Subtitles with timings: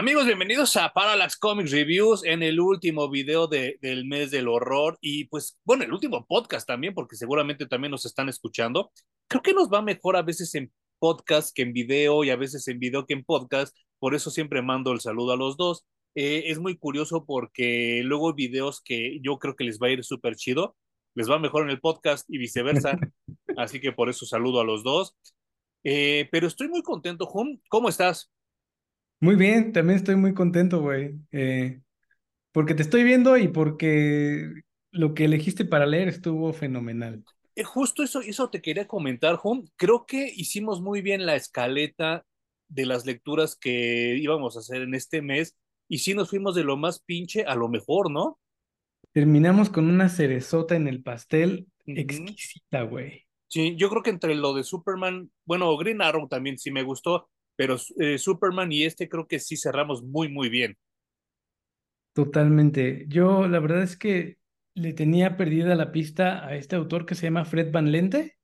[0.00, 4.96] Amigos, bienvenidos a Parallax Comics Reviews en el último video de, del mes del horror
[5.02, 8.92] y pues bueno, el último podcast también porque seguramente también nos están escuchando.
[9.28, 12.66] Creo que nos va mejor a veces en podcast que en video y a veces
[12.68, 15.84] en video que en podcast, por eso siempre mando el saludo a los dos.
[16.14, 20.02] Eh, es muy curioso porque luego videos que yo creo que les va a ir
[20.02, 20.78] súper chido,
[21.14, 22.96] les va mejor en el podcast y viceversa,
[23.58, 25.14] así que por eso saludo a los dos.
[25.84, 27.60] Eh, pero estoy muy contento, Jun.
[27.68, 28.30] ¿Cómo estás?
[29.20, 31.14] Muy bien, también estoy muy contento, güey.
[31.30, 31.80] Eh,
[32.52, 34.50] porque te estoy viendo y porque
[34.90, 37.22] lo que elegiste para leer estuvo fenomenal.
[37.54, 39.64] Eh, justo eso, eso te quería comentar, Juan.
[39.76, 42.24] Creo que hicimos muy bien la escaleta
[42.68, 45.56] de las lecturas que íbamos a hacer en este mes
[45.88, 48.38] y sí nos fuimos de lo más pinche a lo mejor, ¿no?
[49.12, 53.26] Terminamos con una cerezota en el pastel exquisita, güey.
[53.48, 57.28] Sí, yo creo que entre lo de Superman, bueno, Green Arrow también sí me gustó,
[57.60, 60.78] pero eh, Superman y este creo que sí cerramos muy, muy bien.
[62.14, 63.04] Totalmente.
[63.06, 64.38] Yo la verdad es que
[64.72, 68.38] le tenía perdida la pista a este autor que se llama Fred Van Lente.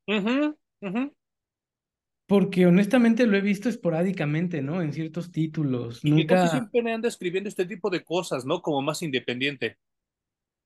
[2.27, 4.83] Porque honestamente lo he visto esporádicamente, ¿no?
[4.83, 6.05] En ciertos títulos.
[6.05, 6.42] Y Nunca...
[6.42, 8.61] que siempre anda escribiendo este tipo de cosas, ¿no?
[8.61, 9.78] Como más independiente.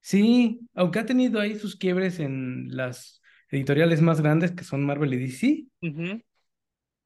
[0.00, 5.14] Sí, aunque ha tenido ahí sus quiebres en las editoriales más grandes que son Marvel
[5.14, 5.66] y DC.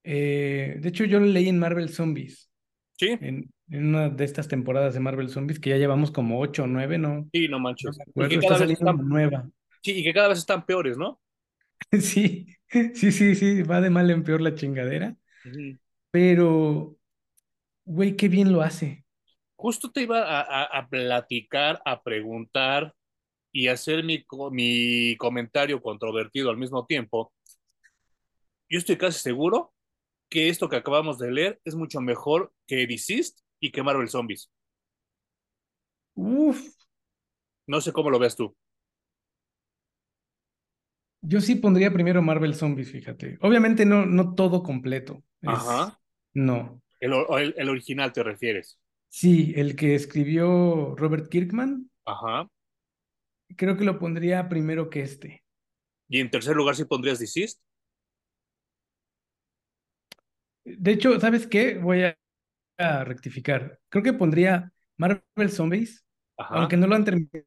[0.04, 2.50] Eh, de hecho, yo lo leí en Marvel Zombies.
[2.98, 3.18] Sí.
[3.20, 6.98] En, una de estas temporadas de Marvel Zombies, que ya llevamos como ocho o nueve,
[6.98, 7.28] ¿no?
[7.32, 7.98] Sí, no manches.
[8.14, 9.08] y que cada vez están...
[9.08, 9.48] nueva.
[9.82, 11.20] Sí, y que cada vez están peores, ¿no?
[11.98, 15.16] sí, sí, sí, sí, va de mal en peor la chingadera.
[16.10, 16.96] Pero,
[17.84, 19.04] güey, qué bien lo hace.
[19.56, 22.94] Justo te iba a, a, platicar, a preguntar
[23.50, 27.32] y hacer mi, mi comentario controvertido al mismo tiempo.
[28.68, 29.73] Yo estoy casi seguro
[30.28, 34.50] que esto que acabamos de leer es mucho mejor que Deceased y que Marvel Zombies.
[36.14, 36.74] Uf.
[37.66, 38.56] No sé cómo lo ves tú.
[41.22, 43.38] Yo sí pondría primero Marvel Zombies, fíjate.
[43.40, 45.22] Obviamente no, no todo completo.
[45.42, 45.98] Ajá.
[46.34, 46.82] No.
[47.00, 47.12] El,
[47.56, 48.78] el, original te refieres.
[49.08, 51.90] Sí, el que escribió Robert Kirkman.
[52.04, 52.50] Ajá.
[53.56, 55.44] Creo que lo pondría primero que este.
[56.08, 57.58] ¿Y en tercer lugar si pondrías Deceased?
[60.64, 61.78] De hecho, ¿sabes qué?
[61.78, 63.78] Voy a, rectificar.
[63.88, 66.04] Creo que pondría Marvel Zombies,
[66.36, 67.44] aunque no lo han terminado.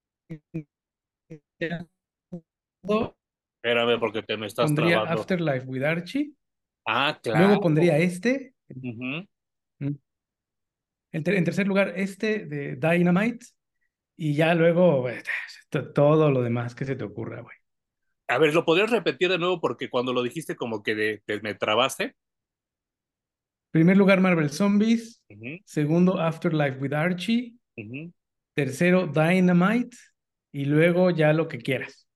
[3.61, 6.31] Espérame, porque te me estás Pondría Afterlife with Archie.
[6.85, 7.47] Ah, claro.
[7.47, 8.53] Luego pondría este.
[8.69, 9.23] Mm.
[11.11, 13.45] en, tercer lugar, este de Dynamite.
[14.16, 15.22] Y ya luego eh,
[15.94, 17.56] todo lo demás que se te ocurra, güey.
[18.29, 19.59] A ver, ¿lo podrías repetir de nuevo?
[19.59, 22.16] Porque cuando lo dijiste como que me trabaste.
[23.72, 25.22] Primer lugar, Marvel Zombies.
[25.66, 27.55] Segundo, Afterlife with Archie.
[28.53, 29.95] Tercero, Dynamite.
[30.51, 32.07] Y luego ya lo que quieras.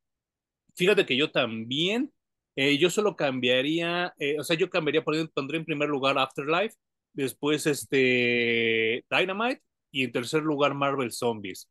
[0.75, 2.11] Fíjate que yo también,
[2.55, 6.75] eh, yo solo cambiaría, eh, o sea, yo cambiaría, pondría en primer lugar Afterlife,
[7.13, 9.61] después este Dynamite
[9.91, 11.69] y en tercer lugar Marvel Zombies.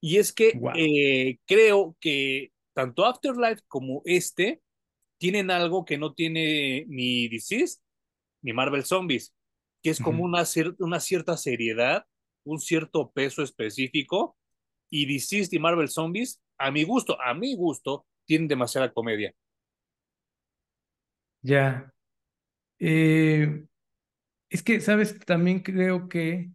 [0.00, 4.60] Y es que eh, creo que tanto Afterlife como este
[5.18, 7.78] tienen algo que no tiene ni Disease
[8.42, 9.34] ni Marvel Zombies,
[9.82, 10.44] que es como una,
[10.78, 12.06] una cierta seriedad,
[12.44, 14.36] un cierto peso específico,
[14.90, 19.34] y DC y Marvel Zombies, a mi gusto, a mi gusto, tienen demasiada comedia.
[21.42, 21.92] Ya.
[22.78, 23.64] Eh,
[24.50, 25.18] es que, ¿sabes?
[25.20, 26.50] También creo que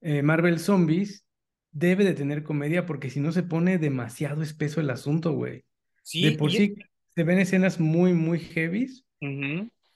[0.00, 1.26] eh, Marvel Zombies
[1.72, 5.64] debe de tener comedia porque si no se pone demasiado espeso el asunto, güey.
[6.02, 6.74] Sí, de por sí
[7.14, 9.04] se ven escenas muy, muy heavies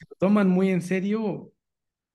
[0.08, 1.52] lo toman muy en serio,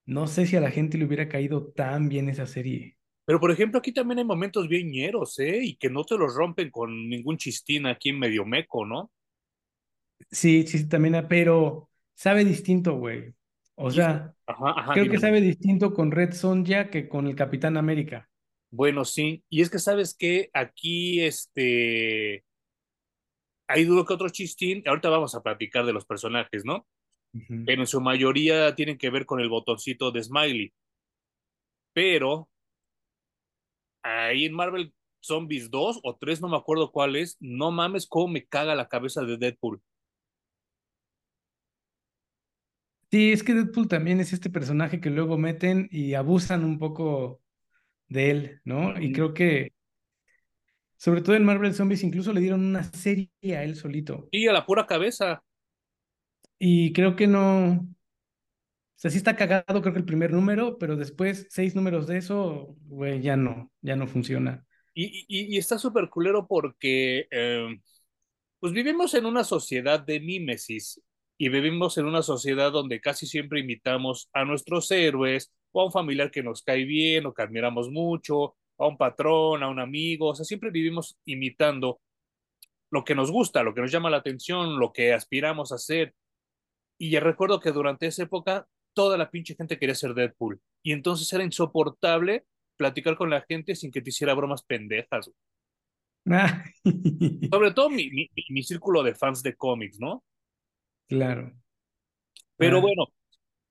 [0.05, 2.97] no sé si a la gente le hubiera caído tan bien esa serie.
[3.25, 5.59] Pero por ejemplo, aquí también hay momentos bien ñeros, ¿eh?
[5.63, 9.11] Y que no te los rompen con ningún chistín aquí en medio meco, ¿no?
[10.31, 13.33] Sí, sí, también, pero sabe distinto, güey.
[13.75, 14.33] O sea,
[14.93, 18.29] creo que sabe distinto con Red Sonja que con el Capitán América.
[18.71, 19.43] Bueno, sí.
[19.47, 22.43] Y es que sabes que aquí, este,
[23.67, 24.83] hay duro que otro chistín.
[24.85, 26.87] Ahorita vamos a platicar de los personajes, ¿no?
[27.31, 30.73] Pero en su mayoría tienen que ver con el botoncito de Smiley.
[31.93, 32.49] Pero
[34.03, 38.27] ahí en Marvel Zombies 2 o 3, no me acuerdo cuál es, no mames cómo
[38.29, 39.81] me caga la cabeza de Deadpool.
[43.11, 47.41] Sí, es que Deadpool también es este personaje que luego meten y abusan un poco
[48.07, 48.99] de él, ¿no?
[49.01, 49.73] Y creo que,
[50.95, 54.27] sobre todo en Marvel Zombies, incluso le dieron una serie a él solito.
[54.31, 55.43] Y a la pura cabeza.
[56.59, 57.87] Y creo que no,
[58.99, 62.75] sea, sí está cagado, creo que el primer número, pero después seis números de eso,
[62.87, 64.65] güey, ya no, ya no funciona.
[64.93, 67.79] Y, y, y está súper culero porque eh,
[68.59, 71.01] pues vivimos en una sociedad de mímesis
[71.37, 75.93] y vivimos en una sociedad donde casi siempre imitamos a nuestros héroes o a un
[75.93, 80.27] familiar que nos cae bien o que admiramos mucho, a un patrón, a un amigo,
[80.29, 82.01] o sea, siempre vivimos imitando
[82.91, 86.15] lo que nos gusta, lo que nos llama la atención, lo que aspiramos a hacer.
[86.99, 90.61] Y ya recuerdo que durante esa época toda la pinche gente quería ser Deadpool.
[90.83, 92.45] Y entonces era insoportable
[92.77, 95.31] platicar con la gente sin que te hiciera bromas pendejas.
[96.29, 96.63] Ah,
[97.51, 100.23] Sobre todo mi, mi, mi círculo de fans de cómics, ¿no?
[101.07, 101.53] claro.
[102.57, 103.07] Pero Ah, bueno,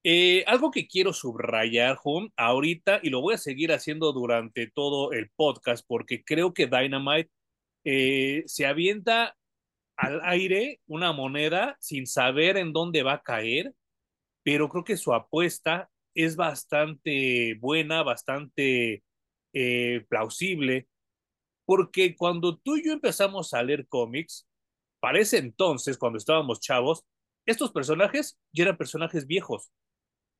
[0.03, 5.11] eh, algo que quiero subrayar, Jun, ahorita, y lo voy a seguir haciendo durante todo
[5.11, 7.29] el podcast, porque creo que Dynamite
[7.83, 9.35] eh, se avienta
[9.99, 13.75] al aire una moneda sin saber en dónde va a caer,
[14.43, 19.03] pero creo que su apuesta es bastante buena, bastante
[19.53, 20.87] eh, plausible,
[21.65, 24.47] porque cuando tú y yo empezamos a leer cómics,
[25.01, 27.03] para ese entonces, cuando estábamos chavos,
[27.45, 29.69] estos personajes ya eran personajes viejos,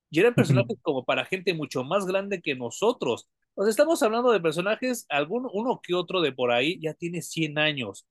[0.10, 3.28] ya eran personajes como para gente mucho más grande que nosotros.
[3.56, 7.22] O sea, estamos hablando de personajes, algún, uno que otro de por ahí ya tiene
[7.22, 8.08] 100 años,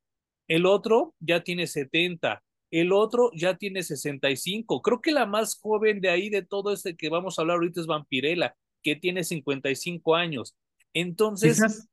[0.48, 4.82] el otro ya tiene 70, el otro ya tiene 65.
[4.82, 7.80] Creo que la más joven de ahí de todo este que vamos a hablar ahorita
[7.80, 10.56] es Vampirella, que tiene 55 años.
[10.94, 11.88] Entonces, Quizás,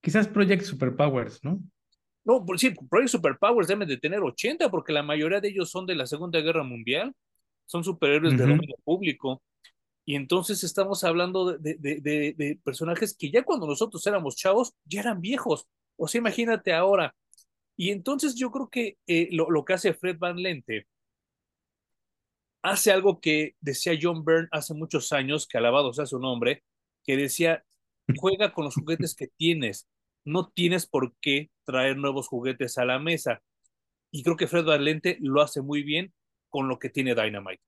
[0.00, 1.60] quizás Project Superpowers, ¿no?
[2.24, 5.86] no, por sí, Project Superpowers deben de tener 80 porque la mayoría de ellos son
[5.86, 7.14] de la Segunda Guerra Mundial,
[7.66, 8.52] son superhéroes de Ujú.
[8.52, 9.42] dominio público.
[10.04, 14.72] Y entonces estamos hablando de, de, de, de, personajes que ya cuando nosotros éramos chavos,
[14.84, 15.66] ya eran viejos.
[15.96, 17.14] O sea, imagínate ahora.
[17.80, 20.86] Y entonces yo creo que eh, lo, lo, que hace Fred Van Lente
[22.60, 26.62] hace algo que decía John Byrne hace muchos años, que alabado sea su nombre,
[27.06, 27.64] que decía,
[28.18, 29.88] juega con los juguetes que tienes,
[30.26, 33.40] no tienes por qué traer nuevos juguetes a la mesa.
[34.10, 36.12] Y creo que Fred Van Lente lo hace muy bien
[36.50, 37.62] con lo que tiene Dynamite.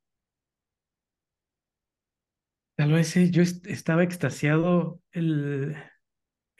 [2.76, 5.74] Tal vez yo est- estaba extasiado el,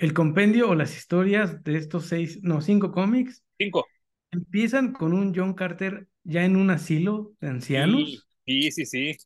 [0.02, 3.86] el compendio o las historias de estos seis, no, cinco cómics Cinco.
[4.32, 8.28] empiezan con un John Carter ya en un asilo de ancianos.
[8.46, 9.16] sí, sí, sí.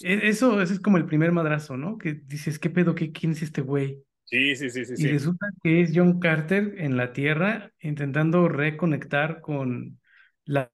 [0.00, 1.98] E- Eso, eso es como el primer madrazo, ¿no?
[1.98, 2.94] Que dices, ¿qué pedo?
[2.94, 4.04] ¿Qué, quién es este güey?
[4.24, 5.08] Sí, sí, sí, sí, Y sí.
[5.08, 10.00] resulta que es John Carter en la Tierra intentando reconectar con
[10.44, 10.70] la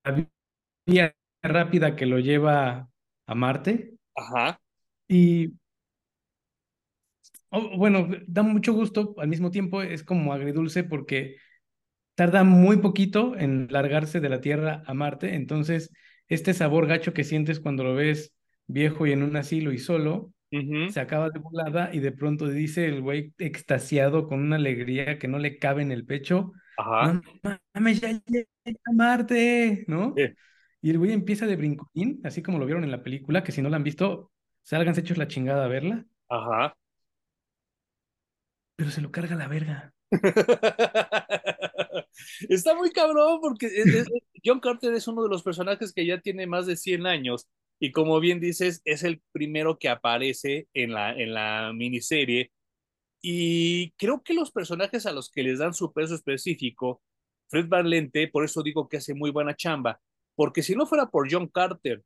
[0.86, 2.90] vía rápida que lo lleva
[3.26, 3.94] a Marte.
[4.14, 4.60] Ajá.
[5.08, 5.54] Y
[7.50, 11.36] oh, bueno, da mucho gusto, al mismo tiempo es como agridulce porque
[12.14, 15.92] tarda muy poquito en largarse de la Tierra a Marte, entonces
[16.28, 18.34] este sabor gacho que sientes cuando lo ves
[18.66, 20.90] viejo y en un asilo y solo, Uh -huh.
[20.92, 25.28] se acaba de volada y de pronto dice el güey extasiado con una alegría que
[25.28, 27.20] no le cabe en el pecho, Ajá.
[27.74, 28.48] mames, ya llegué
[28.86, 30.14] a Marte, ¿no?
[30.82, 33.62] Y el güey empieza de brincolín, así como lo vieron en la película, que si
[33.62, 34.32] no la han visto,
[34.62, 36.74] salgan hechos la chingada a verla, Ajá.
[38.80, 39.92] Pero se lo carga la verga.
[42.48, 43.68] Está muy cabrón porque
[44.42, 47.46] John Carter es uno de los personajes que ya tiene más de 100 años
[47.78, 52.52] y como bien dices, es el primero que aparece en la, en la miniserie
[53.20, 57.02] y creo que los personajes a los que les dan su peso específico,
[57.50, 60.00] Fred Van Lente, por eso digo que hace muy buena chamba,
[60.34, 62.02] porque si no fuera por John Carter,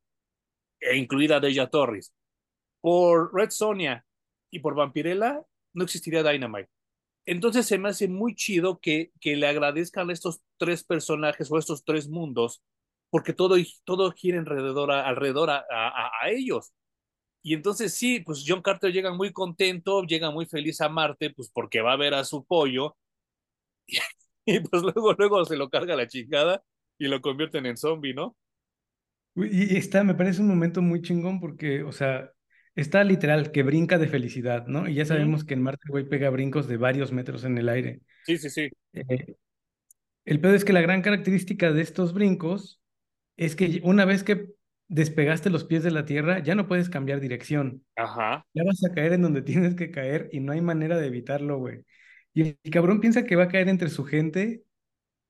[0.80, 2.12] e incluida Deja Torres,
[2.80, 4.04] por Red Sonia
[4.50, 5.40] y por Vampirella,
[5.74, 6.70] no existiría Dynamite.
[7.26, 11.58] Entonces se me hace muy chido que, que le agradezcan a estos tres personajes o
[11.58, 12.62] estos tres mundos,
[13.10, 16.72] porque todo, todo gira alrededor, a, alrededor a, a, a, ellos.
[17.42, 21.50] Y entonces sí, pues John Carter llega muy contento, llega muy feliz a Marte, pues
[21.50, 22.96] porque va a ver a su pollo,
[23.86, 23.98] y,
[24.46, 26.62] y pues luego, luego se lo carga la chingada
[26.98, 28.36] y lo convierten en zombie, ¿no?
[29.36, 32.30] Y está, me parece un momento muy chingón porque, o sea,
[32.74, 34.88] está literal que brinca de felicidad, ¿no?
[34.88, 37.68] Y ya sabemos que en Marte el güey pega brincos de varios metros en el
[37.68, 38.00] aire.
[38.24, 38.70] Sí, sí, sí.
[38.92, 39.36] Eh,
[40.24, 42.80] el pedo es que la gran característica de estos brincos
[43.36, 44.48] es que una vez que
[44.88, 47.84] despegaste los pies de la tierra, ya no puedes cambiar dirección.
[47.96, 48.46] Ajá.
[48.54, 51.58] Ya vas a caer en donde tienes que caer y no hay manera de evitarlo,
[51.58, 51.84] güey.
[52.32, 54.64] Y el, cabrón piensa que va a caer entre su gente,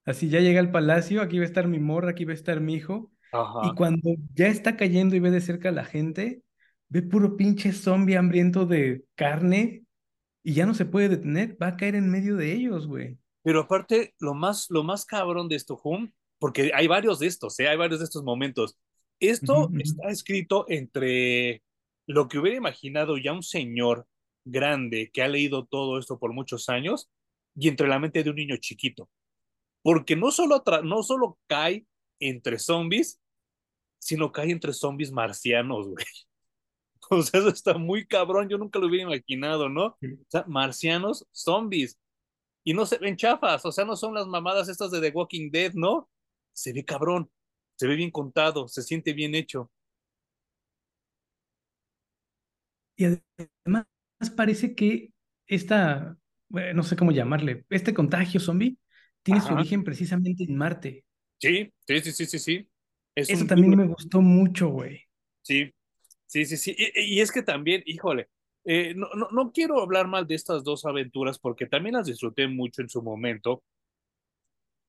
[0.05, 2.59] así ya llega al palacio, aquí va a estar mi morra, aquí va a estar
[2.59, 3.11] mi hijo.
[3.31, 3.73] Y Ajá.
[3.75, 6.41] cuando ya está cayendo y ve de cerca a la gente,
[6.89, 9.83] ve puro pinche zombie hambriento de carne
[10.43, 13.17] y ya no se puede detener, va a caer en medio de ellos, güey.
[13.43, 17.59] Pero aparte, lo más, lo más cabrón de esto, Hum, porque hay varios de estos,
[17.59, 17.67] ¿eh?
[17.67, 18.77] hay varios de estos momentos.
[19.19, 19.77] Esto ujú.
[19.77, 21.63] está escrito entre
[22.07, 24.07] lo que hubiera imaginado ya un señor
[24.43, 27.09] grande que ha leído todo esto por muchos años
[27.55, 29.09] y entre la mente de un niño chiquito.
[29.81, 31.85] Porque no solo, no solo cae
[32.19, 33.19] entre zombies,
[33.99, 36.05] sino cae entre zombies marcianos, güey.
[37.11, 39.87] O sea, eso está muy cabrón, yo nunca lo hubiera imaginado, ¿no?
[39.87, 39.97] O
[40.29, 41.99] sea, marcianos, zombies.
[42.63, 45.51] Y no se ven chafas, o sea, no son las mamadas estas de The Walking
[45.51, 46.09] Dead, ¿no?
[46.53, 47.29] Se ve cabrón,
[47.75, 49.71] se ve bien contado, se siente bien hecho.
[52.95, 53.85] Y además
[54.35, 55.11] parece que
[55.47, 56.17] esta,
[56.49, 58.77] no sé cómo llamarle, este contagio zombie
[59.23, 61.05] tiene su origen precisamente en Marte.
[61.39, 62.69] Sí, sí, sí, sí, sí, sí.
[63.15, 65.01] Es Eso un también me gustó mucho, güey.
[65.41, 65.73] sí,
[66.27, 66.75] sí, sí, sí.
[66.77, 68.29] Y, y es que también, híjole,
[68.65, 72.47] eh, no, no, no quiero hablar mal de estas dos aventuras porque también las disfruté
[72.47, 73.63] mucho en su momento,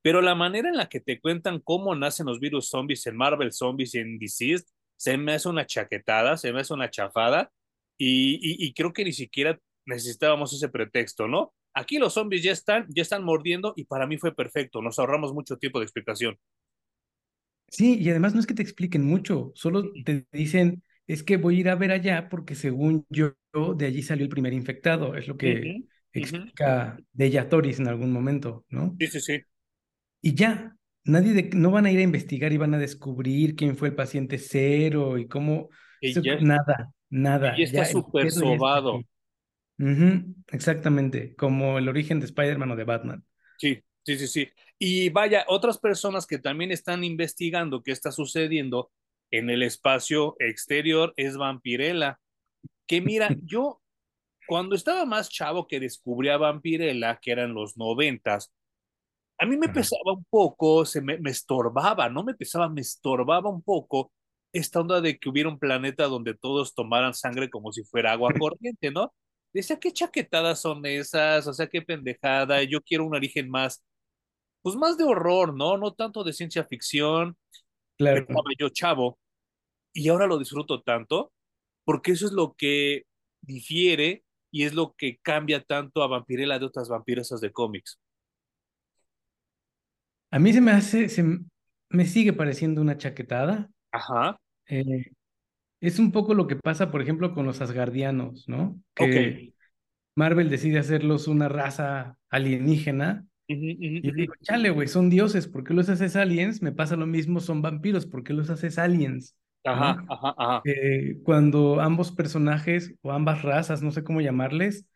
[0.02, 3.52] pero la manera en la que te cuentan cómo nacen los virus zombies en Marvel
[3.52, 4.64] Zombies y en Deceased
[4.96, 7.50] se me hace una chaquetada, se me hace una chafada
[7.98, 11.52] y, y, y creo que ni siquiera necesitábamos ese pretexto, ¿no?
[11.74, 15.34] Aquí los zombies ya están, ya están mordiendo y para mí fue perfecto, nos ahorramos
[15.34, 16.38] mucho tiempo de explicación.
[17.68, 21.56] Sí, y además no es que te expliquen mucho, solo te dicen, es que voy
[21.58, 23.32] a ir a ver allá porque según yo,
[23.76, 26.50] de allí salió el primer infectado, es lo que Ujú, ujú.
[26.56, 28.98] explica Deja Toris en algún momento, ¿no?
[28.98, 29.42] Sí, sí, sí.
[30.20, 33.76] Y ya, nadie de, no van a ir a investigar y van a descubrir quién
[33.76, 35.68] fue el paciente cero y cómo,
[36.00, 36.92] Y ya, nada,
[37.50, 39.04] y nada, está ya el súper está sobado.
[39.04, 39.08] aquí.
[39.78, 43.24] Ujú, exactamente, como el origen de Spider-Man o de Batman.
[43.56, 44.48] Sí, sí, sí, sí.
[44.78, 48.90] Y vaya, otras personas que también están investigando qué está sucediendo
[49.30, 52.18] en el espacio exterior es Vampirella.
[52.86, 53.80] Que mira, yo
[54.46, 58.52] cuando estaba más chavo que descubrí a Vampirella, que eran los noventas,
[59.38, 63.50] a mí me pesaba un poco, se me, me estorbaba, no me pesaba, me estorbaba
[63.50, 64.12] un poco
[64.52, 68.30] esta onda de que hubiera un planeta donde todos tomaran sangre como si fuera agua
[68.50, 69.12] corriente, ¿no?
[69.52, 73.84] Decía, qué chaquetadas son esas, o sea, qué pendejada, yo quiero un origen más,
[74.62, 75.76] pues más de horror, ¿no?
[75.78, 77.36] No tanto de ciencia ficción,
[77.96, 78.26] claro.
[78.58, 79.18] yo chavo,
[79.92, 81.32] y ahora lo disfruto tanto,
[81.84, 83.04] porque eso es lo que
[83.40, 87.98] difiere y es lo que cambia tanto a Vampirella de otras vampiresas de cómics.
[90.30, 91.24] A mí se me hace, se
[91.90, 93.70] me sigue pareciendo una chaquetada.
[93.92, 94.36] Ajá,
[94.68, 95.12] Eh,
[95.80, 98.80] es un poco lo que pasa, por ejemplo, con los asgardianos, ¿no?
[98.94, 99.52] Que
[100.16, 103.26] Marvel decide hacerlos una raza alienígena.
[103.48, 106.62] Y digo, chale, güey, son dioses, ¿por qué los haces aliens?
[106.62, 109.36] Me pasa lo mismo, son vampiros, ¿por qué los haces aliens?
[109.72, 109.72] ¿No?
[109.72, 110.62] Ajá, ajá, ajá.
[110.64, 114.86] Eh, cuando ambos personajes o ambas razas, no sé cómo llamarles,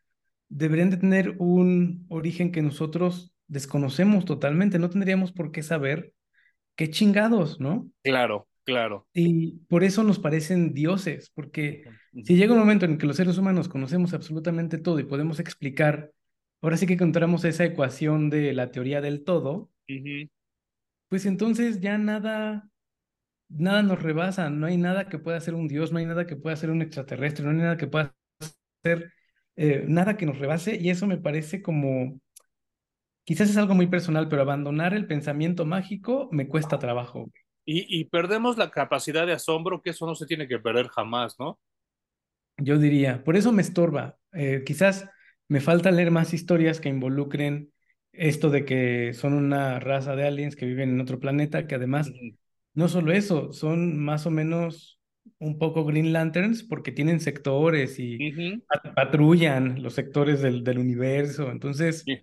[0.49, 6.13] deberían de tener un origen que nosotros desconocemos totalmente, no tendríamos por qué saber
[6.75, 7.89] qué chingados, ¿no?
[8.03, 9.07] Claro, claro.
[9.13, 11.83] Y por eso nos parecen dioses, porque
[12.23, 16.11] si llega un momento en que los seres humanos conocemos absolutamente todo y podemos explicar,
[16.61, 19.69] ahora sí que encontramos esa ecuación de la teoría del todo,
[21.09, 22.69] pues entonces ya nada,
[23.49, 26.35] nada nos rebasa, no hay nada que pueda ser un dios, no hay nada que
[26.35, 28.15] pueda ser un extraterrestre, no hay nada que pueda
[28.83, 29.13] ser
[29.57, 32.19] eh, nada que nos rebase y eso me parece como,
[33.23, 37.31] quizás es algo muy personal, pero abandonar el pensamiento mágico me cuesta trabajo.
[37.65, 41.35] Y, y perdemos la capacidad de asombro, que eso no se tiene que perder jamás,
[41.39, 41.59] ¿no?
[42.57, 44.17] Yo diría, por eso me estorba.
[44.33, 45.07] Eh, quizás
[45.51, 47.73] me falta leer más historias que involucren
[48.13, 52.15] esto de que son una raza de aliens que viven en otro planeta, que además,
[52.73, 54.99] no solo eso, son más o menos
[55.39, 58.29] un poco Green Lanterns porque tienen sectores y
[58.95, 61.51] patrullan los sectores del, del universo.
[61.51, 62.21] Entonces, Sí,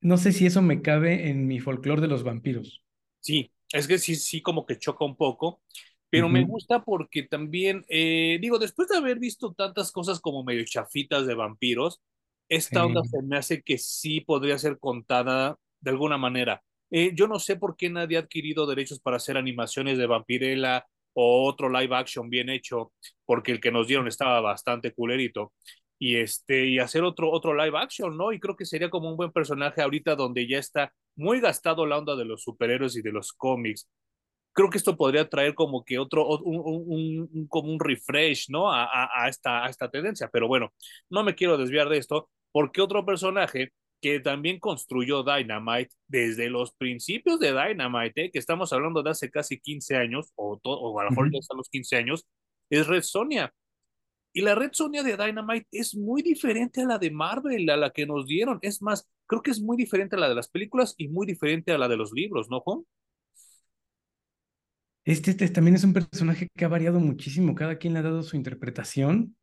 [0.00, 2.82] no sé si eso me cabe en mi folclore de los vampiros.
[3.20, 5.62] sí, es que sí, sí, como que choca un poco,
[6.10, 10.64] pero me gusta porque también, eh, digo, después de haber visto tantas cosas como medio
[10.64, 12.00] chafitas de vampiros,
[12.48, 16.62] esta onda se me hace que sí podría ser contada de alguna manera.
[16.90, 20.86] Eh, yo no sé por qué nadie ha adquirido derechos para hacer animaciones de Vampirella
[21.14, 22.92] o otro live action bien hecho,
[23.24, 25.52] porque el que nos dieron estaba bastante culerito.
[25.98, 28.32] Y este, y hacer otro, otro live action, ¿no?
[28.32, 31.98] Y creo que sería como un buen personaje ahorita donde ya está muy gastado la
[31.98, 33.88] onda de los superhéroes y de los cómics.
[34.56, 38.72] Creo que esto podría traer como que otro, un, un, un como un refresh, ¿no?
[38.72, 40.30] A, a, a, esta, a esta tendencia.
[40.32, 40.72] Pero bueno,
[41.10, 46.74] no me quiero desviar de esto, porque otro personaje que también construyó Dynamite desde los
[46.74, 48.30] principios de Dynamite, ¿eh?
[48.30, 51.56] que estamos hablando de hace casi 15 años, o, o a lo mejor ya hasta
[51.56, 52.26] los 15 años,
[52.70, 53.52] es Red Sonia.
[54.32, 57.90] Y la Red Sonia de Dynamite es muy diferente a la de Marvel, a la
[57.90, 58.58] que nos dieron.
[58.62, 61.72] Es más, creo que es muy diferente a la de las películas y muy diferente
[61.72, 62.84] a la de los libros, ¿no, Juan?
[65.06, 68.24] Este, este también es un personaje que ha variado muchísimo, cada quien le ha dado
[68.24, 69.36] su interpretación.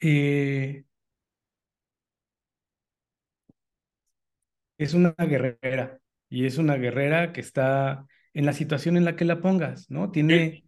[0.00, 0.84] Eh,
[4.78, 9.24] es una guerrera y es una guerrera que está en la situación en la que
[9.24, 10.06] la pongas, ¿no?
[10.06, 10.12] Sí.
[10.12, 10.64] Tiene,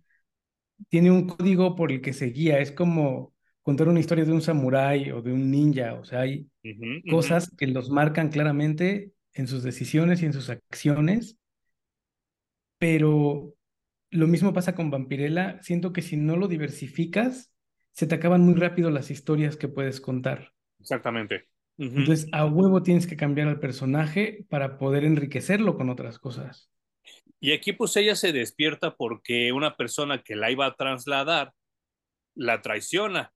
[0.88, 4.42] tiene un código por el que se guía, es como contar una historia de un
[4.42, 6.48] samurái o de un ninja, o sea, hay
[7.10, 11.37] cosas que los marcan claramente en sus decisiones y en sus acciones,
[12.78, 13.54] pero
[14.10, 17.52] lo mismo pasa con Vampirella, siento que si no lo diversificas,
[17.92, 20.52] se te acaban muy rápido las historias que puedes contar.
[20.80, 21.48] Exactamente.
[21.76, 26.70] Entonces, a huevo tienes que cambiar al personaje para poder enriquecerlo con otras cosas.
[27.40, 31.52] Y aquí pues ella se despierta porque una persona que la iba a trasladar
[32.34, 33.32] la traiciona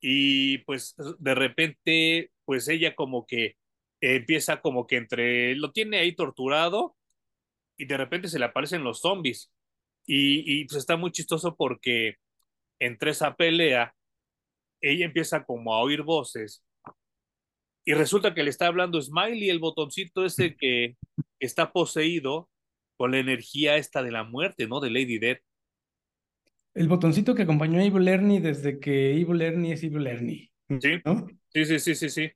[0.00, 3.56] y pues de repente pues ella como que
[4.00, 6.96] empieza como que entre, lo tiene ahí torturado
[7.76, 9.52] y de repente se le aparecen los zombies
[10.06, 12.16] y, y pues está muy chistoso porque
[12.80, 13.94] entre esa pelea
[14.80, 16.62] ella empieza como a oír voces
[17.86, 20.96] y resulta que le está hablando Smiley, el botoncito ese que,
[21.40, 22.48] está poseído
[22.96, 24.80] con la energía esta de la muerte, ¿no?
[24.80, 25.40] De Lady Death.
[26.72, 30.50] El botoncito que acompañó a Evil Ernie desde que Evil Ernie es Evil Ernie,
[30.80, 31.26] Sí, ¿no?
[31.50, 32.32] sí, sí, sí, sí, sí.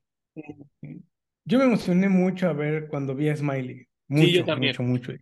[1.43, 3.79] Yo me emocioné mucho a ver cuando vi a Smiley.
[4.09, 5.13] Sí, yo Mucho, también, mucho, mucho.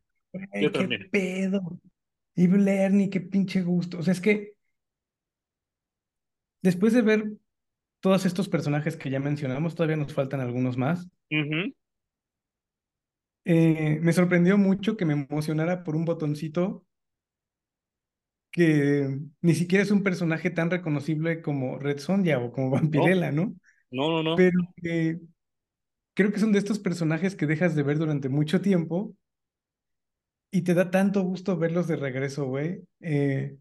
[0.60, 1.12] Yo Güey, qué también.
[1.12, 1.80] pedo.
[2.36, 4.00] Evil Ernie, qué pinche gusto.
[4.00, 4.54] O sea, es que
[6.62, 7.32] después de ver
[8.02, 11.08] todos estos personajes que ya mencionamos, todavía nos faltan algunos más.
[13.46, 16.86] Eh, me sorprendió mucho que me emocionara por un botoncito
[18.52, 23.32] que ni siquiera es un personaje tan reconocible como Red Sonja o como No, Vampirella,
[23.32, 23.56] ¿no?
[23.92, 24.36] no, no, no.
[24.36, 25.20] Pero que
[26.16, 29.16] creo que son de estos personajes que dejas de ver durante mucho tiempo
[30.52, 32.82] y te da tanto gusto verlos de regreso, güey.
[33.02, 33.58] Eh,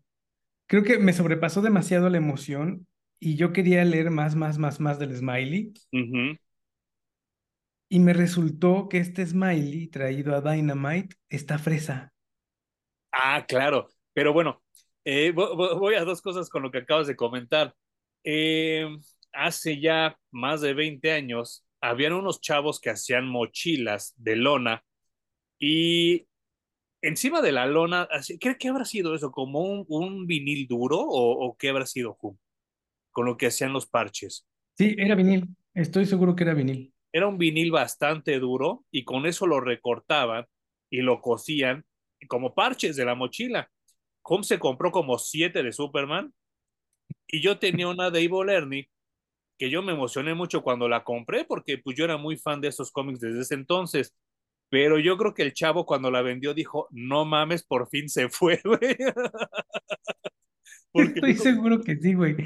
[0.66, 2.86] creo que me sobrepasó demasiado la emoción
[3.20, 5.72] y yo quería leer más, más, más, más del Smiley
[7.88, 12.12] y me resultó que este Smiley traído a Dynamite está fresa.
[13.12, 13.88] Ah, claro.
[14.12, 14.62] Pero bueno,
[15.04, 17.74] eh, vo- vo- voy a dos cosas con lo que acabas de comentar.
[18.24, 18.86] Eh,
[19.32, 24.84] hace ya más de 20 años, habían unos chavos que hacían mochilas de lona
[25.58, 26.26] y
[27.02, 29.30] encima de la lona, así- ¿qué, qué habrá sido eso?
[29.32, 32.38] ¿Como un, un vinil duro o, o qué habrá sido, Ju?
[33.12, 34.46] con lo que hacían los parches?
[34.78, 35.54] Sí, era vinil.
[35.74, 36.92] Estoy seguro que era vinil.
[37.12, 40.46] Era un vinil bastante duro y con eso lo recortaban
[40.90, 41.84] y lo cosían
[42.28, 43.70] como parches de la mochila.
[44.22, 46.34] Holmes se compró como siete de Superman
[47.28, 48.90] y yo tenía una de Evil Ernie
[49.58, 52.68] que yo me emocioné mucho cuando la compré porque pues yo era muy fan de
[52.68, 54.14] esos cómics desde ese entonces.
[54.68, 58.28] Pero yo creo que el chavo cuando la vendió dijo, no mames, por fin se
[58.28, 58.96] fue, güey.
[60.92, 62.36] Porque Estoy seguro que sí, güey.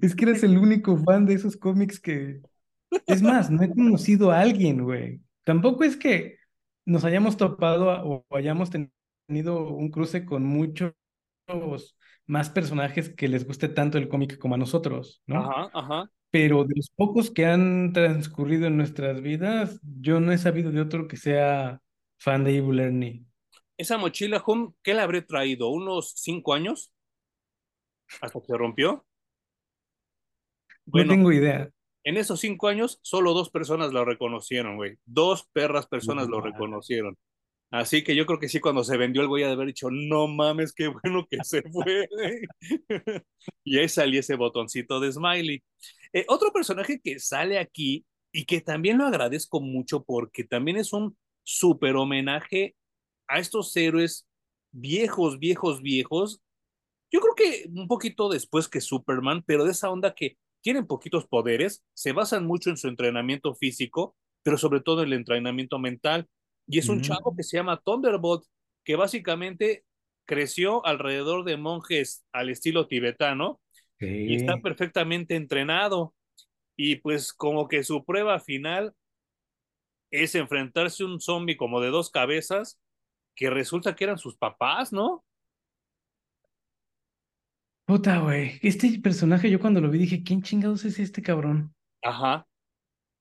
[0.00, 2.40] Es que eres el único fan de esos cómics que...
[3.06, 5.22] Es más, no he conocido a alguien, güey.
[5.44, 6.36] Tampoco es que
[6.86, 8.92] nos hayamos topado a- o hayamos ten-
[9.26, 10.94] tenido un cruce con muchos
[12.26, 15.38] más personajes que les guste tanto el cómic como a nosotros, ¿no?
[15.38, 16.10] ajá, ajá.
[16.30, 20.80] Pero de los pocos que han transcurrido en nuestras vidas, yo no he sabido de
[20.80, 21.80] otro que sea
[22.18, 23.24] fan de Evil Ernie.
[23.76, 25.68] Esa mochila, Hum, ¿qué le habré traído?
[25.70, 26.92] ¿Unos cinco años?
[28.20, 29.04] Hasta que se rompió.
[30.92, 31.70] No tengo idea.
[32.04, 34.96] en esos cinco años, solo dos personas lo reconocieron, güey.
[35.04, 37.16] Dos perras personas lo reconocieron.
[37.72, 40.28] Así que yo creo que sí, cuando se vendió el güey, de haber dicho, no
[40.28, 42.08] mames, qué bueno que se fue.
[43.64, 43.76] güey".
[43.76, 45.62] y ahí salió ese botoncito de Smiley.
[46.12, 50.92] Eh, otro personaje que sale aquí y que también lo agradezco mucho porque también es
[50.92, 52.76] un súper homenaje
[53.28, 54.28] a estos héroes
[54.72, 56.42] viejos, viejos, viejos.
[57.10, 61.26] Yo creo que un poquito después que Superman, pero de esa onda que tienen poquitos
[61.26, 66.28] poderes, se basan mucho en su entrenamiento físico, pero sobre todo en el entrenamiento mental.
[66.66, 68.44] Y es un chavo que se llama Thunderbolt,
[68.84, 69.84] que básicamente
[70.30, 73.60] creció alrededor de monjes al estilo tibetano
[73.98, 76.14] y está perfectamente entrenado.
[76.76, 78.94] Y pues como que su prueba final
[80.12, 82.80] es enfrentarse a un zombie como de dos cabezas,
[83.34, 85.24] que resulta que eran sus papás, ¿no?
[87.84, 88.58] Puta, güey.
[88.62, 91.74] Este personaje, yo cuando lo vi dije, ¿quién chingados es este cabrón?
[92.02, 92.46] Ajá,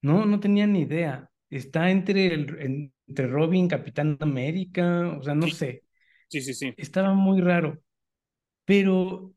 [0.01, 1.29] No, no tenía ni idea.
[1.49, 5.83] Está entre, el, entre Robin, Capitán América, o sea, no sí, sé.
[6.29, 6.77] Sí, sí, sí.
[6.77, 7.79] Estaba muy raro.
[8.65, 9.33] Pero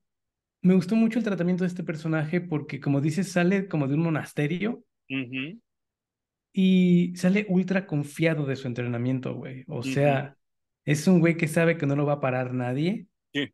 [0.62, 4.02] me gustó mucho el tratamiento de este personaje porque, como dices, sale como de un
[4.02, 5.60] monasterio Ujú,
[6.52, 9.64] y sale ultra confiado de su entrenamiento, güey.
[9.68, 10.22] O ujú.
[10.22, 10.36] sea,
[10.84, 13.08] Es un güey que sabe que no lo va a parar nadie.
[13.34, 13.52] Sí.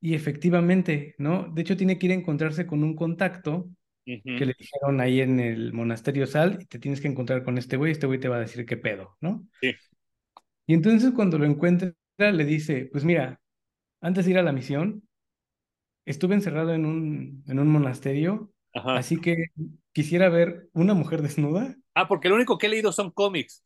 [0.00, 1.48] Y efectivamente, ¿no?
[1.52, 3.68] De hecho, tiene que ir a encontrarse con un contacto
[4.06, 7.58] Ujú, que le dijeron ahí en el monasterio Sal, y te tienes que encontrar con
[7.58, 9.46] este güey, este güey te va a decir qué pedo, ¿no?
[9.62, 9.76] Sí.
[10.66, 13.40] Y entonces cuando lo encuentra, le dice, pues mira,
[14.00, 15.06] antes de ir a la misión,
[16.06, 18.96] estuve encerrado en un, en un monasterio, Ajá.
[18.96, 19.46] así que
[19.92, 21.76] quisiera ver una mujer desnuda.
[21.94, 23.64] Ah, porque lo único que he leído son cómics.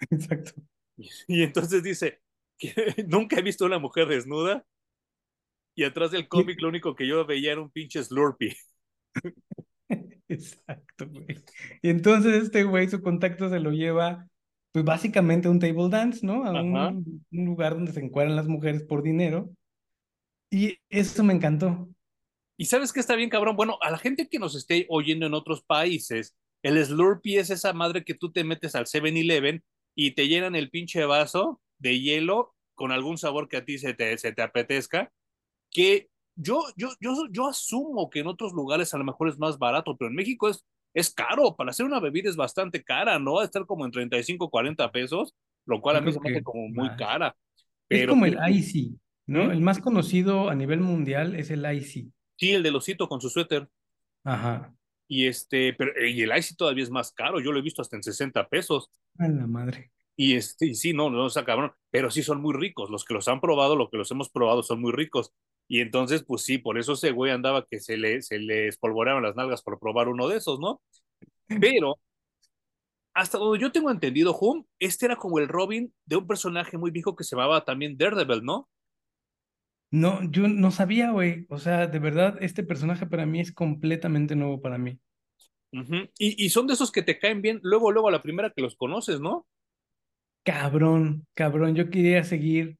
[0.10, 0.52] Exacto.
[1.26, 2.20] Y entonces dice
[2.58, 2.72] que
[3.08, 4.64] nunca he visto una mujer desnuda.
[5.74, 8.56] Y atrás del cómic lo único que yo veía era un pinche Slurpee.
[10.28, 11.42] Exacto, güey.
[11.82, 14.28] Y entonces este güey, su contacto se lo lleva,
[14.78, 16.44] pues básicamente un table dance, ¿no?
[16.44, 16.60] A Ajá.
[16.60, 19.50] un, un lugar donde se encuadran las mujeres por dinero.
[20.50, 21.88] Y eso me encantó.
[22.56, 23.56] Y sabes que está bien, cabrón.
[23.56, 27.72] Bueno, a la gente que nos esté oyendo en otros países, el Slurpee es esa
[27.72, 29.62] madre que tú te metes al 7-Eleven
[29.94, 33.94] y te llenan el pinche vaso de hielo con algún sabor que a ti se
[33.94, 35.12] te, se te apetezca.
[35.70, 39.58] Que yo, yo, yo, yo asumo que en otros lugares a lo mejor es más
[39.58, 40.64] barato, pero en México es,
[40.94, 41.54] es caro.
[41.56, 43.34] Para hacer una bebida es bastante cara, ¿no?
[43.34, 45.34] Va a estar como en 35, 40 pesos,
[45.66, 46.98] lo cual a mí se me hace como muy más.
[46.98, 47.36] cara.
[47.88, 49.46] Es Pero como el IC, ¿no?
[49.46, 49.50] ¿Mm?
[49.50, 52.12] El más conocido a nivel mundial es el IC.
[52.36, 53.68] Sí, el del osito con su suéter.
[54.24, 54.74] Ajá.
[55.08, 57.96] Y este, pero y el Icy todavía es más caro, yo lo he visto hasta
[57.96, 58.90] en 60 pesos.
[59.18, 59.90] A la madre.
[60.14, 62.90] Y este, y sí, no, no, o sea, cabrón, pero sí son muy ricos.
[62.90, 65.32] Los que los han probado, lo que los hemos probado son muy ricos.
[65.68, 68.70] Y entonces, pues sí, por eso ese güey andaba que se le, se le
[69.22, 70.80] las nalgas por probar uno de esos, ¿no?
[71.60, 71.96] Pero
[73.14, 76.90] hasta donde yo tengo entendido, Hum, este era como el Robin de un personaje muy
[76.90, 78.68] viejo que se llamaba también Daredevil, ¿no?
[79.90, 81.46] No, yo no sabía, güey.
[81.48, 85.00] O sea, de verdad, este personaje para mí es completamente nuevo para mí.
[86.18, 88.62] Y, y son de esos que te caen bien luego, luego a la primera que
[88.62, 89.46] los conoces, ¿no?
[90.44, 92.78] Cabrón, cabrón, yo quería seguir.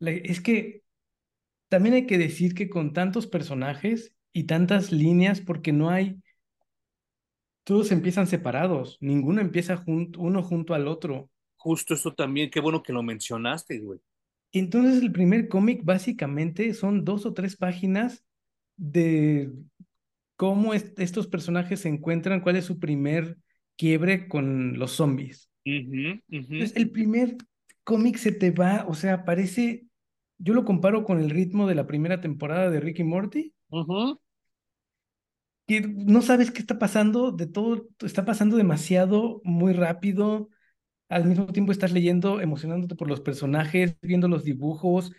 [0.00, 0.82] Es que
[1.70, 6.22] también hay que decir que con tantos personajes y tantas líneas, porque no hay,
[7.64, 11.30] todos empiezan separados, ninguno empieza junto, uno junto al otro.
[11.58, 14.00] Justo eso también, qué bueno que lo mencionaste, güey.
[14.52, 18.24] Entonces el primer cómic básicamente son dos o tres páginas
[18.76, 19.52] de
[20.36, 23.38] cómo est- estos personajes se encuentran, cuál es su primer
[23.76, 25.50] quiebre con los zombies.
[25.66, 26.20] Ujú,
[26.56, 27.36] Entonces el primer
[27.84, 29.86] cómic se te va, o sea, parece,
[30.40, 33.54] yo lo comparo con el ritmo de la primera temporada de Rick y Morty,
[35.66, 40.50] que no sabes qué está pasando, de todo, está pasando demasiado, muy rápido,
[41.08, 45.12] al mismo tiempo estás leyendo, emocionándote por los personajes, viendo los dibujos,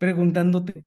[0.00, 0.84] preguntándote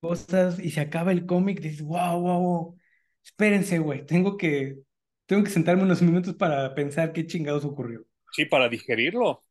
[0.00, 2.78] cosas y se acaba el cómic, dices, wow, wow, wow,
[3.24, 4.78] espérense, güey, tengo que,
[5.26, 8.06] tengo que sentarme unos minutos para pensar qué chingados ocurrió.
[8.32, 9.44] Sí, para digerirlo.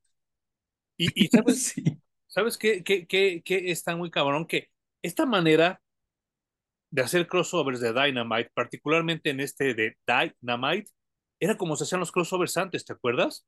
[0.98, 1.84] Y, y sabes, Sí.
[2.38, 4.46] ¿Sabes qué, qué, qué, qué está muy cabrón?
[4.46, 4.70] Que
[5.02, 5.82] esta manera
[6.92, 10.92] de hacer crossovers de Dynamite, particularmente en este de Dynamite,
[11.40, 13.48] era como se hacían los crossovers antes, ¿te acuerdas?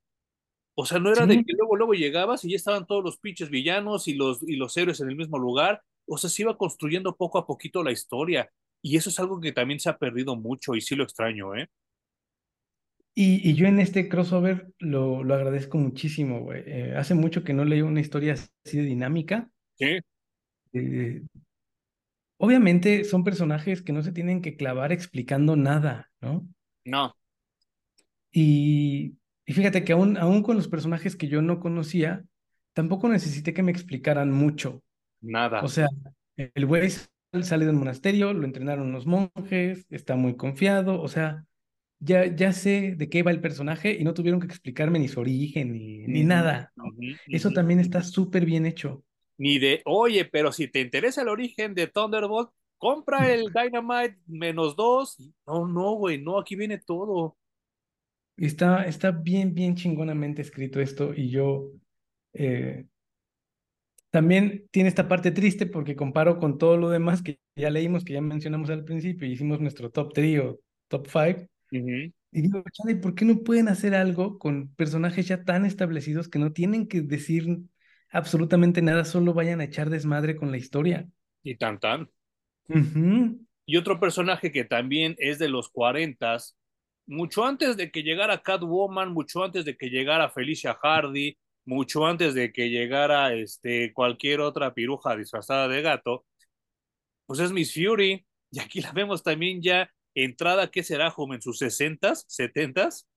[0.75, 3.51] O sea, no era de que luego, luego llegabas y ya estaban todos los pinches
[3.51, 5.83] villanos y los, y los héroes en el mismo lugar.
[6.07, 8.49] O sea, se iba construyendo poco a poquito la historia.
[8.81, 11.69] Y eso es algo que también se ha perdido mucho y sí lo extraño, ¿eh?
[13.21, 16.63] Y, y yo en este crossover lo, lo agradezco muchísimo, güey.
[16.65, 19.49] Eh, hace mucho que no leí una historia así de dinámica.
[19.77, 19.99] Sí,
[20.73, 21.21] Eh,
[22.37, 26.47] obviamente son personajes que no se tienen que clavar explicando nada, ¿no?
[26.85, 27.15] no,
[28.31, 32.25] Y, y fíjate que aún, aún con los personajes que yo no conocía,
[32.73, 34.83] tampoco necesité que me explicaran mucho.
[35.59, 35.69] O nada.
[35.69, 35.87] sea,
[36.37, 36.91] el güey
[37.43, 41.45] sale del monasterio, lo entrenaron los monjes, está muy confiado, o sea,
[41.99, 45.19] ya, ya sé de qué va el personaje y no tuvieron que explicarme ni su
[45.19, 46.71] origen ni, ni nada,
[47.27, 49.03] Eso también está súper bien hecho.
[49.37, 54.75] Ni de, oye, pero si te interesa el origen de Thunderbolt, compra el Dynamite menos
[54.75, 55.17] dos.
[55.45, 57.37] No, no, güey, no, aquí viene todo.
[58.37, 61.71] Está, está bien, bien chingonamente escrito esto y yo
[62.33, 62.85] eh,
[64.11, 68.13] también tiene esta parte triste porque comparo con todo lo demás que ya leímos, que
[68.13, 71.07] ya mencionamos al principio y hicimos nuestro top 3 o top
[71.69, 71.85] 5.
[71.85, 72.13] Ujú.
[72.31, 76.39] Y digo, chale, ¿por qué no pueden hacer algo con personajes ya tan establecidos que
[76.39, 77.59] no tienen que decir
[78.11, 81.07] absolutamente nada, solo vayan a echar desmadre con la historia?
[81.41, 82.09] Y tan tan.
[83.65, 86.37] Y otro personaje que también es de los 40,
[87.07, 92.35] mucho antes de que llegara Catwoman, mucho antes de que llegara Felicia Hardy, mucho antes
[92.35, 96.25] de que llegara este, cualquier otra piruja disfrazada de gato,
[97.25, 98.25] pues es Miss Fury.
[98.51, 99.89] Y aquí la vemos también ya
[100.25, 101.35] entrada, ¿qué será, Home?
[101.35, 103.07] ¿En sus 60s, 70s?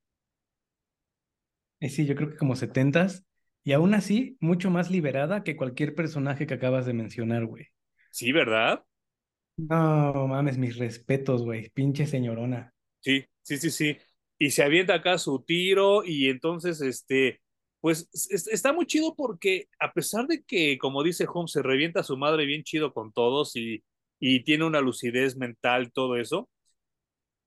[1.80, 3.24] Eh, sí, yo creo que como setentas.
[3.64, 7.66] Y aún así, mucho más liberada que cualquier personaje que acabas de mencionar, güey.
[8.10, 8.84] Sí, ¿verdad?
[9.56, 11.70] No mames, mis respetos, güey.
[11.70, 12.74] Pinche señorona.
[13.00, 13.96] Sí, sí, sí, sí.
[14.38, 17.40] Y se avienta acá su tiro y entonces, este,
[17.80, 22.00] pues es- está muy chido porque a pesar de que, como dice Holmes, se revienta
[22.00, 23.84] a su madre bien chido con todos y,
[24.20, 26.48] y tiene una lucidez mental, todo eso,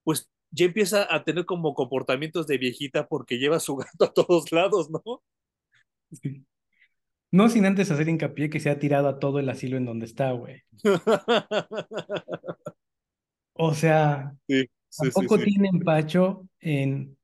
[0.06, 4.14] pues ya empieza a tener como comportamientos de viejita porque lleva a su gato a
[4.14, 5.02] todos lados, ¿no?
[6.22, 6.44] Sí.
[7.32, 10.06] No sin antes hacer hincapié que se ha tirado a todo el asilo en donde
[10.06, 10.62] está, güey.
[13.54, 15.44] O sea, Sí, sí, sí, tampoco sí.
[15.44, 17.16] tiene empacho en,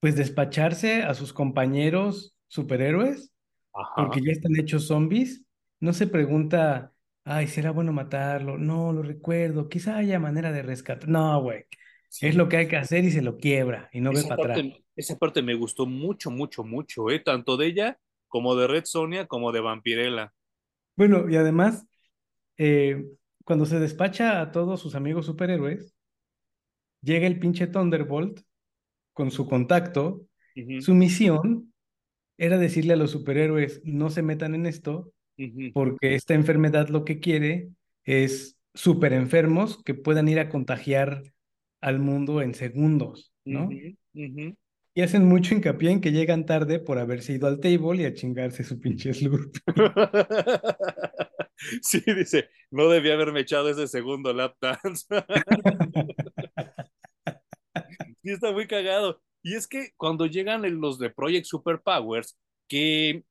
[0.00, 3.30] pues, despacharse a sus compañeros superhéroes
[3.72, 5.42] Ajá, porque ya están hechos zombies.
[5.80, 6.92] No se pregunta,
[7.28, 8.56] ay, ¿será bueno matarlo?
[8.56, 9.68] No, lo recuerdo.
[9.68, 11.08] Quizá haya manera de rescatar.
[11.08, 11.66] No, güey.
[12.22, 14.66] Es lo que hay que hacer y se lo quiebra y no ve para atrás.
[14.96, 17.20] esa parte me gustó mucho, mucho, mucho, ¿eh?
[17.20, 20.32] Tanto de ella como de Red Sonia como de Vampirella.
[20.96, 21.86] Bueno, y además,
[22.56, 23.04] eh,
[23.44, 25.94] cuando se despacha a todos sus amigos superhéroes,
[27.02, 28.40] llega el pinche Thunderbolt
[29.12, 30.22] con su contacto.
[30.80, 31.72] Su misión
[32.38, 35.12] era decirle a los superhéroes, no se metan en esto,
[35.72, 37.68] porque esta enfermedad lo que quiere
[38.04, 41.22] es super enfermos que puedan ir a contagiar
[41.80, 43.68] al mundo en segundos, ¿no?
[44.94, 48.14] Y hacen mucho hincapié en que llegan tarde por haberse ido al table y a
[48.14, 49.56] chingarse su pinche slurp.
[51.82, 55.06] Sí, dice, no debía haberme echado ese segundo lap dance.
[58.22, 59.20] Sí, está muy cagado.
[59.42, 63.24] Y es que cuando llegan los de Project Superpowers, que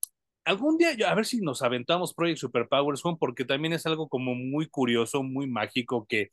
[0.47, 4.33] algún día, a ver si nos aventamos Project Superpowers, Juan, porque también es algo como
[4.33, 6.31] muy curioso, muy mágico, que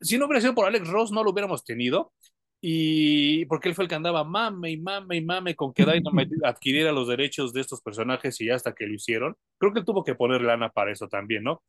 [0.00, 2.12] si no hubiera sido por Alex Ross, no lo hubiéramos tenido.
[2.60, 6.36] Y porque él fue el que andaba mame y mame y mame con que Dynamite
[6.44, 9.36] adquiriera los derechos de estos personajes y hasta que lo hicieron.
[9.58, 11.62] Creo que él tuvo que poner lana para eso también, ¿no?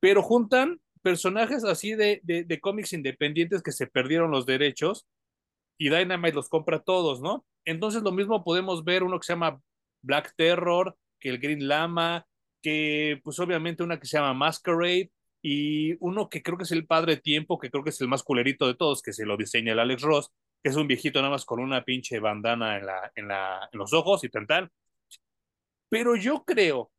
[0.00, 5.06] Pero juntan personajes así de, de, de cómics independientes que se perdieron los derechos
[5.78, 7.46] y Dynamite los compra todos, ¿no?
[7.64, 9.60] Entonces lo mismo podemos ver uno que se llama
[10.02, 12.26] Black Terror, que el Green Lama,
[12.62, 15.10] que pues obviamente una que se llama Masquerade
[15.42, 18.22] y uno que creo que es el Padre Tiempo, que creo que es el más
[18.22, 20.32] culerito de todos, que se lo diseña el Alex Ross,
[20.62, 23.78] que es un viejito nada más con una pinche bandana en, la, en, la, en
[23.78, 24.70] los ojos y tal, tal.
[25.88, 26.90] Pero yo creo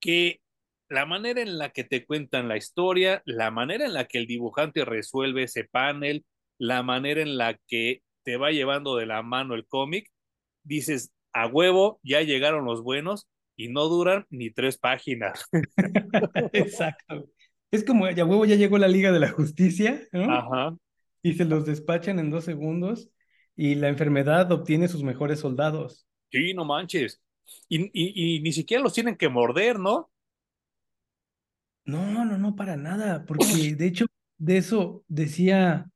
[0.00, 0.40] que
[0.88, 4.26] la manera en la que te cuentan la historia, la manera en la que el
[4.26, 6.24] dibujante resuelve ese panel,
[6.58, 10.10] la manera en la que te va llevando de la mano el cómic,
[10.62, 15.44] dices, a huevo, ya llegaron los buenos y no duran ni tres páginas.
[16.52, 17.28] Exacto.
[17.70, 20.32] Es como, ya huevo, ya llegó la Liga de la Justicia, ¿no?
[20.32, 20.76] Ajá.
[21.22, 23.10] Y se los despachan en dos segundos
[23.56, 26.06] y la enfermedad obtiene sus mejores soldados.
[26.30, 27.20] Sí, no manches.
[27.68, 30.10] Y, y, y ni siquiera los tienen que morder, ¿no?
[31.84, 34.06] No, no, no, para nada, porque de hecho
[34.38, 35.90] de eso decía,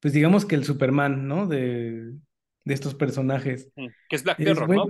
[0.00, 1.46] pues digamos que el Superman, ¿no?
[1.46, 2.14] De,
[2.64, 3.70] de estos personajes.
[3.74, 4.86] Que es Black Es, Terror, ¿no?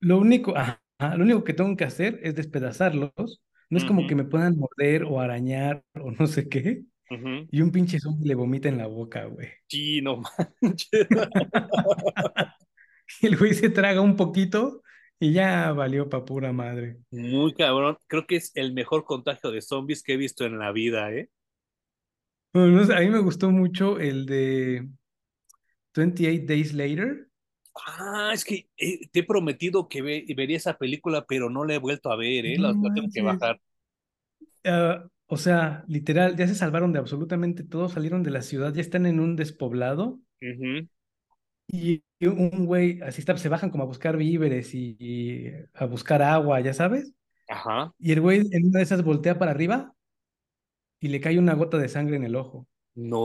[0.00, 0.80] lo único, ajá,
[1.16, 3.42] lo único que tengo que hacer es despedazarlos.
[3.70, 6.84] No es como que me puedan morder o arañar o no sé qué.
[7.50, 9.48] Y un pinche zombie le vomita en la boca, güey.
[9.68, 10.22] Sí, no
[10.60, 11.06] manches.
[13.20, 14.82] Y el güey se traga un poquito
[15.20, 16.98] y ya valió pa' pura madre.
[17.10, 17.96] Muy cabrón.
[18.08, 21.28] Creo que es el mejor contagio de zombies que he visto en la vida, ¿eh?
[22.52, 24.88] Bueno, no sé, a mí me gustó mucho el de
[25.94, 27.28] 28 Days Later.
[27.86, 31.74] Ah, es que eh, te he prometido que ve- vería esa película, pero no la
[31.74, 32.58] he vuelto a ver, ¿eh?
[32.58, 33.60] No La, tengo que bajar.
[34.64, 38.80] Ah, o sea, literal, ya se salvaron de absolutamente todo, salieron de la ciudad, ya
[38.80, 40.20] están en un despoblado
[41.66, 46.22] y un güey, así está, se bajan como a buscar víveres y, y a buscar
[46.22, 47.12] agua, ya sabes.
[47.48, 47.94] Ajá.
[47.98, 49.94] Y el güey en una de esas voltea para arriba
[51.00, 52.66] y le cae una gota de sangre en el ojo.
[52.96, 53.20] No,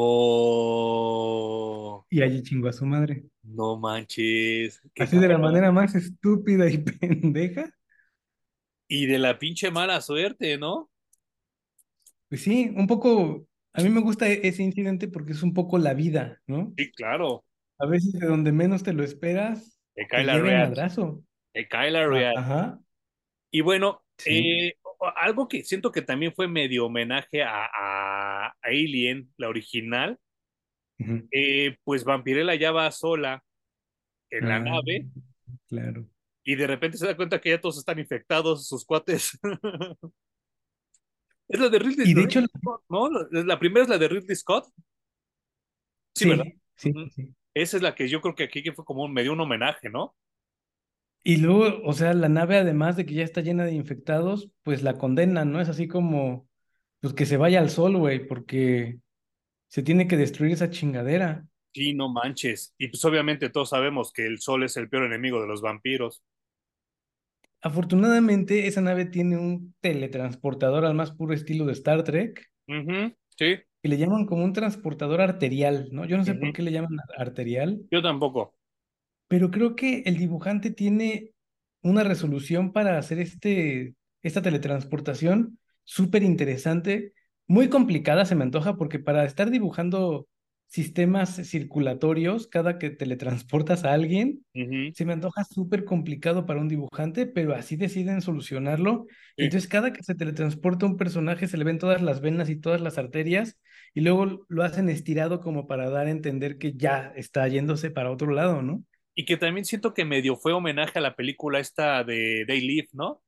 [2.11, 3.25] Y allí chingó a su madre.
[3.43, 4.81] no manches.
[4.97, 7.73] Así de la manera más estúpida y pendeja.
[8.89, 10.89] Y de la pinche mala suerte, ¿no?
[12.29, 15.77] Pues sí, un poco, a mí me gusta e- ese incidente porque es un poco
[15.77, 16.77] la vida, ¿no?
[16.77, 17.43] Sí, claro.
[17.79, 20.73] A veces de donde menos te lo esperas, Te cae te la real.
[21.53, 22.33] Te cae la A- real.
[22.33, 22.79] Ajá,
[23.51, 24.67] Y bueno, sí.
[24.69, 24.75] eh,
[25.15, 30.17] algo que siento que también fue medio homenaje a, a Alien, la original,
[31.31, 33.41] eh, pues Vampirella ya va sola
[34.29, 35.07] en la Ah, nave
[35.67, 36.05] claro.
[36.43, 39.39] y de repente se da cuenta que ya todos están infectados, sus cuates.
[41.47, 43.09] es la de Ridley, Y de Ridley hecho, Scott, ¿no?
[43.31, 44.65] La primera es la de Ridley Scott.
[46.15, 46.45] Sí, ¿verdad?
[46.75, 47.33] sí, sí.
[47.53, 49.89] Esa es la que yo creo que aquí fue como un, me dio un homenaje,
[49.89, 50.15] ¿no?
[51.23, 54.83] Y luego, o sea, la nave, además de que ya está llena de infectados, pues
[54.83, 55.61] la condenan, ¿no?
[55.61, 56.47] Es así como,
[57.01, 58.99] pues que se vaya al sol, güey, porque
[59.67, 61.47] se tiene que destruir esa chingadera.
[61.73, 62.73] Sí, no manches.
[62.77, 66.23] Y pues obviamente todos sabemos que el sol es el peor enemigo de los vampiros.
[67.61, 73.57] Afortunadamente, esa nave tiene un teletransportador al más puro estilo de Star Trek, Ujú, sí,
[73.81, 76.05] que le llaman como un transportador arterial, ¿no?
[76.05, 78.55] Yo no sé por qué le llaman arterial, Yo tampoco.
[79.29, 81.31] Pero creo que el dibujante tiene
[81.81, 87.13] una resolución para hacer este, esta teletransportación súper interesante,
[87.47, 90.27] muy complicada se me antoja, porque para estar dibujando
[90.65, 94.45] sistemas circulatorios, cada que teletransportas a alguien,
[94.93, 99.05] se me antoja súper complicado para un dibujante, pero así deciden solucionarlo.
[99.35, 99.45] Sí.
[99.45, 102.81] entonces cada que se teletransporta un personaje se le ven todas las venas y todas
[102.81, 103.59] las arterias,
[103.93, 108.11] y luego lo hacen estirado como para dar a entender que ya está yéndose para
[108.11, 108.83] otro lado, ¿no?
[109.19, 112.87] Y que también siento que medio fue homenaje a la película esta de They Live,
[112.93, 113.21] ¿no?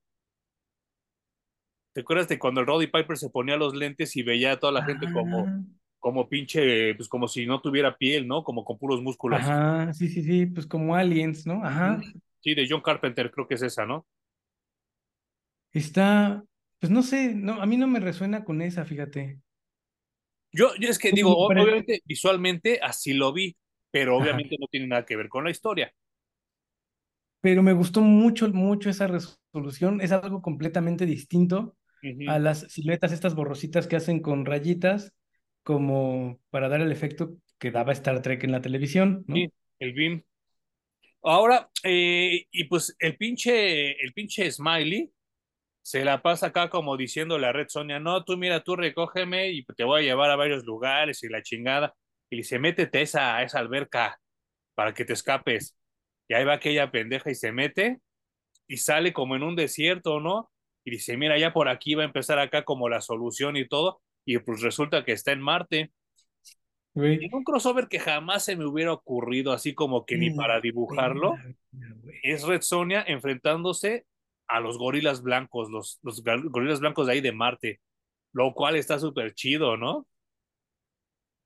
[1.93, 4.71] ¿Te acuerdas de cuando el Roddy Piper se ponía los lentes y veía a toda
[4.73, 5.63] la gente como, Ah,
[5.99, 8.43] como pinche, pues como si no tuviera piel, ¿no?
[8.43, 9.55] Como con puros músculos.
[9.55, 11.63] ajá, sí, sí, sí, pues como aliens, ¿no?
[11.65, 12.07] Ajá.
[12.41, 14.05] Sí, de John Carpenter, creo que es esa, ¿no?
[15.73, 16.43] Está,
[16.79, 19.41] pues no sé, no, a mí no me resuena con esa, fíjate.
[20.53, 23.55] Yo, yo es que digo, Pero me o- pare- obviamente visualmente así lo vi,
[23.91, 24.23] pero Ajá.
[24.23, 25.93] obviamente no tiene nada que ver con la historia.
[27.41, 29.99] Pero me gustó mucho, mucho esa resolución.
[30.01, 31.75] Es algo completamente distinto
[32.27, 35.13] a las siluetas, estas borrositas que hacen con rayitas,
[35.63, 39.35] como para dar el efecto que daba Star Trek en la televisión, ¿no?
[39.35, 40.23] Sí, el BIM.
[41.23, 45.11] Ahora, eh, y pues el pinche, el pinche Smiley
[45.83, 49.63] se la pasa acá como diciéndole a Red Sonia, no, tú mira, tú recógeme y
[49.63, 51.95] te voy a llevar a varios lugares y la chingada.
[52.31, 54.19] Y dice, métete a esa, a esa alberca
[54.73, 55.77] para que te escapes.
[56.27, 57.99] Y ahí va aquella pendeja y se mete
[58.67, 60.49] y sale como en un desierto, ¿no?
[60.85, 64.01] Y dice, mira, ya por aquí va a empezar acá como la solución y todo.
[64.25, 65.79] Y pues resulta que está en Marte.
[65.79, 65.91] En
[66.93, 67.29] Güey.
[67.31, 71.35] un crossover que jamás se me hubiera ocurrido, así como que ni En para dibujarlo,
[72.23, 74.05] es Red Sonia enfrentándose
[74.47, 77.81] a los gorilas blancos, los, los gorilas blancos de ahí de Marte,
[78.33, 80.07] lo cual está súper chido, ¿no?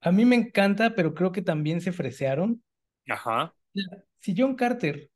[0.06, 2.62] A mí me encanta, pero creo que también se fresearon.
[3.08, 3.52] Ajá.
[4.20, 5.10] Si John Carter,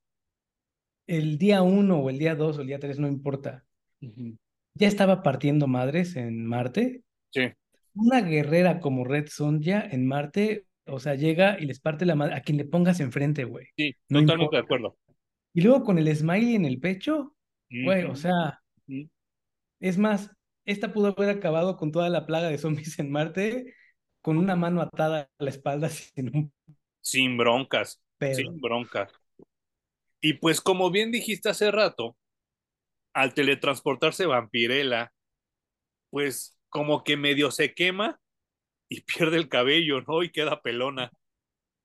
[1.06, 3.64] el día uno o el día dos o el día tres, no importa,
[4.00, 7.42] ya estaba partiendo madres en Marte, Sí,
[7.94, 12.34] una guerrera como Red Sonja en Marte, o sea, llega y les parte la madre
[12.34, 13.66] a quien le pongas enfrente, güey.
[13.76, 14.98] sí, No totalmente de acuerdo.
[15.54, 17.36] Y luego con el smiley en el pecho,
[17.70, 18.60] güey, o sea,
[19.78, 20.32] es más,
[20.64, 23.74] esta pudo haber acabado con toda la plaga de zombies en Marte
[24.22, 26.52] con una mano atada a la espalda sin un
[27.00, 29.12] Sin broncas, sin broncas.
[30.20, 32.16] Y pues como bien dijiste hace rato,
[33.14, 35.12] al teletransportarse Vampirella,
[36.10, 38.20] pues como que medio se quema
[38.88, 40.22] y pierde el cabello, ¿no?
[40.22, 41.10] Y queda pelona.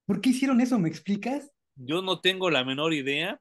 [0.06, 0.78] ¿Por qué hicieron eso?
[0.78, 1.50] ¿Me explicas?
[1.74, 3.40] Yo no tengo la menor idea.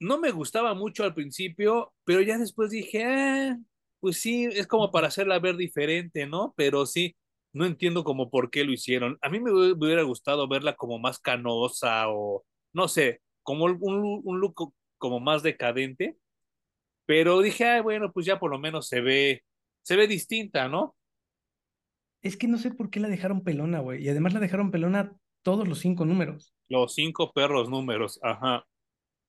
[0.00, 3.58] No me gustaba mucho al principio, pero ya después dije, ah,
[4.00, 6.52] pues sí, es como para hacerla ver diferente, ¿no?
[6.56, 7.16] Pero sí,
[7.54, 9.18] no entiendo como por qué lo hicieron.
[9.22, 13.66] A mí me hu- me hubiera gustado verla como más canosa o, no sé, como
[13.66, 13.78] un,
[14.24, 16.18] un look como más decadente,
[17.06, 19.42] pero dije, bueno, pues ya por lo menos se ve,
[19.82, 20.96] se ve distinta, ¿no?
[22.22, 24.02] Es que no sé por qué la dejaron pelona, güey.
[24.04, 26.52] Y además la dejaron pelona todos los cinco números.
[26.68, 28.66] Los cinco perros números, ajá,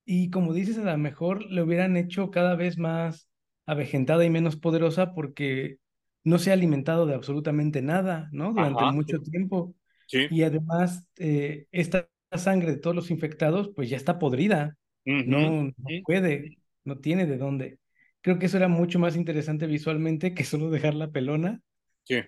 [0.04, 3.28] Y como dices, a lo mejor le hubieran hecho cada vez más
[3.66, 5.78] avejentada y menos poderosa porque
[6.26, 8.52] no se ha alimentado de absolutamente nada, ¿no?
[8.52, 9.74] Durante ajá, mucho tiempo.
[10.06, 14.76] sí, Y además, eh, esta sangre de todos los infectados, pues ya está podrida.
[15.24, 15.72] No,
[16.04, 17.78] puede, no tiene de dónde.
[18.22, 21.62] Creo que eso era mucho más interesante visualmente que solo dejarla pelona.
[22.04, 22.22] sí.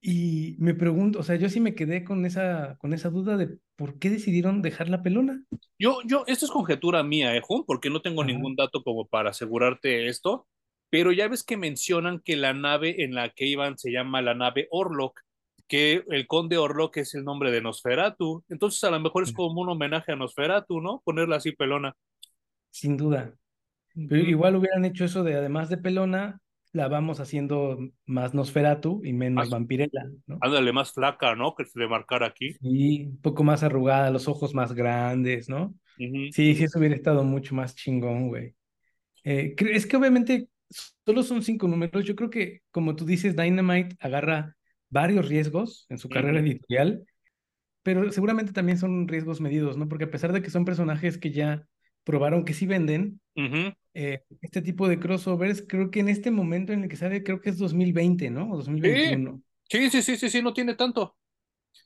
[0.00, 3.58] Y me pregunto, o sea, yo sí me quedé con esa, con esa duda de
[3.76, 5.42] por qué decidieron dejarla pelona.
[5.78, 8.24] Yo, yo, esto es conjetura mía, eh, Jun, porque no tengo Ajá.
[8.24, 10.46] ningún dato como para asegurarte esto,
[10.90, 14.34] pero ya ves que mencionan que la nave en la que iban se llama la
[14.34, 15.20] nave Orlok,
[15.68, 19.60] que el conde Orlok es el nombre de Nosferatu, entonces a lo mejor es como
[19.60, 21.02] un homenaje a Nosferatu, ¿no?
[21.04, 21.94] Ponerla así pelona.
[22.70, 23.34] Sin duda.
[23.94, 26.40] Pero igual hubieran hecho eso de, además de pelona,
[26.72, 30.38] la vamos haciendo más Nosferatu y menos Vampirella, ¿no?
[30.42, 31.54] ándale, más flaca, ¿no?
[31.54, 32.56] Que se le marcara aquí.
[32.60, 35.74] Y un poco más arrugada, los ojos más grandes, ¿no?
[35.96, 38.54] Sí, sí, eso hubiera estado mucho más chingón, güey.
[39.24, 40.48] Eh, es que obviamente
[41.04, 42.04] solo son cinco números.
[42.04, 44.56] Yo creo que, como tú dices, Dynamite agarra
[44.90, 47.04] varios riesgos en su carrera editorial,
[47.82, 49.88] pero seguramente también son riesgos medidos, ¿no?
[49.88, 51.66] Porque a pesar de que son personajes que ya
[52.04, 53.20] probaron que sí venden.
[53.94, 57.40] Eh, este tipo de crossovers, creo que en este momento en el que sale, creo
[57.40, 58.50] que es 2020, ¿no?
[58.52, 59.42] O Sí, 2021.
[59.70, 61.16] sí, sí, sí, sí, sí, no tiene tanto.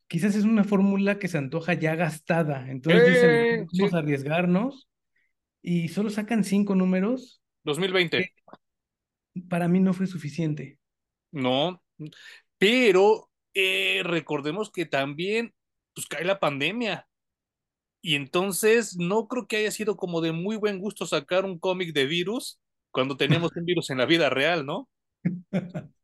[0.09, 2.69] Quizás es una fórmula que se antoja ya gastada.
[2.71, 4.89] Entonces dicen, Eh, vamos sí, a arriesgarnos
[5.63, 7.43] y solo sacan cinco números.
[7.65, 8.21] 2020.
[8.23, 8.33] que
[9.49, 10.79] Para mí no fue suficiente.
[11.33, 11.83] No,
[12.59, 15.55] pero eh, recordemos que también
[15.95, 17.09] pues cae la pandemia
[18.03, 21.93] y entonces no creo que haya sido como de muy buen gusto sacar un cómic
[21.93, 22.61] de virus
[22.91, 24.89] cuando teníamos un virus en la vida real, ¿no?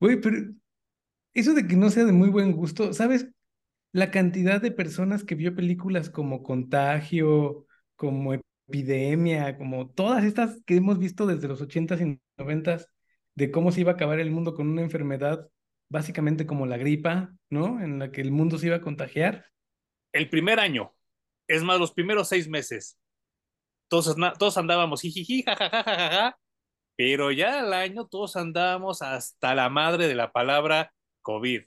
[0.00, 0.36] Güey, pero
[1.34, 3.28] eso de que no sea de muy buen gusto, ¿sabes?
[3.92, 7.66] La cantidad de personas que vio películas como Contagio,
[7.96, 12.90] como Epidemia, como todas estas que hemos visto desde los ochentas y noventas,
[13.34, 15.48] de cómo se iba a acabar el mundo con una enfermedad
[15.88, 17.80] básicamente como la gripa, ¿no?
[17.82, 19.46] En la que el mundo se iba a contagiar.
[20.12, 20.94] El primer año,
[21.48, 22.98] es más, los primeros seis meses,
[23.88, 26.38] todos, todos andábamos jijiji, jajajajaja,
[26.96, 31.62] pero ya al año todos andábamos hasta la madre de la palabra COVID.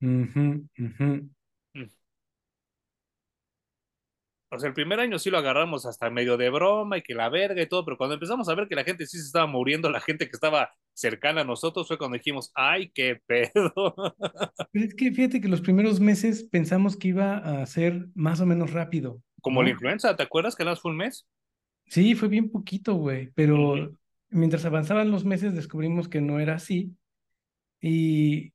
[0.00, 1.04] Ujú, ujú.
[1.04, 1.34] Mm.
[4.54, 7.28] O sea, el primer año sí lo agarramos hasta medio de broma y que la
[7.28, 9.90] verga y todo, pero cuando empezamos a ver que la gente sí se estaba muriendo,
[9.90, 13.84] la gente que estaba cercana a nosotros, fue cuando dijimos, ay, qué pedo.
[14.72, 18.46] Pero es que fíjate que los primeros meses pensamos que iba a ser más o
[18.46, 19.74] menos rápido, Como la ¿no?
[19.74, 21.26] influenza, ¿te acuerdas que nada fue un mes?
[21.86, 23.92] Sí, fue bien poquito, güey, pero
[24.30, 26.96] mientras avanzaban los meses descubrimos que no era así
[27.80, 28.52] y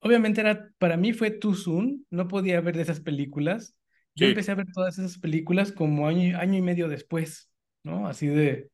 [0.00, 3.74] obviamente era, para mí fue too soon, no podía ver de esas películas.
[4.14, 7.50] Yo Sí, empecé a ver todas esas películas como año, año y medio después,
[7.82, 8.06] ¿no?
[8.08, 8.70] Así de,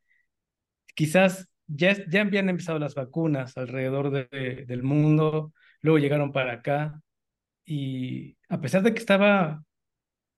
[0.95, 6.55] quizás ya, ya habían empezado las vacunas alrededor de- de- del mundo, luego llegaron para
[6.55, 7.01] acá
[7.66, 9.64] y a pesar de que estaba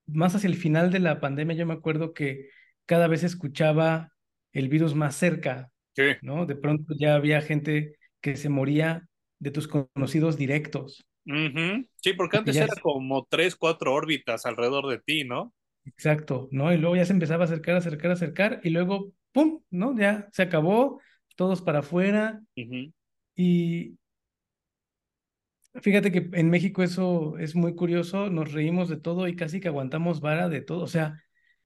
[0.07, 2.49] más hacia el final de la pandemia, yo me acuerdo que
[2.87, 4.13] cada vez escuchaba
[4.53, 6.03] el virus más cerca, sí.
[6.21, 6.47] ¿no?
[6.47, 11.87] De pronto ya había gente que se moría de tus conocidos directos, Ujú.
[11.97, 15.53] Sí, porque antes ya, era como tres, cuatro órbitas alrededor de ti, ¿no?
[15.85, 16.73] exacto, ¿no?
[16.73, 19.97] Y luego ya se empezaba a acercar, acercar, acercar, y luego, ¡pum!, ¿no?
[19.99, 21.01] Ya se acabó,
[21.37, 22.43] todos para afuera,
[23.37, 23.99] y
[25.83, 29.69] fíjate que en México eso es muy curioso, nos reímos de todo y casi que
[29.69, 31.23] aguantamos vara de todo, o sea,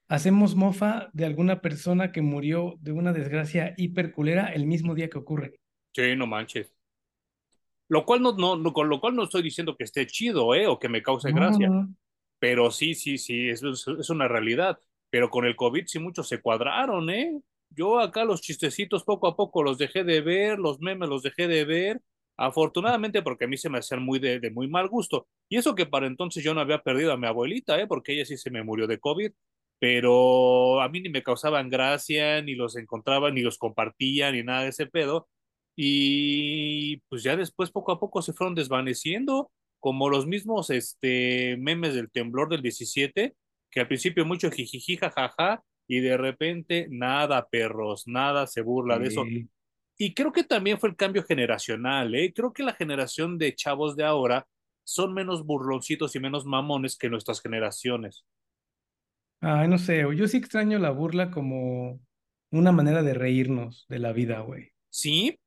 [0.09, 5.19] hacemos mofa de alguna persona que murió de una desgracia hiperculera el mismo día que
[5.19, 5.61] ocurre.
[5.95, 6.76] Sí, no manches.
[7.89, 10.67] Lo cual no, no, no- con lo cual no estoy diciendo que esté chido, ¿eh?
[10.67, 11.69] O que me cause gracia.
[11.69, 11.95] no.
[12.39, 14.79] Pero sí, sí, sí, es, es, es una realidad.
[15.11, 17.41] Pero con el COVID sí muchos se cuadraron, ¿eh?
[17.71, 21.49] Yo acá los chistecitos poco a poco los dejé de ver, los memes los dejé
[21.49, 22.01] de ver,
[22.37, 25.29] afortunadamente porque a mí se me hacían muy de, de muy mal gusto.
[25.49, 27.87] Y eso que para entonces yo no había perdido a mi abuelita, ¿eh?
[27.87, 29.33] Porque ella sí se me murió de COVID,
[29.79, 34.63] pero a mí ni me causaban gracia, ni los encontraba, ni los compartía, ni nada
[34.63, 35.29] de ese pedo.
[35.77, 41.95] Y pues ya después poco a poco se fueron desvaneciendo como los mismos este, memes
[41.95, 43.37] del temblor del 17,
[43.71, 49.09] que al principio mucho jijiji, jajaja, y de repente nada, perros, nada se burla de
[49.09, 49.25] eso.
[49.99, 52.33] Y creo que también fue el cambio generacional, ¿eh?
[52.35, 54.47] Creo que la generación de chavos de ahora
[54.85, 58.25] son menos burloncitos y menos mamones que nuestras generaciones.
[59.41, 62.01] Ay, no sé, yo sí extraño la burla como
[62.51, 64.73] una manera de reírnos de la vida, güey.
[64.91, 65.39] ¿Sí?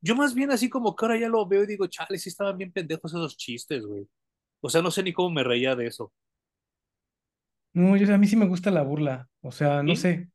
[0.00, 2.56] Yo más bien así como que ahora ya lo veo y digo, chale, sí estaban
[2.58, 4.08] bien pendejos esos chistes, güey.
[4.60, 6.12] O sea, no sé ni cómo me reía de eso.
[7.72, 10.02] No, yo, a mí sí me gusta la burla, o sea, no ¿Sí?
[10.02, 10.30] sé,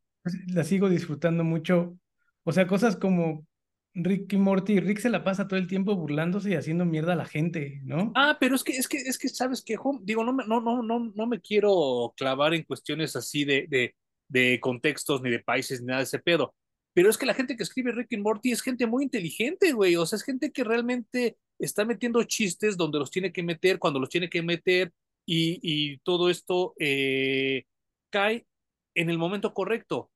[0.47, 1.97] la sigo disfrutando mucho.
[2.43, 3.45] O sea, cosas como
[3.93, 7.16] Rick y Morty, Rick se la pasa todo el tiempo burlándose y haciendo mierda a
[7.18, 8.14] la gente, ¿no?
[8.16, 9.99] Ah, pero es que, es que, es que, ¿sabes qué, Hom?
[10.03, 13.95] Digo, no me, no, no, no, no me quiero clavar en cuestiones así de, de,
[14.28, 16.53] de contextos, ni de países, ni nada de ese pedo.
[16.93, 19.95] Pero es que la gente que escribe Rick and Morty es gente muy inteligente, güey.
[19.95, 23.99] O sea, es gente que realmente está metiendo chistes donde los tiene que meter, cuando
[23.99, 24.91] los tiene que meter,
[25.25, 27.65] y, y todo esto eh,
[28.11, 28.45] cae
[28.95, 30.11] en el momento correcto.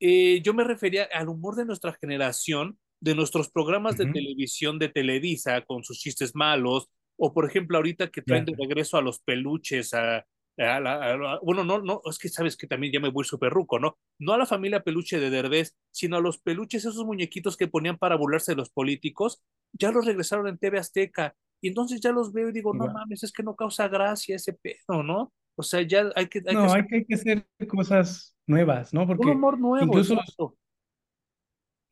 [0.00, 4.88] Eh, yo me refería al humor de nuestra generación, de nuestros programas de televisión de
[4.88, 9.20] Televisa con sus chistes malos, o por ejemplo ahorita que traen de regreso a los
[9.20, 10.26] peluches, a,
[10.58, 13.24] a la, a la, bueno, no, no, es que sabes que también ya me voy
[13.24, 13.98] súper ruco, ¿no?
[14.18, 17.98] No a la familia peluche de Derbez, sino a los peluches, esos muñequitos que ponían
[17.98, 19.42] para burlarse de los políticos,
[19.72, 21.34] ya los regresaron en TV Azteca.
[21.60, 24.52] Y entonces ya los veo y digo, no mames, es que no causa gracia ese
[24.52, 25.32] pedo, ¿no?
[25.56, 28.36] O sea, ya hay que, hay que No, hacer hay que, hay que hacer cosas
[28.46, 29.06] nuevas, ¿no?
[29.16, 30.14] un Porque humor nuevo, incluso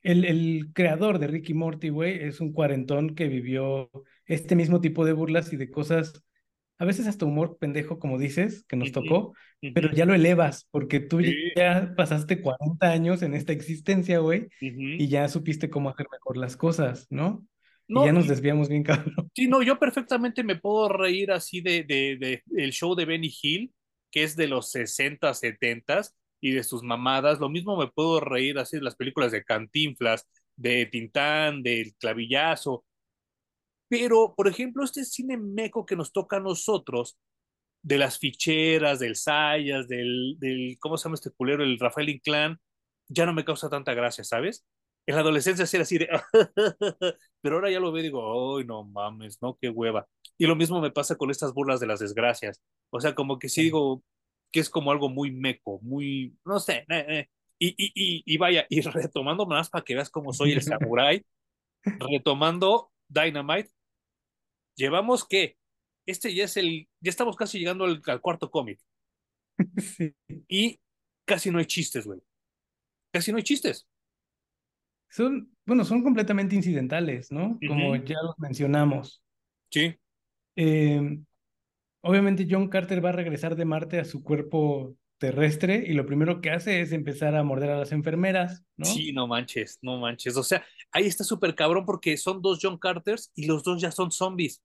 [0.03, 3.89] el, el creador de Ricky Morty, güey, es un cuarentón que vivió
[4.25, 6.23] este mismo tipo de burlas y de cosas
[6.79, 9.33] a veces hasta humor pendejo, como dices, que nos tocó,
[9.73, 14.19] pero ya lo elevas, porque tú ya Sí, ya pasaste 40 años en esta existencia,
[14.19, 17.45] güey, y ya supiste cómo hacer mejor las cosas, ¿no?
[17.87, 19.31] Y ya nos y, desviamos bien, cabrón.
[19.33, 23.33] sí, no, yo perfectamente me puedo reír así de, de, de el show de Benny
[23.41, 23.73] Hill,
[24.11, 26.01] que es de los 60, 70
[26.41, 27.39] y de sus mamadas.
[27.39, 32.85] Lo mismo me puedo reír así de las películas de Cantinflas, de Tintán, del Clavillazo.
[33.89, 37.17] Pero, por ejemplo, este cine meco que nos toca a nosotros,
[37.83, 41.63] de las ficheras, del Sayas, del, del, ¿cómo se llama este culero?
[41.63, 42.59] El Rafael Inclán,
[43.07, 44.65] ya no me causa tanta gracia, ¿sabes?
[45.05, 46.09] En la adolescencia sí era así de,
[47.41, 50.05] pero ahora ya lo veo y digo, ay, no mames, no, qué hueva.
[50.37, 52.61] Y lo mismo me pasa con estas burlas de las desgracias.
[52.89, 54.03] O sea, como que sí digo
[54.51, 57.29] que es como algo muy meco, muy, no sé, eh, eh.
[57.59, 61.25] Y, y, y, y vaya, y retomando más para que veas cómo soy el samurái,
[61.83, 63.71] retomando Dynamite,
[64.77, 65.57] llevamos que
[66.05, 68.79] este ya es el, ya estamos casi llegando al, al cuarto cómic
[69.77, 70.15] Sí.
[70.47, 70.79] y
[71.25, 72.21] casi no hay chistes, güey.
[73.11, 73.87] Casi no hay chistes.
[75.09, 77.57] Son, bueno, son completamente incidentales, ¿no?
[77.67, 79.23] Como ya los mencionamos.
[79.71, 79.95] Sí,
[80.55, 81.19] Eh,
[82.01, 86.41] obviamente John Carter va a regresar de Marte a su cuerpo terrestre y lo primero
[86.41, 89.03] que hace es empezar a morder a las enfermeras, ¿no?
[89.03, 90.37] sí, no manches, no manches.
[90.37, 93.91] O sea, ahí está súper cabrón porque son dos John Carters y los dos ya
[93.91, 94.61] son zombies.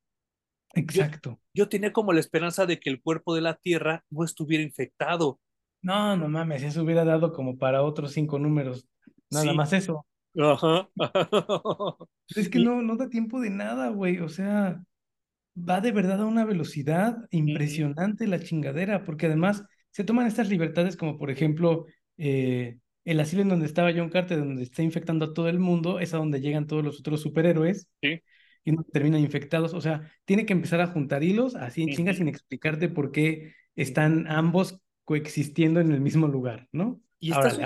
[0.89, 1.41] Yo, Exacto.
[1.55, 5.41] yo tenía como la esperanza de que el cuerpo de la Tierra no estuviera infectado.
[5.83, 8.87] No, no mames, eso hubiera dado como para otros cinco números.
[9.31, 10.07] Nada Sí, más eso.
[10.37, 10.89] ajá.
[12.35, 14.19] Es que no, no da tiempo de nada, güey.
[14.21, 14.83] O sea,
[15.57, 20.97] va de verdad a una velocidad impresionante la chingadera, porque además se toman estas libertades
[20.97, 21.87] como por ejemplo
[22.19, 26.01] eh, el asilo en donde estaba John Carter, donde está infectando a todo el mundo,
[26.01, 28.23] es a donde llegan todos los otros superhéroes sí,
[28.65, 29.75] y no terminan infectados.
[29.75, 32.19] O sea, tiene que empezar a juntar hilos así en chinga ujú.
[32.19, 37.01] sin explicarte por qué están ambos coexistiendo en el mismo lugar, ¿no?
[37.19, 37.61] Y está, su-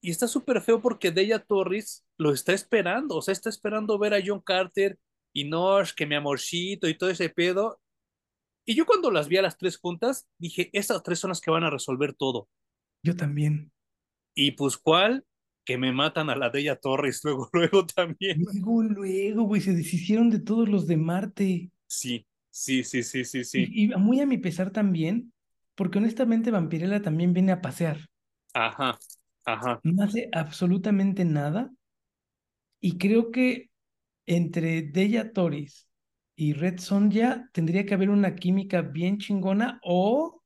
[0.00, 4.14] y está súper feo porque Deya Torres lo está esperando, o sea, está esperando ver
[4.14, 4.98] a John Carter
[5.32, 7.80] y Nosh, que mi amorcito y todo ese pedo.
[8.64, 11.50] Y yo cuando las vi a las tres juntas, dije, estas tres son las que
[11.50, 12.48] van a resolver todo.
[13.02, 13.72] Yo también.
[14.34, 15.24] Y pues, ¿cuál?
[15.64, 18.42] Que me matan a la Deya Torres luego, luego también.
[18.42, 21.70] Luego, luego, güey, se deshicieron de todos los de Marte.
[21.86, 23.68] Sí, sí, sí, sí, sí, sí.
[23.70, 25.32] Y, y muy a mi pesar también,
[25.74, 27.98] porque honestamente Vampirella también viene a pasear.
[28.52, 28.98] Ajá,
[29.44, 29.80] ajá.
[29.84, 31.70] No hace absolutamente nada.
[32.80, 33.70] Y creo que
[34.26, 35.88] entre Deya Toris
[36.36, 40.42] y Red Sonja tendría que haber una química bien chingona o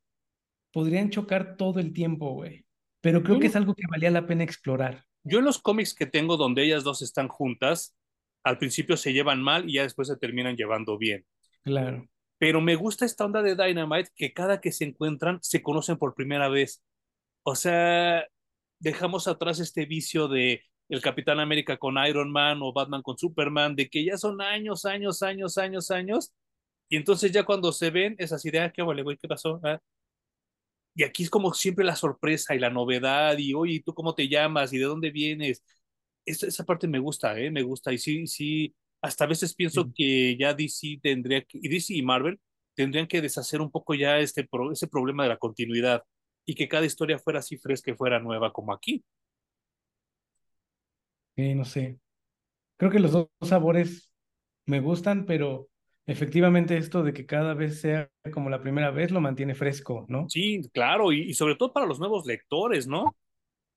[0.72, 2.64] podrían chocar todo el tiempo, güey.
[3.01, 5.05] Pero creo que es algo que valía la pena explorar.
[5.22, 7.97] yo en los cómics que tengo donde ellas dos están juntas,
[8.45, 11.24] al principio se llevan mal y ya después se terminan llevando bien.
[11.62, 12.09] Claro.
[12.39, 16.14] Pero me gusta esta onda de Dynamite que cada que se encuentran se conocen por
[16.14, 16.82] primera vez.
[17.43, 18.26] O sea,
[18.78, 23.76] dejamos atrás este vicio de el Capitán América con Iron Man o Batman con Superman,
[23.76, 26.32] de que ya son años, años, años, años, años,
[26.89, 29.61] y entonces ya cuando se ven es así de, ah, qué vale, güey, ¿qué pasó?
[29.64, 29.80] Ah.
[30.95, 34.28] Y aquí es como siempre la sorpresa y la novedad, y oye, ¿tú cómo te
[34.28, 34.72] llamas?
[34.72, 35.62] ¿Y de dónde vienes?
[36.26, 37.51] Esa, esa parte me gusta, ¿eh?
[37.51, 39.93] Me gusta, y sí, sí, hasta a veces pienso Sí.
[39.95, 42.41] que ya DC tendría que, y DC y Marvel
[42.74, 46.03] tendrían que deshacer un poco ya este pro- ese problema de la continuidad,
[46.45, 49.05] y que cada historia fuera así fresca y fuera nueva como aquí.
[51.39, 52.01] Eh, no sé.
[52.78, 54.11] Creo que los dos sabores
[54.66, 55.68] me gustan, pero
[56.07, 60.28] efectivamente esto de que cada vez sea como la primera vez lo mantiene fresco, ¿no?
[60.28, 63.16] Sí, claro, y, y sobre todo para los nuevos lectores, ¿no?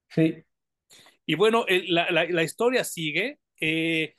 [0.10, 0.44] Sí.
[1.26, 3.40] Y bueno, el- la, la- la historia sigue.
[3.60, 4.16] Eh,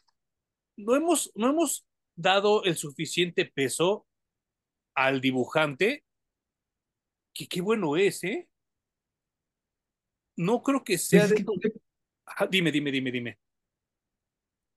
[0.77, 1.87] no hemos, no hemos
[2.17, 4.07] dado el suficiente peso
[4.95, 6.05] al dibujante,
[7.35, 8.49] que qué bueno es, ¿eh?
[10.37, 11.45] No creo que sea es de que
[12.27, 13.39] Ajá, dime, dime, dime, dime.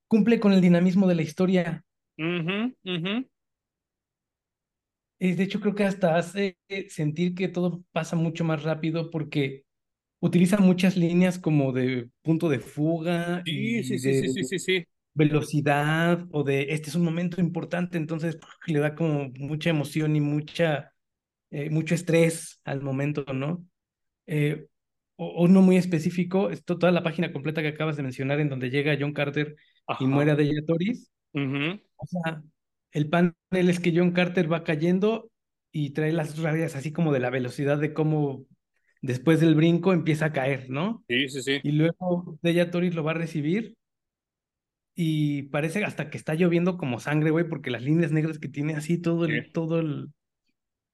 [0.08, 1.86] cumple con el dinamismo de la historia.
[2.20, 3.14] Ujú, ujú.
[5.20, 6.58] Es, de hecho, creo que hasta hace
[6.90, 9.64] sentir que todo pasa mucho más rápido porque
[10.22, 14.86] utiliza muchas líneas como de punto de fuga Sí, sí, y sí, sí, sí, sí.
[15.14, 18.38] velocidad o de este es un momento importante, entonces
[18.68, 20.94] le da como mucha emoción y mucha,
[21.52, 23.66] eh, mucho estrés al momento, ¿no?
[24.28, 24.68] Eh,
[25.16, 28.70] o, uno muy específico, esto, toda la página completa que acabas de mencionar en donde
[28.70, 29.56] llega John Carter
[30.00, 31.12] y muere Deja Toris.
[31.34, 31.80] ujú.
[31.98, 32.44] O sea,
[32.92, 35.30] el panel es que John Carter va cayendo
[35.72, 38.46] y trae las rayas así como de la velocidad de cómo
[39.02, 41.04] después del brinco empieza a caer, ¿no?
[41.08, 41.62] Sí, sí, sí.
[41.64, 43.76] Y luego Deja Toris lo va a recibir
[44.96, 48.76] y parece hasta que está lloviendo como sangre, güey, porque las líneas negras que tiene
[48.76, 50.14] así todo Sí, el, todo el,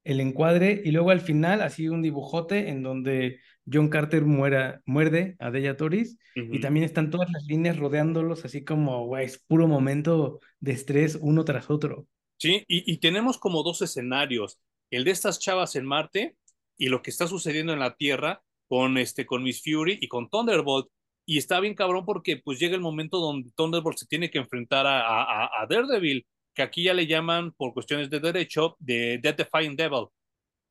[0.04, 3.40] el encuadre y luego al final así un dibujote en donde
[3.70, 8.64] John Carter muera, muerde a Deja Toris y también están todas las líneas rodeándolos así
[8.64, 12.06] como, güey, es puro momento de estrés uno tras otro.
[12.38, 14.58] Sí, y, y tenemos como dos escenarios,
[14.90, 16.36] el de estas chavas en Marte
[16.76, 20.28] y lo que está sucediendo en la Tierra con este con Miss Fury y con
[20.28, 20.88] Thunderbolt.
[21.24, 24.86] Y está bien cabrón porque pues llega el momento donde Thunderbolt se tiene que enfrentar
[24.86, 29.36] a, a, a Daredevil, que aquí ya le llaman por cuestiones de derecho de Death
[29.36, 30.06] Defying Devil.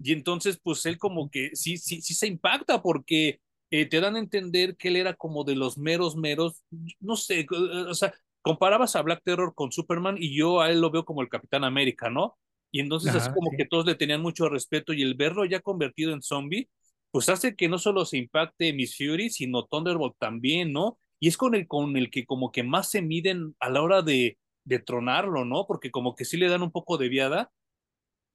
[0.04, 3.39] Y entonces, pues él como que sí, sí, sí se impacta porque
[3.70, 6.64] eh, te dan a entender que él era como de los meros, meros,
[6.99, 10.91] no sé, o sea, comparabas a Black Terror con Superman y yo a él lo
[10.91, 12.38] veo como el Capitán América, ¿no?
[12.72, 16.14] Y entonces Ajá, como que todos le tenían mucho respeto y el verlo ya convertido
[16.14, 16.70] en zombie,
[17.12, 20.97] pues hace que no solo se impacte Miss Fury, sino Thunderbolt también, ¿no?
[21.20, 24.02] Y es con el, con el que como que más se miden a la hora
[24.02, 25.66] de, de tronarlo, ¿no?
[25.68, 27.52] Porque como que sí le dan un poco de viada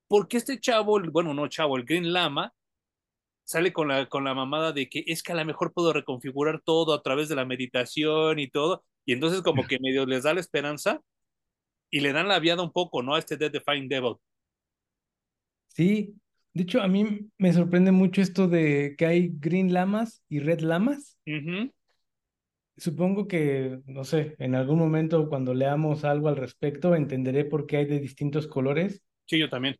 [0.08, 2.52] porque este chavo, bueno, no chavo, el Green Lama,
[3.44, 6.60] sale con la, con la mamada de que es que a lo mejor puedo reconfigurar
[6.62, 10.34] todo a través de la meditación y todo, y entonces como que medio les da
[10.34, 11.00] la esperanza
[11.90, 13.14] y le dan la viada un poco, ¿no?
[13.14, 14.16] A este Death Defying Devil.
[15.68, 16.14] Sí,
[16.52, 20.60] de hecho a mí me sorprende mucho esto de que hay green lamas y red
[20.60, 21.16] lamas.
[21.26, 21.72] Uh -huh.
[22.78, 27.78] Supongo que, no sé, en algún momento cuando leamos algo al respecto entenderé por qué
[27.78, 29.02] hay de distintos colores.
[29.26, 29.76] Sí, yo también.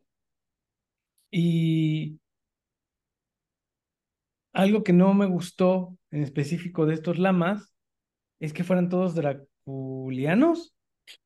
[1.31, 2.19] Y
[4.53, 7.73] algo que no me gustó en específico de estos lamas
[8.39, 10.75] es que fueran todos draculianos.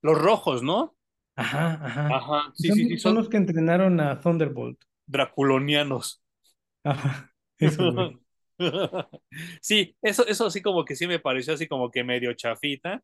[0.01, 0.95] Los rojos, ¿no?
[1.35, 2.09] Ajá, ajá.
[2.17, 4.79] Ajá, sí, sí, sí, Son, son son los que entrenaron a Thunderbolt.
[5.07, 6.21] draculonianos.
[6.83, 8.21] Ajá, eso,
[9.61, 13.03] sí, eso, eso sí como que sí me pareció así como que medio chafita,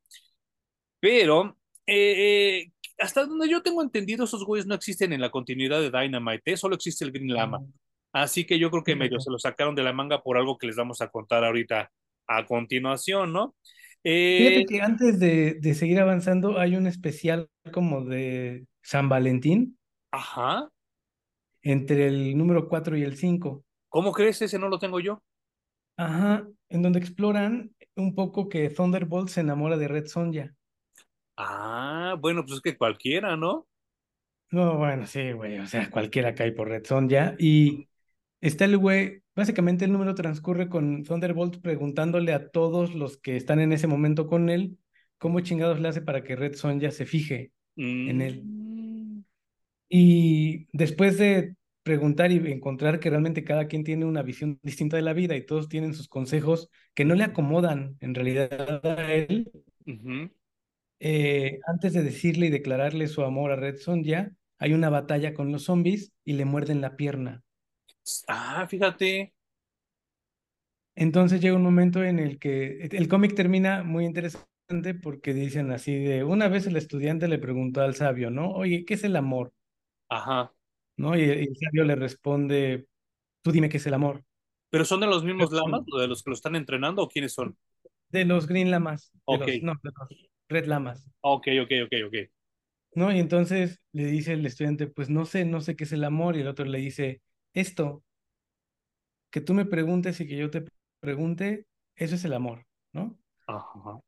[1.00, 5.80] pero eh, eh, hasta donde yo tengo entendido, esos güeyes no existen en la continuidad
[5.80, 6.58] de Dynamite, ¿eh?
[6.58, 7.60] solo existe el Green Lama.
[8.14, 10.68] Así que yo creo que medio se lo sacaron de la manga por algo que
[10.68, 11.92] les vamos a contar ahorita
[12.28, 13.56] a continuación, ¿no?
[14.04, 19.78] Eh, Fíjate que antes de, de seguir avanzando hay un especial como de San Valentín
[20.12, 20.70] ajá,
[21.62, 23.64] entre el número 4 y el 5.
[23.90, 24.42] ¿cómo crees?
[24.42, 25.24] Ese no lo tengo yo.
[25.98, 30.54] Ajá, en donde exploran un poco que Thunderbolt se enamora de Red Sonja.
[31.38, 33.68] Ah, bueno, pues es que cualquiera, ¿no?
[34.50, 37.36] No, bueno, sí, güey, o sea, cualquiera cae por Red Sonja.
[37.38, 37.90] Y
[38.42, 43.60] está el güey, básicamente el número transcurre con Thunderbolt preguntándole a todos los que están
[43.60, 44.78] en ese momento con él
[45.18, 47.52] cómo chingados le hace para que Red Sonja se fije
[48.06, 48.46] en él.
[48.46, 49.24] Mm,
[49.90, 55.04] Y después de preguntar y encontrar que realmente cada quien tiene una visión distinta de
[55.04, 59.50] la vida y todos tienen sus consejos que no le acomodan en realidad a él.
[61.00, 65.52] Eh, antes de decirle y declararle su amor a Red Sonja, hay una batalla con
[65.52, 67.44] los zombies y le muerden la pierna.
[68.28, 69.34] Ah, fíjate.
[70.96, 75.96] Entonces llega un momento en el que el cómic termina muy interesante porque dicen así
[75.96, 78.52] de, una vez el estudiante le preguntó al sabio, ¿no?
[78.52, 79.54] Oye, ¿qué es el amor?
[80.10, 80.52] Ajá.
[80.98, 81.16] ¿No?
[81.16, 82.88] Y el, y el sabio le responde,
[83.44, 84.24] tú dime qué es el amor.
[84.70, 87.34] ¿Pero son de los mismos lamas, o de los que lo están entrenando, o quiénes
[87.34, 87.56] son?
[88.10, 91.94] De los Green Lamas, de Ok, los, no, de los Red Lamas, ok, ok, ok,
[92.08, 92.16] ok.
[92.94, 93.12] ¿no?
[93.12, 96.36] Y entonces le dice el estudiante, pues no sé, no sé qué es el amor,
[96.36, 97.22] y el otro le dice,
[97.54, 98.04] esto,
[99.30, 100.66] que tú me preguntes y que yo te
[101.00, 103.18] pregunte, eso es el amor, ¿no?
[103.46, 104.00] Ajá.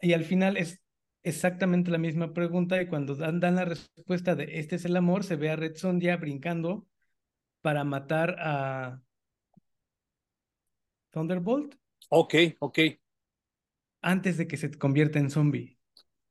[0.00, 0.80] Y al final es
[1.22, 5.24] exactamente la misma pregunta y cuando dan, dan la respuesta de este es el amor,
[5.24, 6.86] se ve a Red Sonja brincando
[7.60, 9.00] para matar a
[11.10, 11.76] Thunderbolt
[12.08, 12.78] Ok, ok.
[14.02, 15.78] Antes de que se convierta en zombie.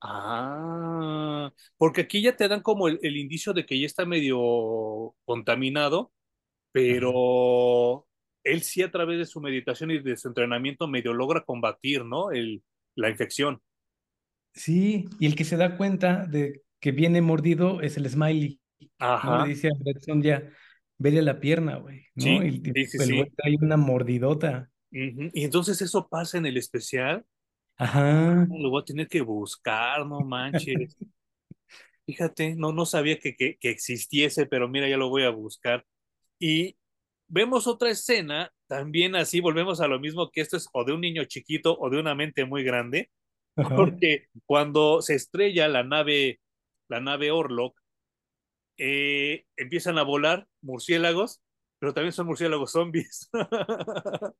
[0.03, 5.15] Ah, porque aquí ya te dan como el, el indicio de que ya está medio
[5.25, 6.11] contaminado,
[6.87, 7.11] Ajá.
[7.11, 8.07] pero
[8.43, 12.31] él sí a través de su meditación y de su entrenamiento medio logra combatir, ¿no?
[12.31, 12.63] El,
[12.95, 13.61] la infección.
[14.53, 18.59] Sí, y el que se da cuenta de que viene mordido es el Smiley,
[19.21, 19.37] ¿no?
[19.37, 20.49] Le Ajá, dice a ya,
[20.97, 22.43] vele la pierna, güey, ¿no?
[22.43, 24.71] sí, Y sí, sí, el güey trae una mordidota.
[25.33, 27.25] Y entonces eso pasa en el especial.
[27.77, 28.47] Ajá.
[28.49, 30.97] lo voy a tener que buscar, no manches.
[32.05, 35.85] Fíjate, no, no sabía que, que, que existiese, pero mira, ya lo voy a buscar.
[36.39, 36.75] Y
[37.27, 41.01] vemos otra escena, también así, volvemos a lo mismo que esto es o de un
[41.01, 43.09] niño chiquito o de una mente muy grande,
[43.55, 43.75] Ajá.
[43.75, 46.39] porque cuando se estrella la nave,
[46.89, 47.79] la nave Orlok,
[48.77, 51.41] eh, empiezan a volar murciélagos,
[51.79, 53.29] pero también son murciélagos zombies.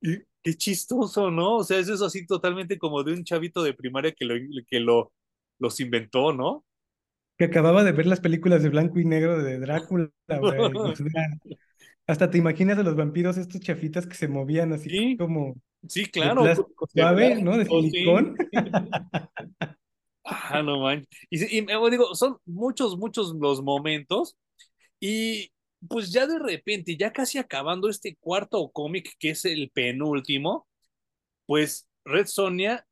[0.00, 1.56] Y qué chistoso, ¿no?
[1.58, 4.34] O sea, eso es así totalmente como de un chavito de primaria que lo,
[4.68, 5.12] que lo,
[5.58, 6.64] los inventó, ¿no?
[7.38, 10.58] que acababa de ver las películas de blanco y negro de Drácula, güey.
[10.74, 11.06] O sea,
[12.06, 15.54] hasta te imaginas a los vampiros estos chafitas que se movían así Sí, como
[15.88, 17.56] sí, de claro, plástico de suave, ¿no?
[17.58, 17.70] De sí.
[17.70, 18.36] silicón.
[20.24, 21.08] Ah, no manches.
[21.30, 24.36] Y, y digo, son muchos, muchos los momentos.
[25.00, 25.50] Y
[25.88, 30.66] pues ya de repente, ya casi acabando este cuarto cómic, que es el penúltimo,
[31.46, 32.86] pues Red Sonia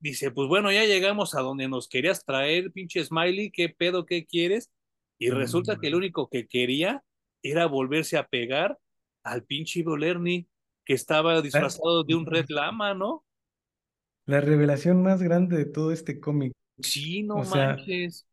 [0.00, 4.26] dice, pues bueno, ya llegamos a donde nos querías traer, pinche Smiley, ¿qué pedo, qué
[4.26, 4.70] quieres?
[5.18, 7.04] Y resulta que lo único que quería
[7.42, 8.78] era volverse a pegar
[9.24, 10.48] al pinche Evil Ernie,
[10.84, 13.24] que estaba disfrazado de un Red Lama, ¿no?
[14.26, 16.52] la revelación más grande de todo este cómic.
[16.80, 18.26] Sí, no O sea, manches.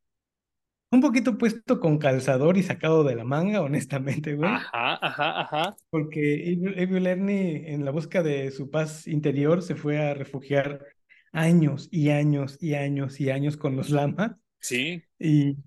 [0.92, 4.50] Un poquito puesto con calzador y sacado de la manga, honestamente, güey.
[4.50, 5.76] Ajá, ajá, ajá.
[5.90, 10.86] Porque Evil, Ernie, en la busca de su paz interior, se fue a refugiar
[11.32, 14.32] años y años y años y años con los lamas.
[14.60, 15.04] Sí.
[15.20, 15.58] Y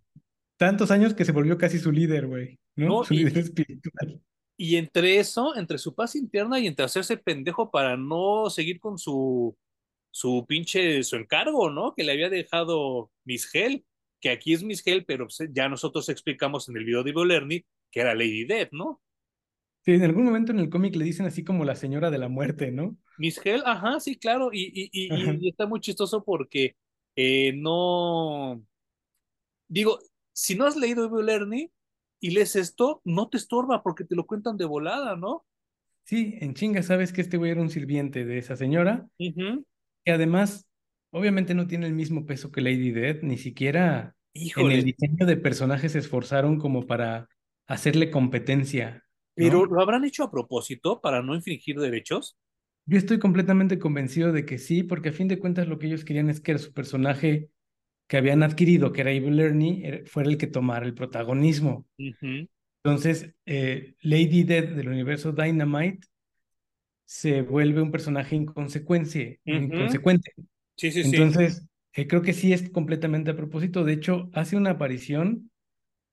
[0.57, 2.99] tantos años que se volvió casi su líder, güey, ¿no?
[2.99, 4.23] No, Su y, líder espiritual.
[4.57, 8.99] y entre eso, entre su paz interna y entre hacerse pendejo para no seguir con
[8.99, 9.57] su,
[10.11, 11.95] su pinche, su encargo, ¿no?
[11.95, 13.85] Que le había dejado Miss Hell,
[14.23, 17.31] que aquí es Miss Hell, pero pues, ya nosotros explicamos en el video de Evil
[17.33, 19.03] Ernie que era Lady Death, ¿no?
[19.85, 22.29] Sí, en algún momento en el cómic le dicen así como la señora de la
[22.29, 22.97] muerte, ¿no?
[23.19, 26.77] Miss Hell, ajá, sí, claro, y, y, y, y está muy chistoso porque
[27.17, 28.65] eh, no,
[29.69, 29.99] digo,
[30.33, 31.73] si no has leído Evil Ernie
[32.21, 35.45] y lees esto, no te estorba porque te lo cuentan de volada, ¿no?
[36.05, 40.67] Sí, en chinga sabes que este güey era un sirviente de esa señora, que además
[41.13, 45.27] obviamente no tiene el mismo peso que Lady Death, ni siquiera en el Híjole, diseño
[45.27, 47.29] de personajes se esforzaron como para
[47.67, 49.05] hacerle competencia,
[49.35, 49.67] pero.
[49.67, 52.37] ¿lo habrán hecho a propósito para no infringir derechos?
[52.87, 56.05] Yo estoy completamente convencido de que sí, porque a fin de cuentas lo que ellos
[56.05, 57.49] querían es que su personaje
[58.09, 61.87] que habían adquirido, que era Evil Ernie, era- fuera el que tomara el protagonismo.
[62.85, 66.09] Entonces, eh, Lady Death del universo Dynamite
[67.05, 70.33] se vuelve un personaje inconsecuente, inconsecuente.
[70.83, 71.19] Sí, sí, sí.
[71.21, 73.85] Entonces, eh, creo que sí es completamente a propósito.
[73.85, 75.51] De hecho, hace una aparición,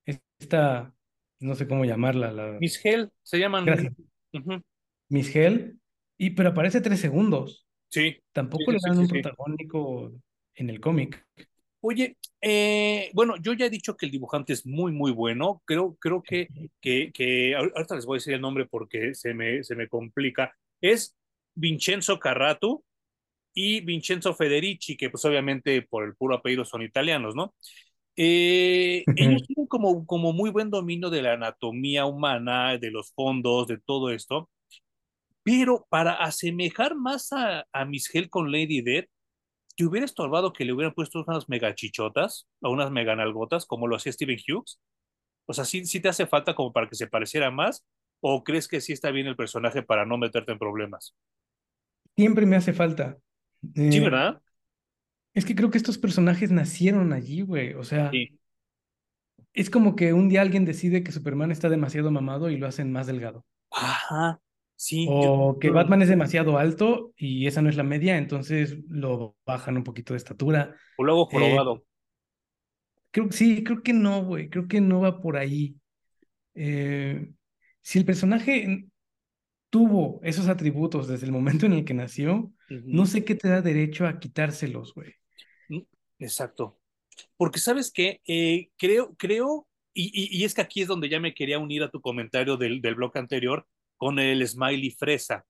[0.06, 0.96] esta,
[1.40, 3.66] no sé cómo llamarla, la, Miss Hell, se llaman.
[3.66, 3.94] gracias,
[4.34, 4.62] Ujú.
[5.10, 5.80] Miss Hell,
[6.18, 7.66] y, pero aparece tres segundos.
[7.90, 10.14] Sí, Tampoco sí, le dan sí, un protagónico
[10.56, 11.26] en el cómic.
[11.82, 15.62] Oye, eh, bueno, yo ya he dicho que el dibujante es muy, muy bueno.
[15.66, 16.50] Creo, creo que,
[16.82, 19.88] que, que ahor- ahorita les voy a decir el nombre porque se me, se me
[19.88, 20.54] complica.
[20.82, 21.16] Es
[21.56, 22.84] Vincenzo Carrato
[23.54, 27.54] y Vincenzo Federici, que pues obviamente por el puro apellido son italianos, ¿no?
[28.16, 33.68] Eh, ellos tienen como, como muy buen dominio de la anatomía humana, de los fondos,
[33.68, 34.50] de todo esto,
[35.44, 39.08] pero para asemejar más a, a Miss Hell con Lady Death,
[39.76, 43.88] ¿te hubiera estorbado que le hubieran puesto unas mega chichotas o unas mega nalgotas como
[43.88, 44.82] lo hacía Steven Hughes?
[45.46, 47.86] O sea, ¿sí, sí te hace falta como para que se pareciera más?
[48.22, 51.16] ¿O crees que sí está bien el personaje para no meterte en problemas?
[52.16, 53.18] Siempre me hace falta.
[53.90, 54.42] Sí, Eh, ¿verdad?
[55.34, 57.74] es que creo que estos personajes nacieron allí, güey.
[57.74, 58.40] O sea, Sí.
[59.54, 62.92] es como que un día alguien decide que Superman está demasiado mamado y lo hacen
[62.92, 63.46] más delgado.
[63.72, 64.40] Ajá.
[64.76, 68.78] Sí, O que yo Batman es demasiado alto y esa no es la media, entonces
[68.90, 70.76] lo bajan un poquito de estatura.
[70.98, 71.84] O luego Eh, jorobado.
[73.12, 74.50] creo sí, creo que no, güey.
[74.50, 75.76] Creo que no va por ahí.
[76.56, 77.32] Eh,
[77.82, 78.90] si el personaje
[79.70, 82.54] tuvo esos atributos desde el momento en el que nació,
[82.90, 85.14] no sé qué te da derecho a quitárselos, güey.
[85.68, 85.80] Mm,
[86.20, 86.80] Exacto.
[87.38, 91.20] Porque sabes qué, Eh, creo, creo, y, y, y es que aquí es donde ya
[91.22, 93.68] me quería unir a tu comentario del, del bloque anterior
[93.98, 95.46] con el Smiley Fresa,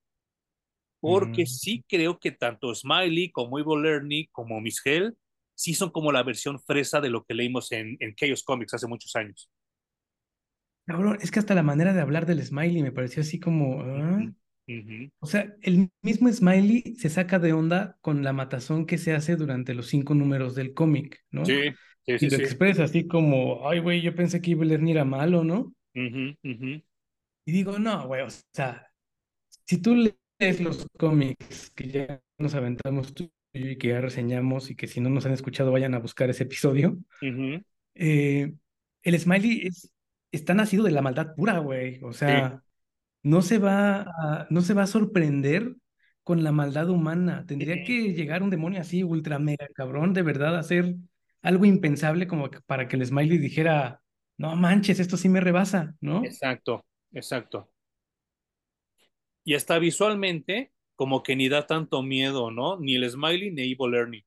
[0.99, 1.45] porque Mm.
[1.45, 5.17] sí creo que tanto Smiley como Evil Ernie como Miss Hell
[5.55, 8.87] sí son como la versión fresa de lo que leímos en, en Chaos Comics hace
[8.87, 9.49] muchos años.
[10.89, 14.21] Cabrón, es que hasta la manera de hablar del Smiley me pareció así como, ¿ah?
[15.19, 19.35] O sea, el mismo Smiley se saca de onda con la matazón que se hace
[19.35, 21.63] durante los cinco números del cómic, Sí, ¿no?
[22.05, 22.43] sí, Y sí, lo sí.
[22.43, 25.73] expresa así como, ay, güey, yo pensé que Ernie era malo, ¿no?
[27.45, 28.87] Y digo, no, güey, o sea,
[29.65, 34.69] si tú lees los cómics que ya nos aventamos tú y y que ya reseñamos
[34.71, 36.97] y que si no nos han escuchado vayan a buscar ese episodio,
[37.95, 38.53] eh,
[39.03, 39.91] el Smiley es,
[40.31, 41.99] está nacido de la maldad pura, güey.
[42.03, 42.63] O Sí, sea,
[43.23, 45.75] no se va a, no se va a sorprender
[46.23, 47.45] con la maldad humana.
[47.47, 50.95] Tendría que llegar un demonio así, ultra mega cabrón, de verdad, a hacer
[51.41, 54.01] algo impensable como que para que el Smiley dijera,
[54.37, 56.37] no manches, esto sí me rebasa, ¿no?
[56.37, 57.69] Exacto, exacto.
[59.43, 62.79] Y hasta visualmente, como que ni da tanto miedo, ¿no?
[62.79, 64.25] Ni el Smiley ni Evil Ernie.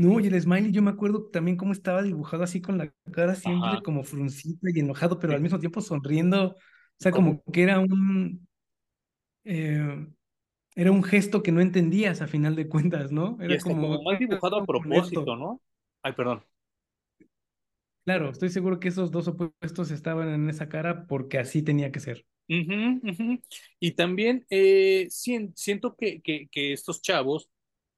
[0.00, 3.34] No, y el smiley, yo me acuerdo también cómo estaba dibujado así con la cara
[3.34, 3.82] siempre Ajá.
[3.82, 6.52] como fruncita y enojado, pero al mismo tiempo sonriendo.
[6.54, 6.56] O
[6.98, 8.48] sea, Como, que era un,
[9.44, 10.08] eh,
[10.76, 13.38] era un gesto que no entendías a final de cuentas, ¿no?
[13.40, 15.60] Era hasta como como, era dibujado a propósito, ¿no?
[16.02, 16.44] Ay, perdón.
[18.04, 22.00] Claro, estoy seguro que esos dos opuestos estaban en esa cara porque así tenía que
[22.00, 22.26] ser.
[22.48, 23.40] Ujú, ujú.
[23.78, 27.48] Y también eh, sien- siento que, que, que estos chavos,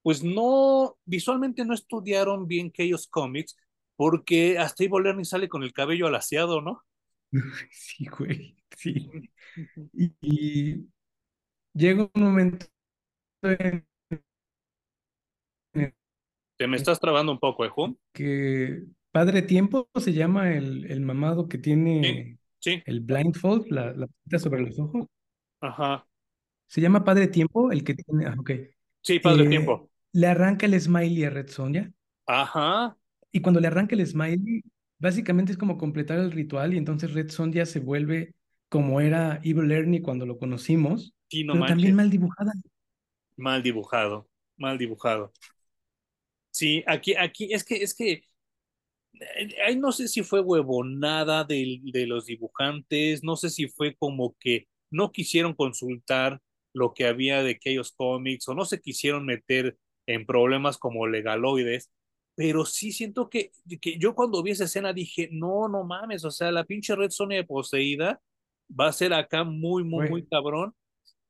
[0.03, 3.57] pues no, visualmente no estudiaron bien aquellos cómics,
[3.97, 6.83] porque hasta Ivo Lerny sale con el cabello alaciado, ¿no?
[7.71, 9.11] Sí, güey, sí.
[9.93, 10.89] Y, y
[11.75, 12.67] llega un momento
[13.43, 13.87] en
[16.57, 17.71] Te me estás trabando un poco, ¿eh,
[18.13, 24.39] que Padre Tiempo se llama el, el mamado que tiene sí, el blindfold, la, la
[24.39, 25.07] sobre los ojos.
[25.61, 26.07] ajá.
[26.67, 28.51] Se llama Padre Tiempo, el que tiene, ah, ok.
[29.03, 29.91] Sí, padre Eh, tiempo.
[30.13, 31.93] Le arranca el smiley a Red Sonja
[32.27, 32.97] Ajá,
[33.31, 34.63] y cuando le arranca el smiley,
[34.99, 38.35] básicamente es como completar el ritual y entonces Red Sonja se vuelve
[38.69, 42.53] como era Evil Ernie cuando lo conocimos, sí, no pero también mal dibujada.
[43.37, 45.35] Mal dibujado, mal dibujado.
[46.51, 48.25] Sí, aquí, aquí, es que, es que
[49.21, 53.95] eh, Ay, no sé si fue huevonada del- de, los dibujantes, no sé si fue
[53.97, 56.41] como que no quisieron consultar
[56.73, 59.77] lo que había de aquellos cómics o no se quisieron meter
[60.07, 61.91] en problemas como legaloides,
[62.35, 66.31] pero sí siento que, que yo cuando vi esa escena dije, no, no mames, o
[66.31, 68.21] sea, la pinche Red Sonja poseída
[68.69, 70.75] va a ser acá muy, muy, muy cabrón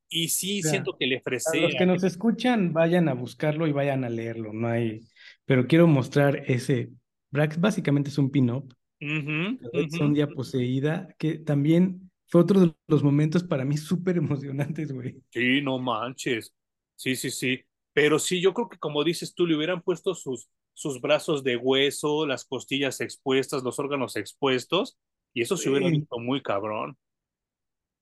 [0.09, 3.67] y o sí sea, siento que le a los que nos escuchan, vayan a buscarlo
[3.67, 5.01] y vayan a leerlo, no hay,
[5.45, 6.91] pero quiero mostrar ese,
[7.31, 9.99] Brax básicamente es un pin-up Ujú, Red ujú.
[9.99, 15.23] Sonja poseída, que también fue otro de los momentos para mí súper emocionantes, güey.
[15.31, 16.53] Sí, no manches.
[16.97, 17.65] Sí, sí, sí.
[17.95, 21.57] Pero sí, yo creo que como dices tú, le hubieran puesto sus, sus brazos de
[21.57, 24.99] hueso, las costillas expuestas, los órganos expuestos,
[25.35, 26.97] y eso se hubiera visto muy cabrón.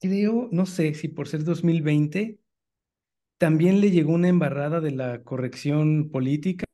[0.01, 2.39] creo, no sé si por ser 2020,
[3.39, 6.67] también le llegó una embarrada de la corrección política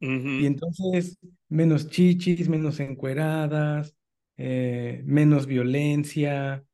[0.00, 3.94] y entonces menos chichis, menos encueradas,
[4.38, 6.64] eh, menos violencia,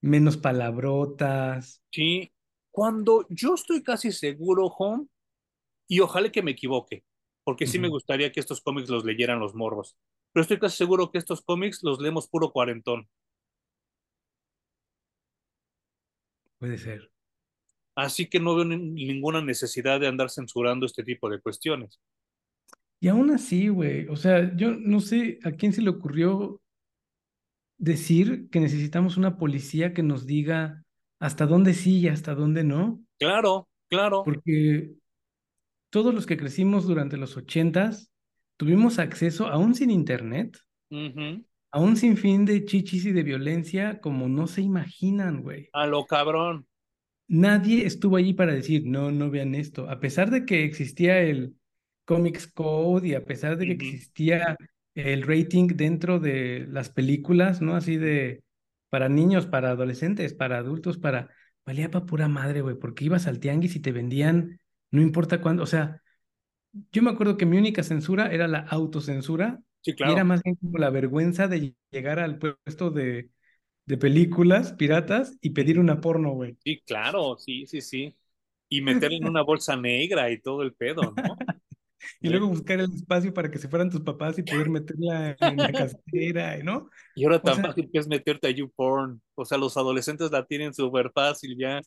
[0.00, 1.80] menos palabrotas.
[1.92, 2.32] Sí,
[2.72, 5.06] cuando yo estoy casi seguro, Home,
[5.94, 7.04] y ojalá que me equivoque,
[7.44, 9.96] porque sí me gustaría que estos cómics los leyeran los morros,
[10.32, 13.08] pero estoy casi seguro que estos cómics los leemos puro cuarentón.
[16.58, 17.10] puede ser.
[17.94, 22.00] Así que no veo ni- ninguna necesidad de andar censurando este tipo de cuestiones.
[23.00, 26.60] Y aún así, güey, o sea, yo no sé a quién se le ocurrió
[27.78, 30.84] decir que necesitamos una policía que nos diga
[31.18, 34.22] hasta dónde sí y hasta dónde no, Claro, claro.
[34.24, 34.92] porque
[35.92, 38.10] todos los que crecimos durante los ochentas
[38.56, 40.58] tuvimos acceso, aún sin internet,
[40.90, 41.44] Ujú.
[41.70, 45.68] a un sinfín de chichis y de violencia como no se imaginan, güey.
[45.74, 46.66] A lo cabrón.
[47.28, 49.90] Nadie estuvo allí para decir, no, no vean esto.
[49.90, 51.54] A pesar de que existía el
[52.06, 54.56] Comics Code y a pesar de que existía
[54.94, 57.76] el rating dentro de las películas, ¿no?
[57.76, 58.42] Así de
[58.88, 61.28] para niños, para adolescentes, para adultos, para...
[61.64, 64.58] Valía para pura madre, güey, porque ibas al tianguis y te vendían,
[64.92, 66.02] no importa cuándo, o sea,
[66.92, 70.24] yo me acuerdo que mi única censura era la autocensura Sí, y era claro.
[70.24, 73.30] más bien como la vergüenza de llegar al puesto de,
[73.86, 76.58] de películas piratas y pedir una porno, güey.
[76.58, 78.16] Sí, claro, sí, sí, sí.
[78.68, 81.42] Y meterle en una bolsa negra y todo el pedo, ¿no?
[82.20, 85.62] Y luego buscar el espacio para que se fueran tus papás y poder meterla en
[85.62, 86.90] la casera, ¿no?
[87.14, 89.20] Y ahora O tan sea, fácil que es meterte a YouPorn.
[89.34, 91.80] O sea, los adolescentes la tienen súper fácil ya.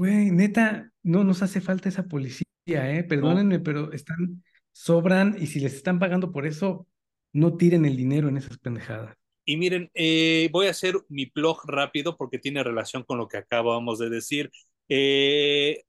[0.00, 3.02] Güey, neta, no nos hace falta esa policía, ¿eh?
[3.02, 3.08] No.
[3.08, 4.42] Perdónenme, pero están,
[4.72, 6.86] sobran y si les están pagando por eso,
[7.34, 9.14] no tiren el dinero en esas pendejadas.
[9.44, 13.36] Y miren, eh, voy a hacer mi blog rápido porque tiene relación con lo que
[13.36, 14.50] acabamos de decir.
[14.88, 15.82] Eh,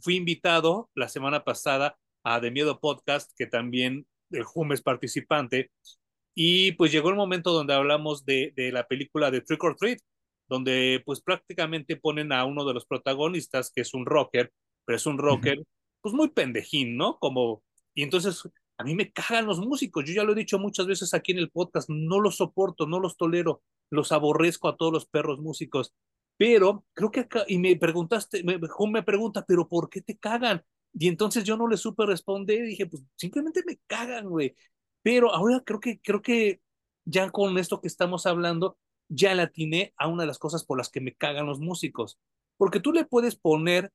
[0.00, 5.70] fui invitado la semana pasada a The Miedo Podcast, que también el Hum es participante,
[6.34, 10.00] y pues llegó el momento donde hablamos de, de la película de Trick or Treat,
[10.52, 14.52] donde pues prácticamente ponen a uno de los protagonistas, que es un rocker,
[14.84, 15.58] pero es un rocker
[16.02, 17.18] pues muy pendejín, ¿no?
[17.18, 17.62] Como,
[17.94, 18.42] y entonces
[18.76, 21.38] a mí me cagan los músicos, yo ya lo he dicho muchas veces aquí en
[21.38, 25.94] el podcast, no los soporto, no los tolero, los aborrezco a todos los perros músicos,
[26.36, 30.62] pero creo que acá, y me preguntaste, me, me pregunta, pero ¿por qué te cagan?
[30.92, 34.54] Y entonces yo no le supe responder, dije, pues simplemente me cagan, güey.
[35.02, 36.60] Pero ahora creo que, creo que
[37.04, 38.76] ya con esto que estamos hablando,
[39.14, 42.18] ya le atiné a una de las cosas por las que me cagan los músicos.
[42.56, 43.92] Porque tú le puedes poner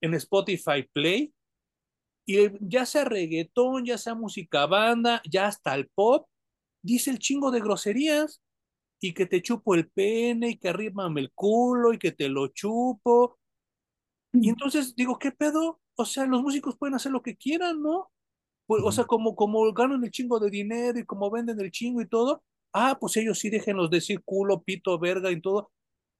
[0.00, 1.32] en Spotify Play
[2.26, 6.26] Y ya sea reggaetón, ya sea música banda, ya hasta el pop,
[6.82, 8.42] dice el chingo de groserías
[9.00, 12.48] y que te chupo el pene y que arrímame el culo y que te lo
[12.48, 13.38] chupo.
[14.32, 15.80] Y entonces digo, ¿qué pedo?
[15.96, 18.10] O sea, los músicos pueden hacer lo que quieran, ¿no?
[18.66, 22.00] Pues, o sea, como, como ganan el chingo de dinero y como venden el chingo
[22.00, 22.42] y todo,
[22.74, 25.70] ah, pues ellos sí déjenlos decir culo, pito, verga y todo.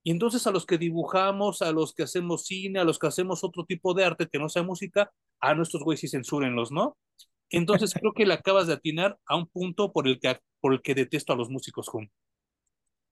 [0.03, 3.43] Y entonces a los que dibujamos, a los que hacemos cine, a los que hacemos
[3.45, 6.97] otro tipo de arte que no sea música, a nuestros güeyes sí censúrenlos, ¿no?
[7.51, 10.83] Entonces creo que le acabas de atinar a un punto por el que, por el
[10.83, 12.11] que detesto a los músicos, Jun.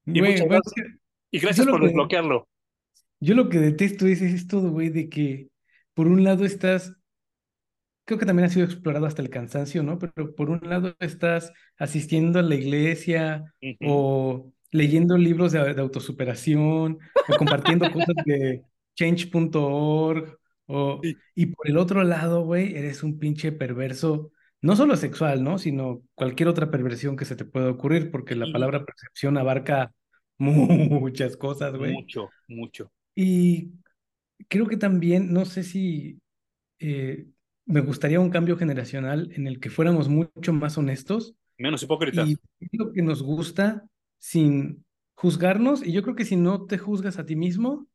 [0.07, 0.87] Y, Güey, muchas güey, gracias,
[1.31, 2.49] y gracias por que- desbloquearlo.
[3.21, 5.49] Yo lo que detesto es esto, güey, de que
[5.95, 6.93] por un lado estás,
[8.05, 9.99] creo que también ha sido explorado hasta el cansancio, ¿no?
[9.99, 13.45] Pero por un lado estás asistiendo a la iglesia
[13.85, 16.99] o leyendo libros de, de autosuperación
[17.29, 18.63] o compartiendo cosas de
[18.95, 21.17] change.org o Sí.
[21.35, 25.59] y por el otro lado, güey, eres un pinche perverso, no solo sexual, ¿no?
[25.59, 28.53] Sino cualquier otra perversión que se te pueda ocurrir, porque la Sí.
[28.53, 29.93] palabra percepción abarca
[30.39, 31.93] muchas cosas, güey.
[31.93, 32.93] Mucho, mucho.
[33.15, 33.73] Y
[34.49, 36.21] creo que también, no sé si
[36.81, 37.27] eh,
[37.67, 42.29] me gustaría un cambio generacional en el que fuéramos mucho más honestos Menos hipócritas.
[42.29, 42.37] y
[42.77, 43.85] lo que nos gusta
[44.19, 44.85] sin
[45.15, 45.87] juzgarnos.
[45.87, 47.87] Y yo creo que si no te juzgas a ti mismo,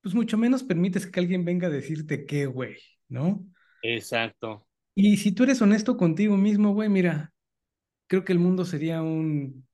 [0.00, 2.76] pues mucho menos permites que alguien venga a decirte qué, güey,
[3.08, 3.44] ¿no?
[3.82, 4.66] Exacto.
[4.94, 7.32] Y si tú eres honesto contigo mismo, güey, mira,
[8.08, 9.66] creo que el mundo sería un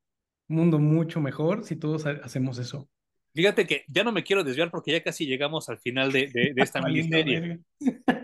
[0.46, 2.88] mundo mucho mejor si todos ha- hacemos eso.
[3.34, 6.52] Fíjate que ya no me quiero desviar porque ya casi llegamos al final de, de-
[6.54, 7.60] de esta miniserie.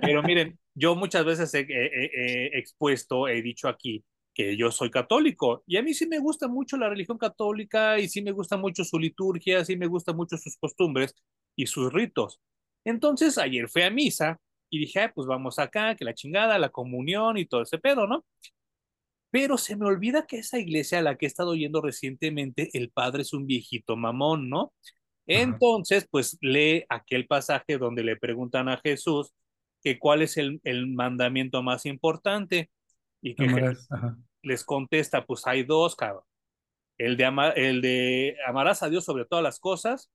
[0.02, 4.04] Pero miren, yo muchas veces he, he- he- he expuesto, he dicho aquí
[4.34, 8.08] que yo soy católico y a mí sí me gusta mucho la religión católica y
[8.08, 11.14] sí me gusta mucho su liturgia, sí me gusta mucho sus costumbres
[11.56, 12.40] y sus ritos.
[12.84, 16.70] Entonces ayer fui a misa y dije, "Ah, pues vamos acá, que la chingada, la
[16.70, 18.24] comunión y todo ese pedo, ¿no?
[19.30, 22.90] Pero se me olvida que esa iglesia a la que he estado yendo recientemente, el
[22.90, 24.72] padre es un viejito mamón, ¿no?
[25.28, 29.32] Entonces, pues lee aquel pasaje donde le preguntan a Jesús
[29.84, 32.70] que cuál es el, el mandamiento más importante
[33.22, 33.88] y que Amarás,
[34.42, 36.24] les contesta, pues hay dos, cabrón.
[36.98, 40.10] El de, ama- el de amarás a Dios sobre todas las cosas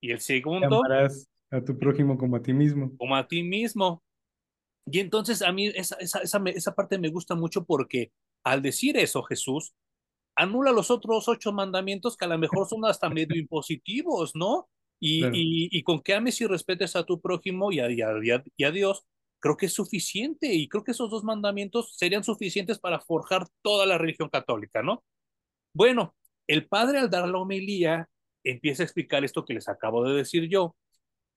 [0.00, 2.92] y el segundo, Amarás a tu prójimo como a ti mismo.
[2.96, 4.02] como a ti mismo.
[4.86, 8.12] Y entonces a mí esa, esa, esa, esa parte me gusta mucho porque
[8.44, 9.74] al decir eso Jesús
[10.36, 14.68] anula los otros ocho mandamientos que a lo mejor son hasta medio impositivos, ¿no?
[15.00, 15.32] Y, Claro.
[15.32, 18.30] y, y con que ames y respetes a tu prójimo y a, y a- y
[18.30, 19.04] a- y a Dios,
[19.40, 23.86] creo que es suficiente y creo que esos dos mandamientos serían suficientes para forjar toda
[23.86, 25.04] la religión católica, ¿no?
[25.74, 28.08] Bueno, el padre al dar la homilía
[28.44, 30.76] empieza a explicar esto que les acabo de decir yo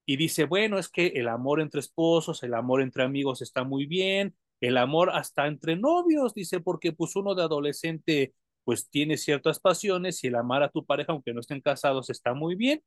[0.05, 3.85] y dice, bueno, es que el amor entre esposos, el amor entre amigos está muy
[3.85, 8.33] bien, el amor hasta entre novios, dice, porque pues uno de adolescente
[8.63, 12.33] pues tiene ciertas pasiones y el amar a tu pareja, aunque no estén casados, está
[12.33, 12.83] muy bien.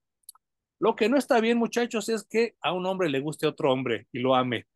[0.84, 4.06] Lo que no está bien, muchachos, es que a un hombre le guste otro hombre
[4.12, 4.66] y lo ame,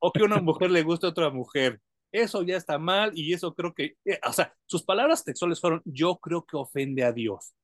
[0.00, 1.80] o que a una mujer le guste otra mujer.
[2.10, 5.80] Eso ya está mal y eso creo que, eh, o sea, sus palabras textuales fueron,
[5.84, 7.54] yo creo que ofende a Dios.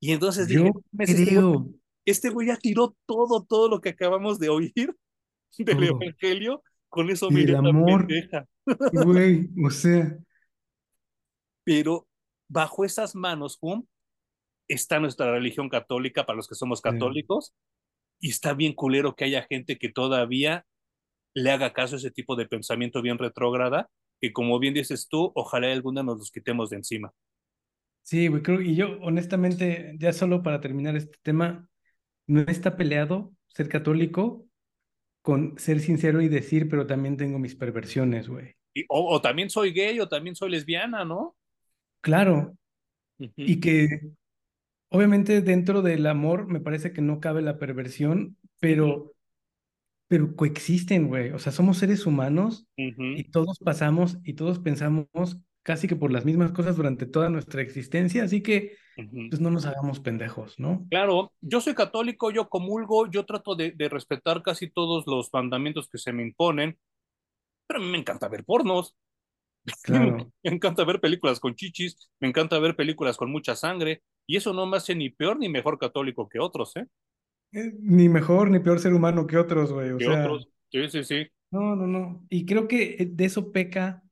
[0.00, 1.66] Y entonces dije, "Mames, este güey- creo
[2.06, 4.72] este güey ya tiró todo, todo lo que acabamos de oír
[5.58, 5.82] del.
[5.84, 8.06] Evangelio con eso mira amor.
[8.06, 8.46] pendeja.
[9.04, 10.16] Güey, o sea,
[11.64, 12.06] Pero
[12.48, 13.58] bajo esas manos,
[14.68, 16.82] está nuestra religión católica para los que somos Sí.
[16.82, 17.54] católicos
[18.20, 20.66] y está bien culero que haya gente que todavía
[21.34, 23.90] le haga caso a ese tipo de pensamiento bien retrógrada,
[24.20, 27.12] que como bien dices tú, ojalá alguna nos los quitemos de encima.
[28.02, 31.68] sí, güey, creo, y yo honestamente, ya solo para terminar este tema,
[32.26, 34.46] no está peleado ser católico
[35.22, 38.54] con ser sincero y decir, pero también tengo mis perversiones, güey.
[38.74, 41.36] Y, o, o también soy gay o también soy lesbiana, ¿no?
[42.00, 42.56] Claro,
[43.18, 44.12] y que
[44.88, 49.14] obviamente dentro del amor me parece que no cabe la perversión, pero,
[50.08, 51.30] pero coexisten, güey.
[51.32, 55.06] O sea, somos seres humanos y todos pasamos y todos pensamos
[55.62, 58.76] casi que por las mismas cosas durante toda nuestra existencia, así que
[59.28, 60.86] pues no nos hagamos pendejos, ¿no?
[60.88, 65.88] Claro, yo soy católico, yo comulgo, yo trato de, de respetar casi todos los mandamientos
[65.88, 66.78] que se me imponen,
[67.66, 68.96] pero a mí me encanta ver pornos,
[69.82, 70.32] Claro.
[70.42, 74.52] me encanta ver películas con chichis, me encanta ver películas con mucha sangre, y eso
[74.52, 76.86] no me hace ni peor ni mejor católico que otros, ¿eh?
[77.52, 79.90] Eh, Ni mejor ni peor ser humano que otros, güey.
[79.92, 81.26] O Que sea, otros, sí, sí, sí.
[81.50, 82.26] no, no, no.
[82.30, 84.02] Y creo que eh, de eso peca.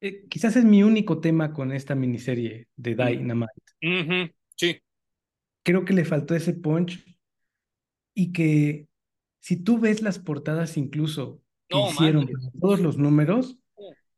[0.00, 3.52] eh, quizás es mi único tema con esta miniserie de Dynamite.
[3.82, 4.80] Ujú, sí,
[5.62, 7.04] Creo que le faltó ese punch
[8.14, 8.88] y que
[9.40, 13.58] si tú ves las portadas incluso que No hicieron para todos los números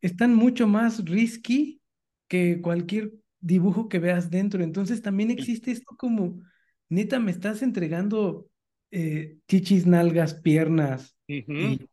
[0.02, 1.82] están mucho más risky
[2.28, 3.12] que cualquier
[3.46, 4.62] dibujo que veas dentro.
[4.62, 6.40] Entonces también existe esto como,
[6.88, 8.48] neta, me estás entregando
[8.90, 11.88] eh, chichis, nalgas, piernas Ujú, y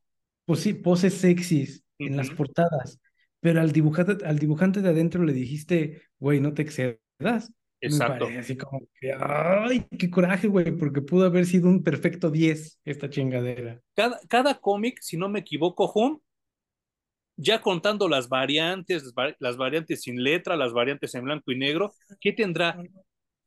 [0.46, 3.00] posi- poses sexys en las portadas,
[3.40, 7.00] pero al dibujante, al dibujante de adentro le dijiste, güey, no te excedas.
[7.86, 8.26] Me Exacto.
[8.26, 12.80] parece así como que, ay, qué coraje, güey, porque pudo haber sido un perfecto 10
[12.86, 13.82] esta chingadera.
[13.96, 16.20] Cada, cada cómic, si no me equivoco, Hum,
[17.36, 21.58] ya contando las variantes, las, va- las variantes sin letra, las variantes en blanco y
[21.58, 22.78] negro, ¿qué tendrá?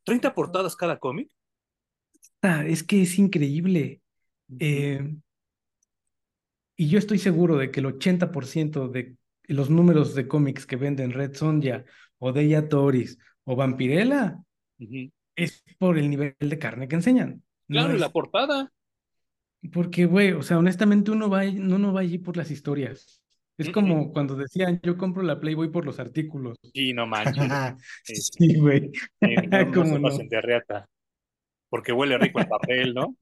[0.05, 1.31] ¿30 portadas cada cómic?
[2.43, 4.03] Ah, es que es increíble.
[4.59, 5.17] Eh,
[6.77, 11.13] y yo estoy seguro de que el 80% de los números de cómics que venden
[11.13, 11.85] Red Sonja
[12.19, 14.39] o Deia Toris o Vampirella
[15.37, 17.43] es por el nivel de carne que enseñan.
[17.69, 18.73] No Claro, y la portada.
[19.73, 23.23] porque, güey, o sea, honestamente uno va, uno no va allí por las historias.
[23.59, 26.59] Es como cuando decían, yo compro la Playboy por los artículos.
[26.75, 27.49] Sí, no manches.
[28.05, 28.91] Sí, güey.
[29.21, 30.89] sí, no, de reata,
[31.69, 33.17] porque huele rico el papel, ¿no?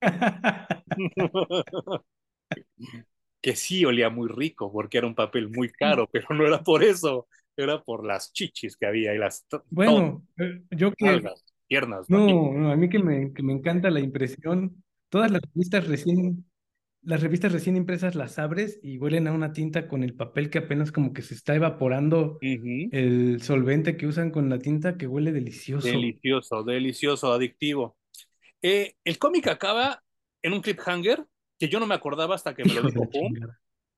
[3.42, 6.84] Que sí olía muy rico, porque era un papel muy caro, pero no era por
[6.84, 7.26] eso,
[7.56, 11.22] era por las chichis que había y las Bueno, eh, yo que
[11.66, 12.10] piernas.
[12.10, 14.82] No, no, a mí que me, que me encanta la impresión.
[15.08, 16.44] Todas las revistas recién,
[17.02, 20.58] las revistas recién impresas las abres y huelen a una tinta con el papel que
[20.58, 25.32] apenas como que se está evaporando el solvente que usan con la tinta que huele
[25.32, 25.86] delicioso.
[25.86, 27.96] Delicioso, delicioso, adictivo.
[28.62, 30.02] Eh, el cómic acaba
[30.42, 31.24] en un cliffhanger
[31.58, 33.08] que yo no me acordaba hasta que me lo dijo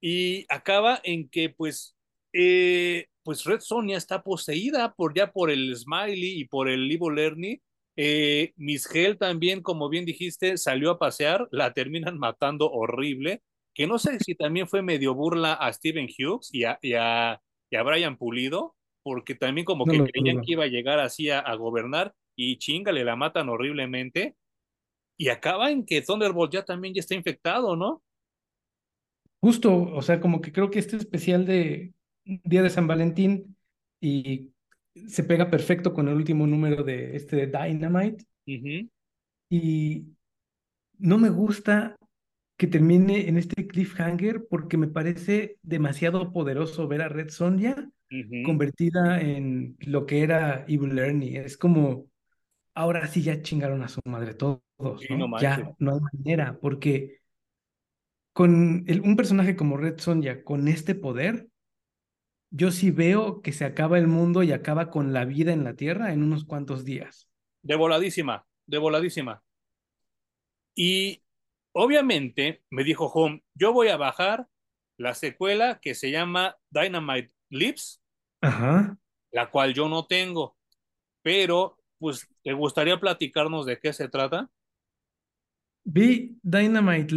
[0.01, 1.97] y acaba en que pues,
[2.33, 7.19] eh, pues Red Sonja está poseída por ya por el Smiley y por el Evil
[7.19, 7.63] Ernie.
[7.97, 13.43] Eh, Miss Hell también, como bien dijiste, salió a pasear, la terminan matando horrible,
[13.75, 17.41] que no sé si también fue medio burla a Steven Hughes y a, y a,
[17.71, 21.31] y a Brian Pulido, porque también como No que creían que iba a llegar así
[21.31, 24.37] a, a gobernar y chingale, la matan horriblemente.
[25.19, 28.03] Y acaba en que Thunderbolt ya también ya está infectado, ¿no?
[29.41, 31.93] Justo, o sea, como que creo que este especial de
[32.25, 33.57] Día de San Valentín
[34.01, 34.52] y
[35.09, 38.25] se pega perfecto con el último número de este de Dynamite
[39.51, 40.07] y
[40.99, 41.97] no me gusta
[42.57, 47.91] que termine en este cliffhanger porque me parece demasiado poderoso ver a Red Sonja
[48.43, 51.39] convertida en lo que era Evil Ernie.
[51.39, 52.07] Es como,
[52.75, 54.63] ahora sí ya chingaron a su madre todos,
[55.01, 55.39] Sí, no ¿no?
[55.39, 57.21] Ya no hay manera, porque
[58.33, 61.49] con el- un personaje como Red Sonja, con este poder,
[62.53, 65.75] yo sí veo que se acaba el mundo y acaba con la vida en la
[65.75, 67.29] Tierra en unos cuantos días.
[67.63, 69.43] De voladísima, de voladísima.
[70.75, 71.23] Y
[71.73, 74.49] obviamente me dijo Home, yo voy a bajar
[74.97, 78.01] la secuela que se llama Dynamite Lips,
[78.41, 78.97] Ajá.
[79.31, 80.57] la cual yo no tengo,
[81.23, 84.51] pero pues ¿te gustaría platicarnos de qué se trata?
[85.85, 87.15] Vi Dynamite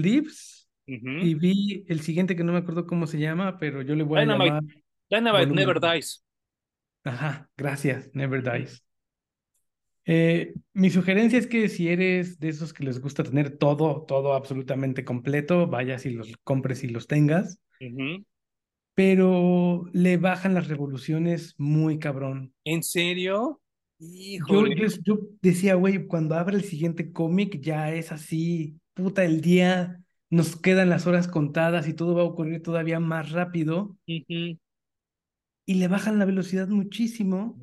[0.88, 1.10] Ujú.
[1.26, 4.20] y vi el siguiente que no me acuerdo cómo se llama, pero yo le voy
[4.20, 4.64] a Dynamite, llamar
[5.16, 5.80] Dynamite volumen Never.
[5.80, 6.24] Dies.
[7.04, 8.42] Ajá, gracias, Never.
[8.44, 8.84] Dies.
[10.06, 14.34] Eh, mi sugerencia es que si eres de esos que les gusta tener todo, todo
[14.34, 17.60] absolutamente completo, vayas y los compres y los tengas,
[18.94, 22.54] pero le bajan las revoluciones muy cabrón.
[22.64, 23.62] ¿En serio?
[23.98, 29.42] Yo, yo, yo decía, güey, cuando abra el siguiente cómic ya es así, puta, el
[29.42, 34.60] día nos quedan las horas contadas y todo va a ocurrir todavía más rápido Ujú.
[35.66, 37.62] Y le bajan la velocidad muchísimo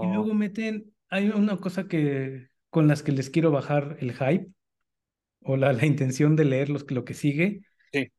[0.00, 0.08] y No.
[0.08, 4.48] luego meten, hay una cosa que con las que les quiero bajar el hype
[5.42, 8.10] o la, la intención de leer los, lo que sigue, Sí.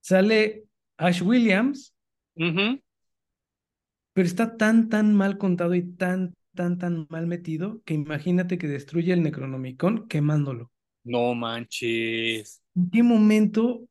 [0.00, 0.64] sale
[0.98, 1.92] Ash Williams,
[4.12, 8.66] pero está tan, tan mal contado y tan, tan, tan mal metido que imagínate que
[8.68, 10.72] destruye el Necronomicon quemándolo.
[11.04, 12.60] No manches.
[12.74, 13.88] ¿En qué momento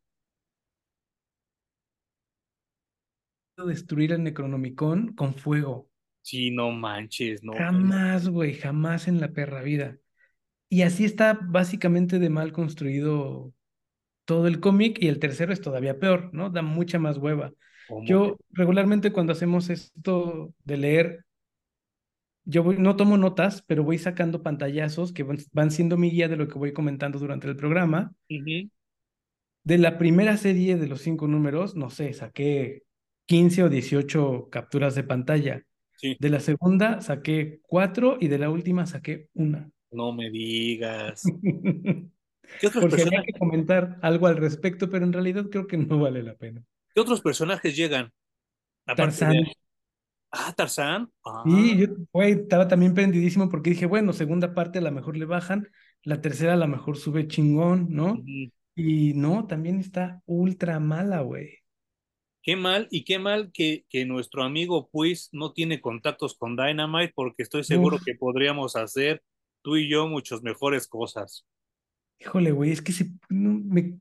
[3.63, 5.89] destruir el Necronomicon con fuego?
[6.21, 7.55] Sí, no manches, no.
[7.57, 9.97] Jamás, güey, jamás en la perra vida.
[10.69, 13.53] Y así está básicamente de mal construido
[14.25, 16.49] todo el cómic y el tercero es todavía peor, ¿no?
[16.51, 17.53] Da mucha más hueva.
[17.87, 18.05] ¿Cómo?
[18.05, 21.25] Yo regularmente cuando hacemos esto de leer,
[22.45, 26.27] yo voy- no tomo notas, pero voy sacando pantallazos que van, van siendo mi guía
[26.27, 28.13] de lo que voy comentando durante el programa.
[29.65, 32.83] De la primera serie de los cinco números, no sé, saqué
[33.25, 35.63] 15 o 18 capturas de pantalla.
[35.97, 39.69] Sí, De la segunda saqué cuatro y de la última saqué una.
[39.91, 41.23] no me digas.
[42.59, 45.77] ¿Qué otros por si había que comentar algo al respecto, pero en realidad creo que
[45.77, 46.63] no vale la pena.
[46.93, 48.11] qué otros personajes llegan?
[48.85, 48.95] De...
[48.95, 49.33] Tarzán.
[50.31, 51.09] Ah, Tarzán.
[51.23, 55.17] Ah, Y yo güey, estaba también prendidísimo porque dije, bueno, segunda parte a lo mejor
[55.17, 55.69] le bajan,
[56.03, 58.21] la tercera a lo mejor sube chingón, ¿no?
[58.75, 61.59] Y no, también está ultra mala, güey.
[62.45, 67.11] Qué mal y qué mal que, que nuestro amigo Puis no tiene contactos con Dynamite
[67.15, 69.23] porque estoy seguro Uf, que podríamos hacer
[69.63, 71.43] tú y yo muchas mejores cosas.
[72.19, 73.99] híjole, güey, es que se, no, me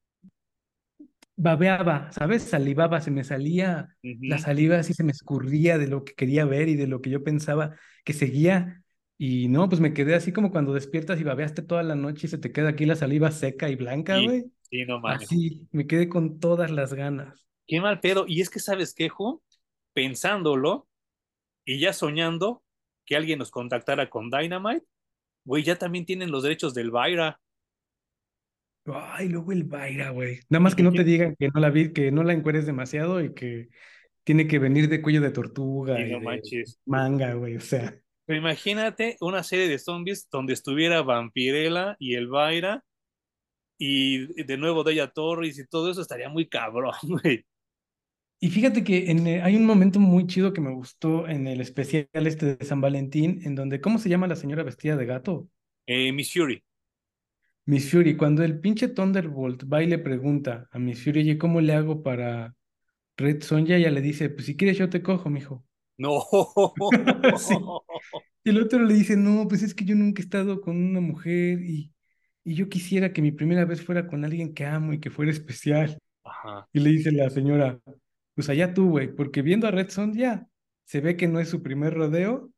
[1.36, 2.42] babeaba, ¿sabes?
[2.42, 6.68] Salivaba, se me salía la saliva así, se me escurría de lo que quería ver
[6.68, 8.82] y de lo que yo pensaba que seguía.
[9.16, 12.30] Y no, pues me quedé así como cuando despiertas y babeaste toda la noche y
[12.30, 14.44] se te queda aquí la saliva seca y blanca, güey.
[14.70, 15.30] sí, no mames.
[15.30, 17.44] Así, me quedé con todas las ganas.
[17.66, 18.24] Qué mal pedo.
[18.27, 19.43] Y es que, ¿sabes qué, Ju?
[19.93, 20.89] Pensándolo
[21.65, 22.62] y ya soñando
[23.07, 24.86] que alguien nos contactara con Dynamite,
[25.45, 27.41] güey, ya también tienen los derechos del Byra.
[28.86, 30.41] Ay, luego el Baira, güey.
[30.51, 33.23] Nada más que no te digan que no la vi, que no la encueres demasiado
[33.23, 33.69] y que
[34.24, 36.81] tiene que venir de cuello de tortuga y no de manches.
[36.85, 37.57] manga, güey.
[37.57, 37.95] O sea,
[38.27, 42.85] Pero imagínate una serie de zombies donde estuviera Vampirella y el Byra
[43.78, 47.47] y de nuevo Della Torres y todo eso estaría muy cabrón, güey.
[48.44, 51.62] Y fíjate que en, eh, hay un momento muy chido que me gustó en el
[51.62, 55.48] especial este de San Valentín, en donde, ¿cómo se llama la señora vestida de gato?
[55.86, 56.62] Eh, Miss Fury.
[57.64, 58.18] Miss Fury.
[58.18, 62.02] Cuando el pinche Thunderbolt va y le pregunta a Miss Fury, oye, ¿cómo le hago
[62.02, 62.54] para
[63.16, 63.76] Red Sonja?
[63.76, 65.64] Ella le dice, pues si quieres yo te cojo, mijo.
[65.96, 66.22] No.
[67.38, 67.54] Sí.
[68.44, 71.00] Y el otro le dice, no, pues es que yo nunca he estado con una
[71.00, 71.94] mujer y,
[72.44, 75.32] y yo quisiera que mi primera vez fuera con alguien que amo y que fuera
[75.32, 75.96] especial.
[76.24, 76.68] Ajá.
[76.74, 77.80] Y le dice la señora,
[78.35, 80.48] pues allá tú, güey, porque viendo a Red Sonja
[80.85, 82.51] se ve que no es su primer rodeo.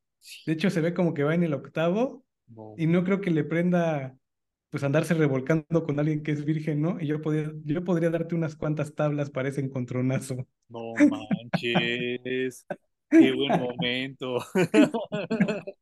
[0.46, 2.24] De hecho, se ve como que va en el octavo
[2.76, 4.16] y no creo que le prenda
[4.70, 7.00] pues andarse revolcando con alguien que es virgen, ¿no?
[7.00, 10.46] Y yo podría, yo podría darte unas cuantas tablas para ese encontronazo.
[10.68, 12.66] no manches.
[13.08, 14.38] Qué buen momento.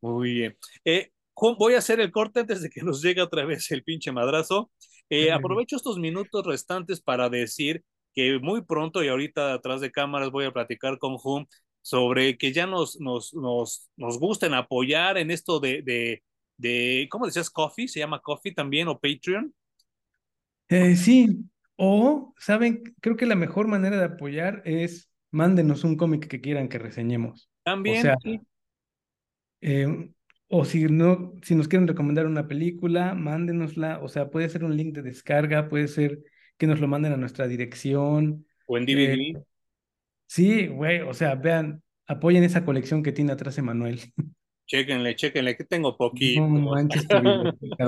[0.00, 0.56] Muy bien.
[0.84, 1.10] Eh,
[1.58, 4.70] voy a hacer el corte antes de que nos llegue otra vez el pinche madrazo.
[5.10, 10.30] Eh, aprovecho estos minutos restantes para decir que muy pronto y ahorita atrás de cámaras
[10.30, 11.46] voy a platicar con Hum
[11.82, 16.22] sobre que ya nos, nos, nos, nos gusten apoyar en esto de, de,
[16.56, 17.50] de, ¿cómo decías?
[17.50, 19.52] Coffee, se llama Coffee también o Patreon.
[20.68, 22.82] Eh, sí, o, ¿saben?
[23.00, 27.50] Creo que la mejor manera de apoyar es mándenos un cómic que quieran que reseñemos.
[27.84, 28.40] O También, sea, sí.
[29.60, 30.10] eh,
[30.48, 34.00] o si no, si nos quieren recomendar una película, mándenosla.
[34.02, 36.22] O sea, puede ser un link de descarga, puede ser
[36.62, 38.46] que nos lo manden a nuestra dirección.
[38.68, 39.42] O en Eh, DVD.
[40.26, 43.98] sí, güey, o sea, vean, apoyen esa colección que tiene atrás Emanuel.
[44.68, 46.48] Chéquenle, chéquenle, que tengo No poquitos.
[46.48, 47.04] manches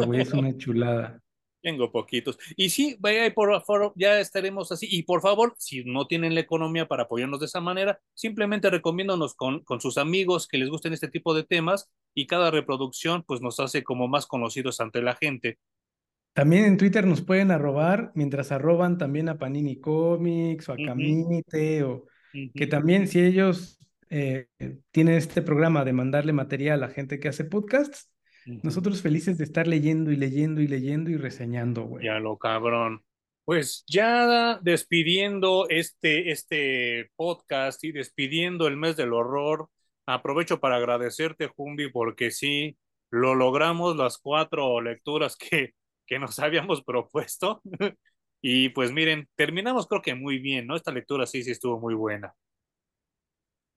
[0.07, 1.21] güey, es una chulada.
[1.63, 2.37] Tengo poquitos.
[2.57, 4.89] Y sí, vaya, por favor, ya estaremos así.
[4.91, 9.35] Y por favor, si no tienen la economía para apoyarnos de esa manera, simplemente recomiéndonos
[9.37, 13.41] con, con sus amigos que les gusten este tipo de temas y cada reproducción pues
[13.41, 15.59] nos hace como más conocidos ante la gente.
[16.35, 21.85] También en Twitter nos pueden arrobar, mientras arroban también a Panini Comics o a Camite,
[21.85, 22.07] o
[22.55, 23.79] que también si ellos
[24.11, 24.49] eh,
[24.91, 28.11] tienen este programa de mandarle material a gente que hace podcasts,
[28.63, 32.05] nosotros felices de estar leyendo y leyendo y leyendo y reseñando, güey.
[32.05, 33.03] Ya lo cabrón.
[33.45, 39.69] Pues ya despidiendo este, este podcast y despidiendo el mes del horror,
[40.07, 42.77] aprovecho para agradecerte, Jumbi, porque sí,
[43.11, 45.75] lo logramos las cuatro lecturas que,
[46.07, 47.63] que nos habíamos propuesto.
[48.47, 50.77] Y pues miren, terminamos creo que muy bien, ¿no?
[50.77, 52.35] Esta lectura sí, sí estuvo muy buena.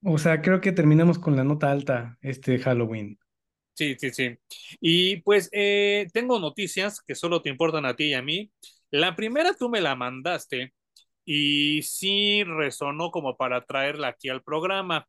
[0.04, 3.18] O sea, creo que terminamos con la nota alta este Halloween.
[3.74, 4.38] Sí, sí, sí.
[4.82, 8.52] Y pues eh, tengo noticias que solo te importan a ti y a mí.
[8.90, 10.74] La primera tú me la mandaste
[11.26, 15.08] y sí resonó como para traerla aquí al programa.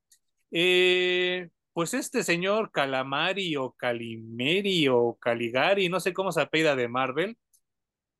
[0.50, 6.88] Eh, pues este señor Calamari o Calimeri o Caligari, no sé cómo se apellida de
[6.88, 7.38] Marvel,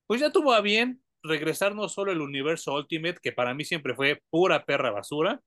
[0.07, 3.97] pues ya tuvo a bien regresar no solo el universo Ultimate, que para mí siempre
[3.97, 5.41] fue pura perra basura,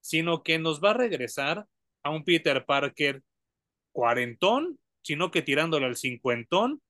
[0.00, 1.66] sino que nos va a regresar
[2.02, 3.22] a un Peter Parker
[3.92, 6.80] cuarentón, sino que tirándole al cincuentón,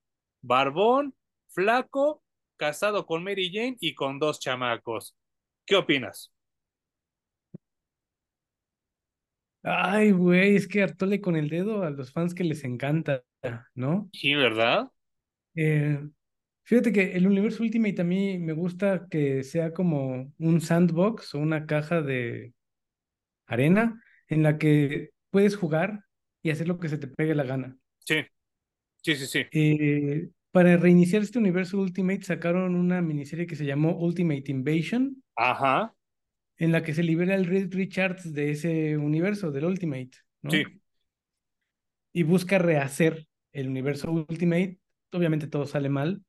[0.40, 1.16] barbón,
[1.48, 2.22] flaco,
[2.56, 5.16] casado con Mary Jane y con dos chamacos.
[5.66, 6.32] ¿Qué opinas?
[9.62, 13.24] Ay, güey, es que hartóle con el dedo a los fans que les encanta,
[13.74, 14.10] ¿no?
[14.12, 14.90] Sí, ¿verdad?
[15.54, 16.00] Eh,
[16.64, 21.38] fíjate que el universo Ultimate a mí me gusta que sea como un sandbox o
[21.38, 22.54] una caja de
[23.46, 26.04] arena en la que puedes jugar
[26.42, 27.76] y hacer lo que se te pegue la gana.
[27.98, 28.24] Sí,
[29.02, 29.46] sí, sí, sí.
[29.52, 35.94] Eh, para reiniciar este universo Ultimate sacaron una miniserie que se llamó Ultimate Invasion, Ajá,
[36.60, 40.10] en la que se libera el Reed Richards de ese universo, del Ultimate,
[40.42, 40.50] ¿no?
[40.50, 40.62] sí.
[42.12, 44.78] Y busca rehacer el universo Ultimate.
[45.10, 46.22] Obviamente todo sale mal,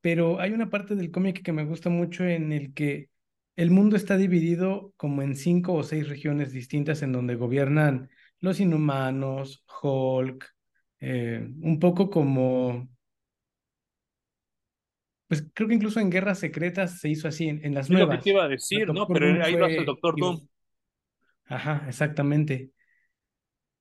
[0.00, 3.10] pero hay una parte del cómic que me gusta mucho en el que
[3.54, 8.08] el mundo está dividido como en cinco o seis regiones distintas en donde gobiernan
[8.40, 10.46] los inhumanos, Hulk,
[11.00, 12.88] eh, un poco como,
[15.28, 18.10] pues creo que incluso en Guerras Secretas se hizo así, en, en las Es lo
[18.10, 18.30] que te nuevas.
[18.30, 19.10] iba a decir, ¿no?
[19.10, 20.46] Pero Doom ahí lo hace el fue Doctor Doom.
[21.46, 22.70] Ajá, exactamente.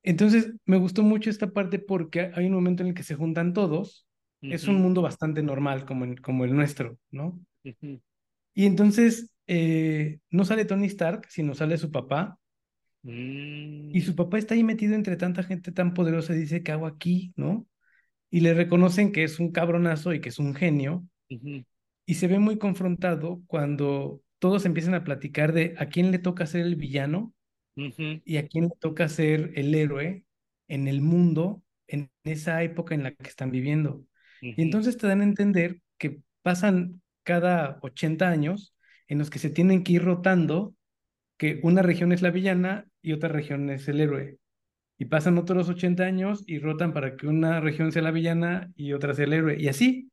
[0.04, 3.54] Entonces, me gustó mucho esta parte porque hay un momento en el que se juntan
[3.54, 4.06] todos.
[4.50, 7.40] Es un mundo bastante normal como, el- como el nuestro, ¿no?
[7.66, 8.00] ujú,
[8.54, 12.40] Y entonces eh, no sale Tony Stark, sino sale su papá.
[13.92, 16.72] Y mm, su papá está ahí metido entre tanta gente tan poderosa y dice, ¿qué
[16.72, 17.34] hago aquí?
[17.36, 17.68] ¿No?
[18.32, 21.06] Y le reconocen que es un cabronazo y que es un genio.
[22.06, 26.46] Y se ve muy confrontado cuando todos empiezan a platicar de a quién le toca
[26.46, 27.34] ser el villano
[27.76, 30.26] y a quién le toca ser el héroe
[30.68, 34.06] en el mundo, en esa época en la que están viviendo.
[34.42, 38.76] Y entonces te dan a entender que pasan cada 80 años
[39.08, 40.76] en los que se tienen que ir rotando,
[41.38, 44.38] que una región es la villana y otra región es el héroe.
[44.98, 48.94] Y pasan otros 80 años y rotan para que una región sea la villana y
[48.94, 49.56] otra sea el héroe.
[49.60, 50.12] Y así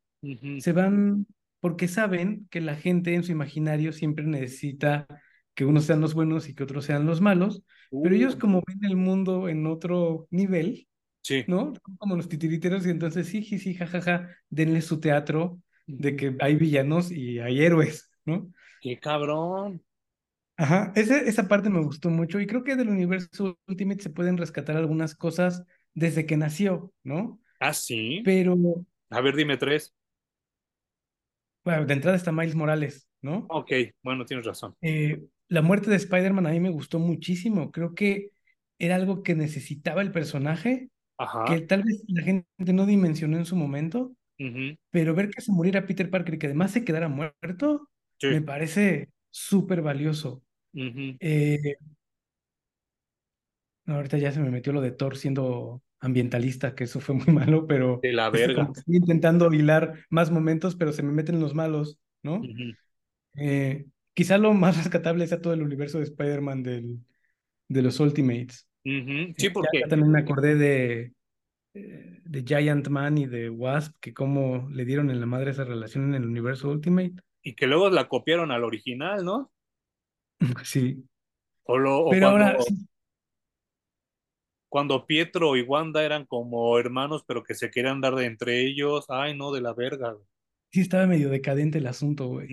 [0.57, 1.27] se van
[1.61, 5.07] porque saben que la gente en su imaginario siempre necesita
[5.55, 7.63] que unos sean los buenos y que otros sean los malos,
[8.01, 10.89] pero ellos Uh, como ven el mundo en otro nivel,
[11.23, 11.47] sí.
[11.47, 11.73] ¿no?
[11.99, 16.57] Como los titiriteros y entonces sí, sí, sí, jajaja, denle su teatro de que hay
[16.57, 18.53] villanos y hay héroes, ¿no?
[18.79, 19.83] Qué cabrón.
[20.57, 24.37] Ajá, ese- esa parte me gustó mucho y creo que del universo Ultimate se pueden
[24.37, 25.65] rescatar algunas cosas
[25.95, 27.41] desde que nació, ¿no?
[27.59, 28.01] Ah, sí.
[28.23, 28.57] Pero,
[29.11, 29.95] A ver, dime tres.
[31.65, 33.47] Bueno, de entrada está Miles Morales, ¿no?
[33.49, 33.73] Ok,
[34.03, 34.75] bueno, tienes razón.
[34.83, 37.71] Eh, la muerte de Spider-Man a mí me gustó muchísimo.
[37.71, 38.31] Creo que
[38.79, 40.91] era algo que necesitaba el personaje,
[41.45, 41.67] que Ajá.
[41.67, 45.87] tal vez la gente no dimensionó en su momento, ujú, pero ver que se muriera
[45.87, 47.89] Peter Parker y que además se quedara muerto,
[48.21, 48.29] Sí.
[48.29, 50.43] me parece súper valioso.
[51.21, 51.77] Eh,
[53.85, 57.27] no, ahorita ya se me metió lo de Thor siendo ambientalista, que eso fue muy
[57.35, 58.75] malo, pero De la verga.
[58.75, 62.53] estoy intentando hilar más momentos, pero se me meten los malos, ¿no?
[63.37, 66.63] Eh, quizá lo más rescatable sea todo el universo de Spider-Man
[67.69, 68.69] de los Ultimates.
[68.85, 69.35] ujú.
[69.37, 69.89] Eh, Sí, ya, ya porque.
[69.89, 71.15] también me acordé de,
[71.75, 75.65] eh, de Giant Man y de Wasp, que cómo le dieron en la madre esa
[75.65, 77.15] relación en el universo Ultimate.
[77.43, 79.53] Y que luego la copiaron al original, ¿no?
[80.65, 81.05] Sí,
[81.65, 82.89] O, lo, o pero ahora sí,
[84.71, 89.05] cuando Pietro y Wanda eran como hermanos, pero que se querían dar de entre ellos.
[89.09, 90.13] Ay, no, de la verga.
[90.13, 90.25] güey.
[90.71, 92.49] sí estaba medio decadente el asunto, güey.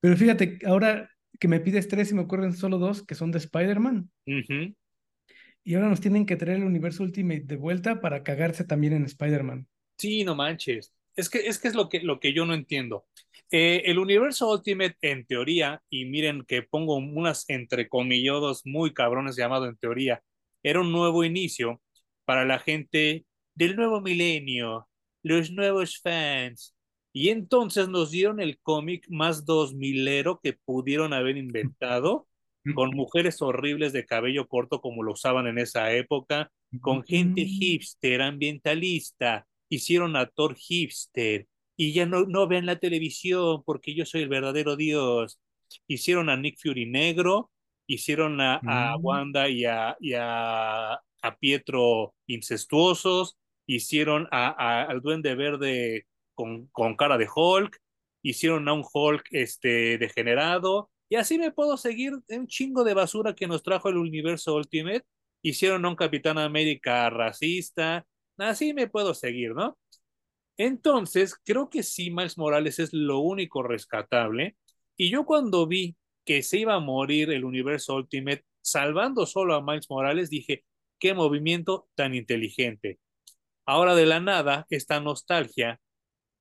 [0.00, 3.38] Pero fíjate, ahora que me pides tres y me ocurren solo dos, que son de
[3.38, 4.08] Spider-Man.
[5.64, 9.04] Y ahora nos tienen que traer el universo Ultimate de vuelta para cagarse también en
[9.04, 9.66] Spider-Man.
[9.98, 10.94] Sí, no manches.
[11.16, 13.06] Es que es que es lo que, lo que yo no entiendo.
[13.50, 19.66] Eh, el universo Ultimate, en teoría, y miren que pongo unas entrecomillados muy cabrones llamado
[19.66, 20.22] en teoría,
[20.62, 21.80] era un nuevo inicio
[22.24, 24.88] para la gente del nuevo milenio,
[25.22, 26.74] los nuevos fans.
[27.12, 32.26] Y entonces nos dieron el cómic más dos milero que pudieron haber inventado,
[32.74, 38.22] con mujeres horribles de cabello corto como lo usaban en esa época, con gente hipster,
[38.22, 44.22] ambientalista, hicieron a Thor hipster y ya no, no ven la televisión porque yo soy
[44.22, 45.40] el verdadero Dios.
[45.86, 47.50] Hicieron a Nick Fury negro,
[47.86, 55.34] hicieron a, a mm, Wanda y, a, y a, a, Pietro incestuosos, hicieron al Duende
[55.34, 57.78] Verde con, con, cara de Hulk,
[58.22, 63.34] hicieron a un Hulk este, degenerado, y así me puedo seguir un chingo de basura
[63.34, 65.04] que nos trajo el universo Ultimate.
[65.42, 68.06] Hicieron a un Capitán América racista,
[68.38, 69.76] así me puedo seguir, ¿no?
[70.56, 74.56] Entonces, creo que sí, Miles Morales es lo único rescatable.
[74.96, 79.62] Y yo cuando vi que se iba a morir el universo Ultimate, salvando solo a
[79.62, 80.64] Miles Morales, dije,
[80.98, 82.98] qué movimiento tan inteligente.
[83.66, 85.80] Ahora de la nada, esta nostalgia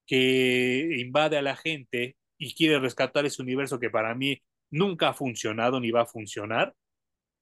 [0.06, 5.14] que invade a la gente y quiere rescatar ese universo que para mí nunca ha
[5.14, 6.76] funcionado ni va a funcionar,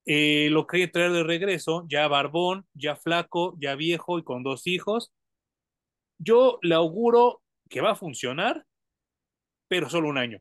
[0.05, 4.65] eh, lo quiere traer de regreso, ya barbón, ya flaco, ya viejo y con dos
[4.67, 5.11] hijos,
[6.17, 8.65] yo le auguro que va a funcionar,
[9.67, 10.39] pero solo un año.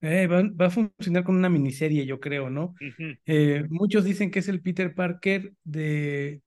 [0.00, 2.74] Eh, va, va a funcionar con una miniserie, yo creo, ¿no?
[2.80, 6.42] Uh -huh, Eh, muchos dicen que es el Peter Parker de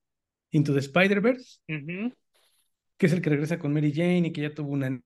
[0.52, 1.60] Into the Spider-Verse.
[1.68, 2.12] uh -huh.
[2.98, 5.00] que es el que regresa con Mary Jane y que ya tuvo una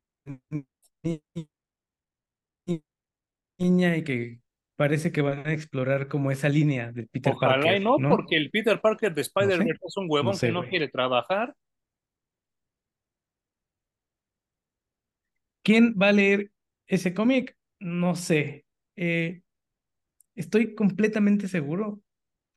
[3.59, 4.41] niña y que
[4.77, 8.09] parece que van a explorar como esa línea de Peter Ojalá Parker, y no, ¿no?
[8.11, 10.61] porque el Peter Parker de No sé, Spider-Man es un huevón no sé, que no
[10.61, 10.71] güey.
[10.71, 11.55] quiere trabajar.
[15.63, 16.51] ¿Quién va a leer
[16.87, 17.57] ese cómic?
[17.81, 18.67] No sé.
[18.97, 19.43] Eh,
[20.35, 22.01] estoy completamente seguro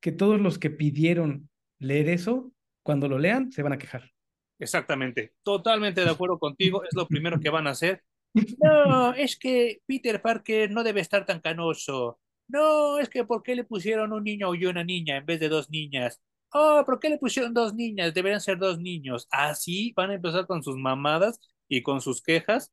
[0.02, 1.50] que todos los que pidieron
[1.80, 2.52] leer eso,
[2.84, 4.12] cuando lo lean, se van a quejar.
[4.60, 8.04] Exactamente, totalmente de acuerdo contigo, es lo primero que van a hacer.
[8.64, 12.18] No, es que Peter Parker no debe estar tan canoso.
[12.48, 15.50] No, es que ¿por qué le pusieron un niño y una niña en vez de
[15.50, 16.22] dos niñas?
[16.54, 18.14] Oh, ¿por qué le pusieron dos niñas?
[18.14, 19.28] Deberían ser dos niños.
[19.32, 22.72] Así van a empezar con sus mamadas y con sus quejas.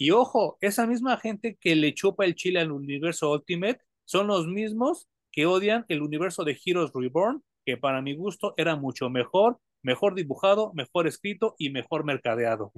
[0.00, 4.46] Y ojo, esa misma gente que le chupa el chile al universo Ultimate son los
[4.46, 9.60] mismos que odian el universo de Heroes Reborn, que para mi gusto era mucho mejor,
[9.82, 12.72] mejor dibujado, mejor escrito y mejor mercadeado.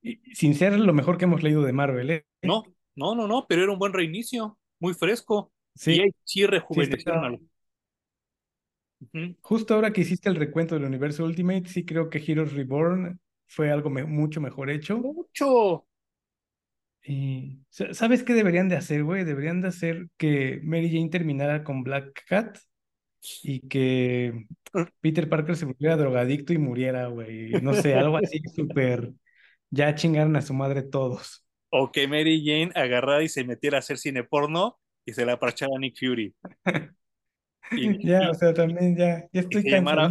[0.00, 2.26] Y- Sin ser lo mejor que hemos leído de Marvel, ¿eh?
[2.42, 2.62] No,
[2.94, 5.52] no, no, no, pero era un buen reinicio, muy fresco.
[5.74, 7.50] Sí, Y ahí sí rejuvenecieron.
[9.42, 13.70] Justo ahora que hiciste el recuento del universo Ultimate, sí creo que Heroes Reborn fue
[13.70, 14.98] algo me- mucho mejor hecho.
[14.98, 15.86] Mucho.
[17.02, 19.24] Y sa- ¿sabes qué deberían de hacer, güey?
[19.24, 22.58] Deberían de hacer que Mary Jane terminara con Black Cat
[23.42, 24.46] y que
[25.00, 27.52] Peter Parker se volviera drogadicto y muriera, güey.
[27.62, 29.12] No sé, algo así súper.
[29.70, 31.44] Ya chingaron a su madre todos.
[31.70, 35.38] O que Mary Jane agarrara y se metiera a hacer cine porno y se la
[35.38, 36.34] parchara a Nick Fury.
[37.70, 40.10] Y, Ya, y- o sea, también ya, ya estoy se llamara,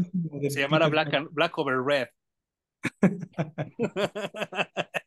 [0.50, 2.08] se llamara Black, Black Over Red.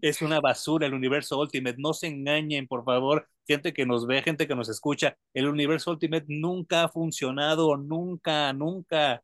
[0.00, 1.76] Es una basura el universo Ultimate.
[1.78, 3.28] No se engañen, por favor.
[3.46, 5.16] Gente que nos ve, gente que nos escucha.
[5.34, 7.76] El universo Ultimate nunca ha funcionado.
[7.76, 9.22] Nunca, nunca.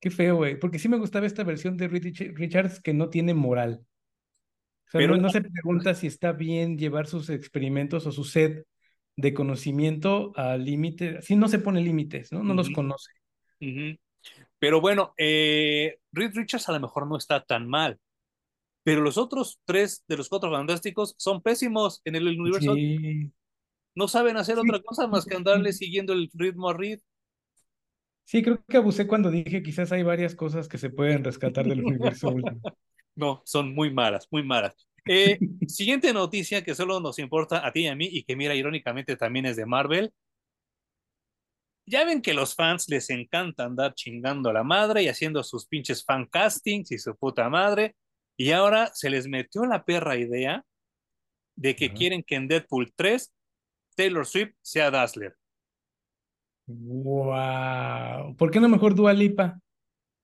[0.00, 0.58] Qué feo, güey.
[0.58, 3.84] Porque sí me gustaba esta versión de Rich- Richards que no tiene moral.
[4.86, 8.24] O sea, Pero no, no se pregunta si está bien llevar sus experimentos o su
[8.24, 8.64] sed
[9.16, 11.22] de conocimiento al límite.
[11.22, 12.42] Sí, no se pone límites, ¿no?
[12.44, 13.10] No los conoce.
[14.58, 17.98] Pero bueno, eh, Reed Richards a lo mejor no está tan mal.
[18.82, 22.74] Pero los otros tres de los cuatro fantásticos son pésimos en el universo.
[22.74, 23.32] Sí,
[23.94, 27.00] No saben hacer sí, otra cosa más que andarle siguiendo el ritmo a Reed.
[28.24, 31.84] sí, creo que abusé cuando dije quizás hay varias cosas que se pueden rescatar del
[31.84, 32.34] universo.
[33.18, 34.86] No, son muy malas, muy malas.
[35.06, 38.54] Eh, siguiente noticia que solo nos importa a ti y a mí y que mira,
[38.54, 40.12] irónicamente también es de Marvel.
[41.86, 45.66] Ya ven que los fans les encanta andar chingando a la madre y haciendo sus
[45.66, 47.94] pinches fan castings y su puta madre.
[48.36, 50.64] Y ahora se les metió la perra idea
[51.54, 53.32] de que quieren que en Deadpool 3
[53.94, 55.36] Taylor Swift sea Dazzler.
[56.66, 58.36] Wow.
[58.36, 59.58] ¿Por qué no mejor Dua Lipa?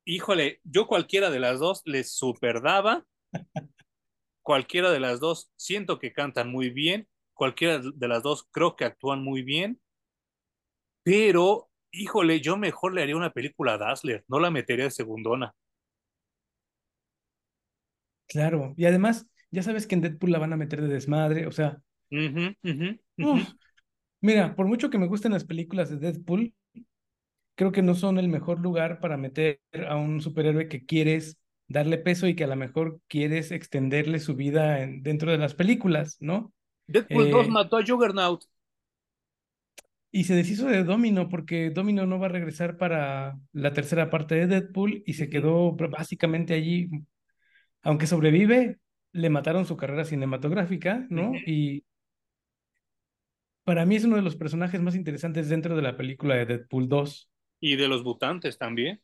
[0.04, 3.04] Híjole, yo cualquiera de las dos les superdaba.
[4.42, 7.08] Cualquiera de las dos siento que cantan muy bien.
[7.32, 9.80] Cualquiera de las dos creo que actúan muy bien.
[11.04, 14.24] Pero, híjole, yo mejor le haría una película a Dazzler.
[14.28, 15.54] No la metería de segundona.
[18.26, 18.74] Claro.
[18.76, 21.46] Y además, ya sabes que en Deadpool la van a meter de desmadre.
[21.46, 21.80] O sea,
[24.20, 26.54] mira, por mucho que me gusten las películas de Deadpool,
[27.54, 31.38] creo que no son el mejor lugar para meter a un superhéroe que quieres
[31.68, 35.54] darle peso y que a lo mejor quieres extenderle su vida en- dentro de las
[35.54, 36.52] películas, ¿no?
[36.86, 38.44] Deadpool 2 Eh, mató a Juggernaut.
[40.14, 44.34] Y se deshizo de Domino porque Domino no va a regresar para la tercera parte
[44.34, 46.90] de Deadpool y se quedó básicamente allí.
[47.80, 48.78] Aunque sobrevive,
[49.12, 51.32] le mataron su carrera cinematográfica, ¿no?
[51.46, 51.84] Y
[53.64, 56.90] para mí es uno de los personajes más interesantes dentro de la película de Deadpool
[56.90, 57.30] 2.
[57.60, 59.00] Y de los mutantes también.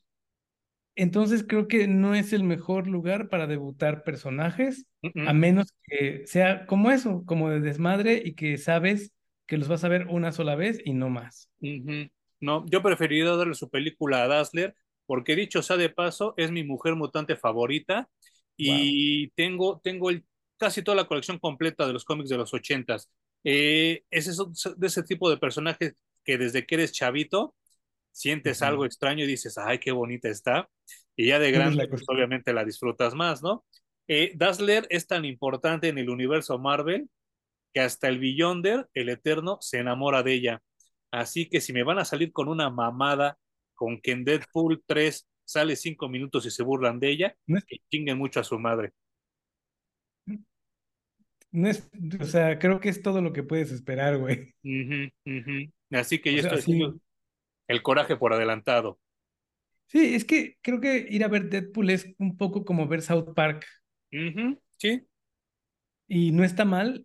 [0.94, 4.85] Entonces creo que no es el mejor lugar para debutar personajes,
[5.26, 9.14] a menos que sea como eso, como de desmadre y que sabes
[9.49, 11.51] que los vas a ver una sola vez y no más.
[12.41, 14.77] No, yo preferiría darle su película a Dazzler,
[15.07, 18.09] porque dicho sea de paso, es mi mujer mutante favorita
[18.61, 18.77] Wow.
[18.77, 20.25] y tengo, tengo el,
[20.57, 23.09] casi toda la colección completa de los cómics de los ochentas.
[23.45, 25.95] Eh, es eso, de ese tipo de personajes
[26.25, 27.55] que desde que eres chavito
[28.11, 30.69] sientes algo extraño y dices, ay, qué bonita está.
[31.15, 33.65] Y ya de grande, la pues obviamente la disfrutas más, ¿no?
[34.09, 37.09] Eh, Dazzler es tan importante en el universo Marvel
[37.78, 40.62] que hasta el Beyonder, el Eterno, se enamora de ella.
[41.12, 43.38] Así que si me van a salir con una mamada,
[43.76, 47.64] con que en Deadpool 3 sale cinco minutos y se burlan de ella, No es,
[47.64, 48.90] que chinguen mucho a su madre.
[51.52, 51.88] no es,
[52.20, 54.52] o sea, creo que es todo lo que puedes esperar, güey.
[55.92, 57.00] Así que ya estoy haciendo sí,
[57.68, 58.98] el coraje por adelantado.
[59.86, 63.34] Sí, es que creo que ir a ver Deadpool es un poco como ver South
[63.36, 63.64] Park
[64.10, 65.06] sí.
[66.09, 67.05] y no está mal.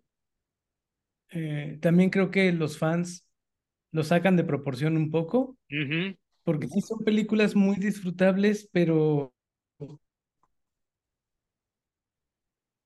[1.34, 3.26] Eh, también creo que los fans
[3.90, 5.56] lo sacan de proporción un poco,
[6.44, 9.34] porque sí son películas muy disfrutables, pero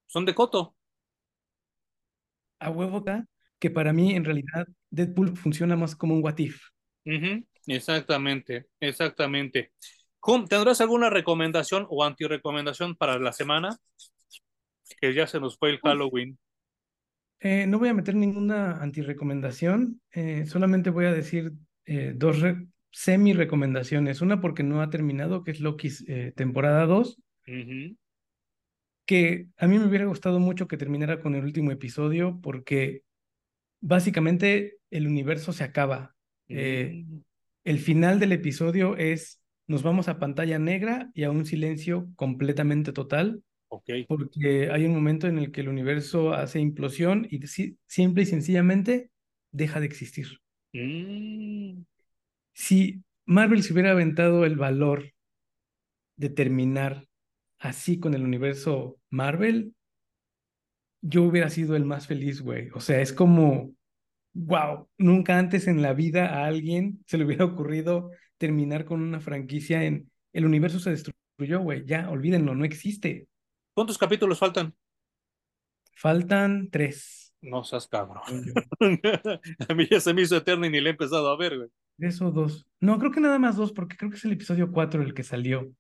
[0.07, 0.75] Son de coto.
[2.61, 3.27] a huevo acá,
[3.59, 6.61] que para mí en realidad Deadpool funciona más como un what if.
[7.67, 9.73] Exactamente, exactamente.
[10.49, 13.77] ¿tendrás alguna recomendación o antirecomendación para la semana?
[15.01, 16.39] Que ya se nos fue el Halloween.
[17.41, 21.53] Eh, no voy a meter ninguna antirecomendación, eh, solamente voy a decir
[21.87, 24.21] eh, dos re- semi-recomendaciones.
[24.21, 27.97] Una porque no ha terminado, que es Loki eh, temporada 2, Ujú,
[29.07, 33.03] que a mí me hubiera gustado mucho que terminara con el último episodio, porque
[33.81, 36.17] básicamente el universo se acaba.
[36.49, 37.21] Mm,
[37.65, 42.93] el final del episodio es, nos vamos a pantalla negra y a un silencio completamente
[42.93, 43.91] total ok.
[44.07, 48.27] porque hay un momento en el que el universo hace implosión y si- simple y
[48.27, 49.11] sencillamente
[49.53, 50.29] deja de existir.
[50.75, 51.85] Mm,
[52.53, 55.13] Si Marvel se hubiera aventado el valor
[56.17, 57.07] de terminar
[57.59, 59.75] así con el universo Marvel,
[61.01, 62.69] yo hubiera sido el más feliz, güey.
[62.75, 63.73] O sea, es como,
[64.35, 69.21] wow, nunca antes en la vida a alguien se le hubiera ocurrido terminar con una
[69.21, 71.85] franquicia en el universo se destruyó, güey.
[71.87, 73.29] Ya, olvídenlo, no existe.
[73.79, 74.75] ¿Cuántos capítulos faltan?
[75.95, 78.25] Faltan tres, No seas cabrón.
[79.69, 81.69] A mí ya se me hizo eterno y ni le he empezado a ver, güey.
[81.97, 82.67] Tres o dos.
[82.81, 85.23] No, creo que nada más dos, porque creo que es el episodio cuatro el que
[85.23, 85.71] salió.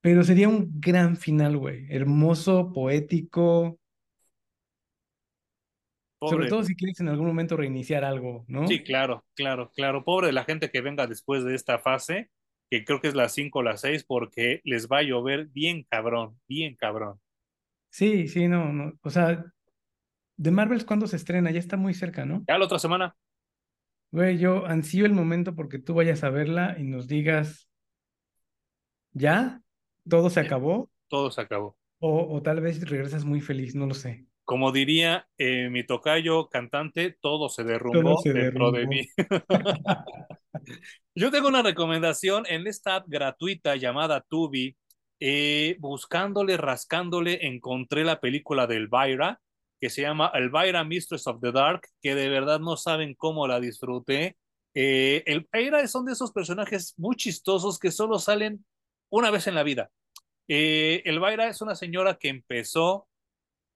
[0.00, 1.84] Pero sería un gran final, güey.
[1.90, 3.78] Hermoso, poético.
[6.20, 8.84] Sobre todo si quieres en algún momento reiniciar algo, Sí, ¿no?
[8.86, 10.04] claro, claro, claro.
[10.04, 12.30] Pobre de la gente que venga después de esta fase,
[12.72, 15.84] que creo que es las 5 o las 6, porque les va a llover bien
[15.90, 17.20] cabrón, bien cabrón.
[17.90, 18.92] Sí, sí, no, no.
[19.02, 19.44] O sea,
[20.36, 22.48] de Marvels cuando se estrena, ya está muy cerca, ¿no?
[22.48, 23.16] Ya la otra semana,
[24.12, 27.68] Güey, yo ansío el momento porque tú vayas a verla y nos digas,
[29.12, 29.62] ¿ya?
[30.08, 30.90] ¿Todo se acabó?
[31.08, 31.76] todo se acabó.
[32.08, 34.26] O, o tal vez regresas muy feliz, no lo sé.
[34.44, 38.86] Como diría eh, mi tocayo cantante, todo se Todo derrumbó se dentro de derrumbó.
[38.86, 39.08] mí.
[41.14, 44.76] Yo tengo una recomendación en esta app gratuita llamada Tubi.
[45.24, 49.40] Eh, buscándole, rascándole, encontré la película de Elvira,
[49.80, 53.60] que se llama Elvira Mistress of the Dark, que de verdad no saben cómo la
[53.60, 54.36] disfruté.
[54.74, 58.64] Eh, Elvira son de esos personajes muy chistosos que solo salen
[59.10, 59.90] una vez en la vida.
[60.48, 63.06] Eh, Elvira es una señora que empezó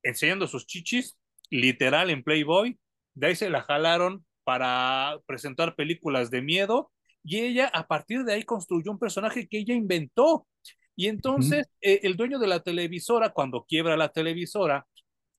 [0.02, 1.16] enseñando sus chichis,
[1.50, 2.78] literal en Playboy.
[3.14, 6.92] De ahí se la jalaron para presentar películas de miedo
[7.24, 10.46] y ella a partir de ahí construyó un personaje que ella inventó.
[10.94, 14.86] Y entonces eh, el dueño de la televisora, cuando quiebra la televisora,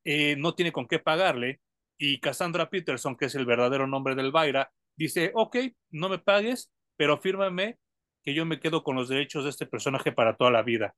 [0.03, 1.61] eh, no tiene con qué pagarle
[1.97, 5.55] y Cassandra Peterson, que es el verdadero nombre del Elvira, dice, ok,
[5.91, 7.79] no me pagues, pero fírmame
[8.23, 10.93] que yo me quedo con los derechos de este personaje para toda la vida.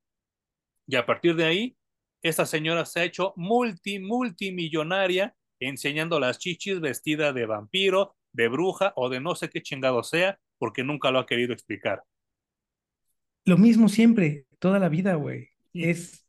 [0.87, 1.77] Y a partir de ahí,
[2.23, 8.93] esta señora se ha hecho multi, multimillonaria enseñando las chichis vestida de vampiro, de bruja
[8.95, 12.03] o de no sé qué chingado sea, porque nunca lo ha querido explicar.
[13.45, 15.49] Lo mismo siempre, toda la vida, güey.
[15.73, 16.25] Es,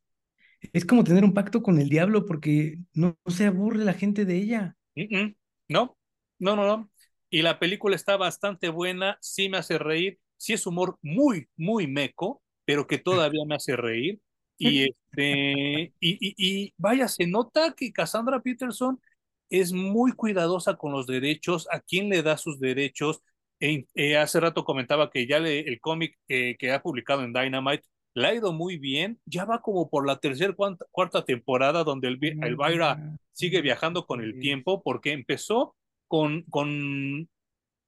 [0.72, 4.24] es como tener un pacto con el diablo porque no, no se aburre la gente
[4.24, 4.76] de ella.
[4.94, 5.34] mm, mm.
[5.68, 5.96] No,
[6.38, 6.90] no, no, no.
[7.30, 11.86] Y la película está bastante buena, sí me hace reír, sí es humor muy, muy
[11.86, 14.20] meco, pero que todavía me hace reír.
[14.58, 19.00] Y este, y, y, y vaya, se nota que Cassandra Peterson
[19.50, 23.20] es muy cuidadosa con los derechos, a quién le da sus derechos.
[23.60, 27.84] Eh, hace rato comentaba que ya le- el cómic eh, que ha publicado en Dynamite
[28.14, 32.08] le ha ido muy bien, ya va como por la tercera, cuarta, cuarta temporada donde
[32.08, 32.94] el, No Elvira
[33.32, 35.76] sigue viajando con el tiempo porque empezó
[36.08, 37.28] con, con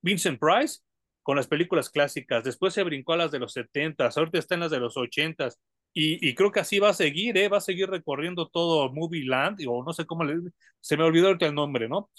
[0.01, 0.81] Vincent Price,
[1.23, 4.61] con las películas clásicas, después se brincó a las de los 70 ahorita está en
[4.61, 5.49] las de los 80
[5.95, 7.49] y, y, creo que así va a seguir, ¿eh?
[7.49, 10.37] va a seguir recorriendo todo Movie Land, o no sé cómo le,
[10.81, 12.11] se me olvidó ahorita el nombre, ¿no?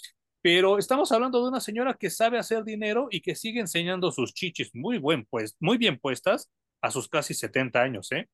[0.42, 4.34] Pero estamos hablando de una señora que sabe hacer dinero y que sigue enseñando sus
[4.34, 6.50] chichis muy, buen, pues, muy bien puestas
[6.82, 8.28] a sus casi 70 años, ¿eh?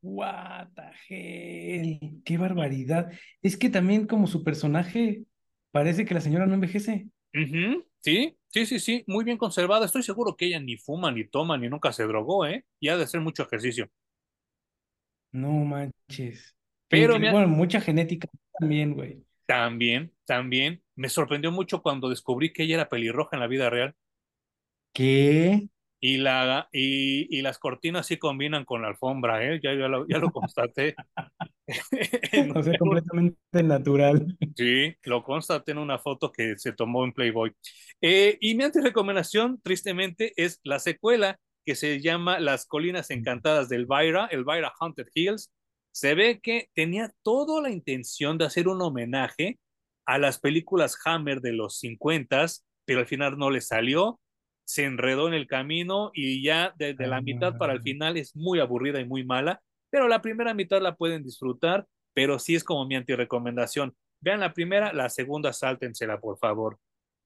[0.00, 3.10] What the hell, qué barbaridad.
[3.42, 5.24] Es que también como su personaje
[5.70, 7.08] parece que la señora no envejece.
[7.34, 7.87] Uh -huh.
[8.00, 9.86] Sí, sí, sí, sí, muy bien conservada.
[9.86, 12.64] Estoy seguro que ella ni fuma, ni toma, ni nunca se drogó, ¿eh?
[12.80, 13.90] Y ha de hacer mucho ejercicio.
[15.32, 16.54] No manches.
[16.88, 19.24] Pero me, Bueno, mucha genética también, güey.
[19.46, 23.96] también, también, me sorprendió mucho cuando descubrí que ella era pelirroja en la vida real.
[24.92, 25.68] ¿Qué?
[26.00, 29.60] Y, la, y, y, las cortinas sí combinan con la alfombra, ¿eh?
[29.62, 30.94] ya, ya, lo, ya lo constaté.
[32.54, 34.36] o sea, completamente natural.
[34.56, 37.52] Sí, lo constaté en una foto que se tomó en Playboy.
[38.00, 43.86] Eh, y mi antirecomendación, tristemente, es la secuela que se llama Las Colinas Encantadas del
[43.90, 45.52] Elvira, Elvira Haunted Hills.
[45.92, 49.58] Se ve que tenía toda la intención de hacer un homenaje
[50.06, 52.46] a las películas Hammer de los 50,
[52.84, 54.18] pero al final no le salió
[54.68, 57.82] se enredó en el camino y ya desde la mitad para el ah.
[57.82, 62.38] final es muy aburrida y muy mala, pero la primera mitad la pueden disfrutar, pero
[62.38, 63.96] sí es como mi antirecomendación.
[64.20, 66.78] Vean la primera, la segunda sáltensela, por favor.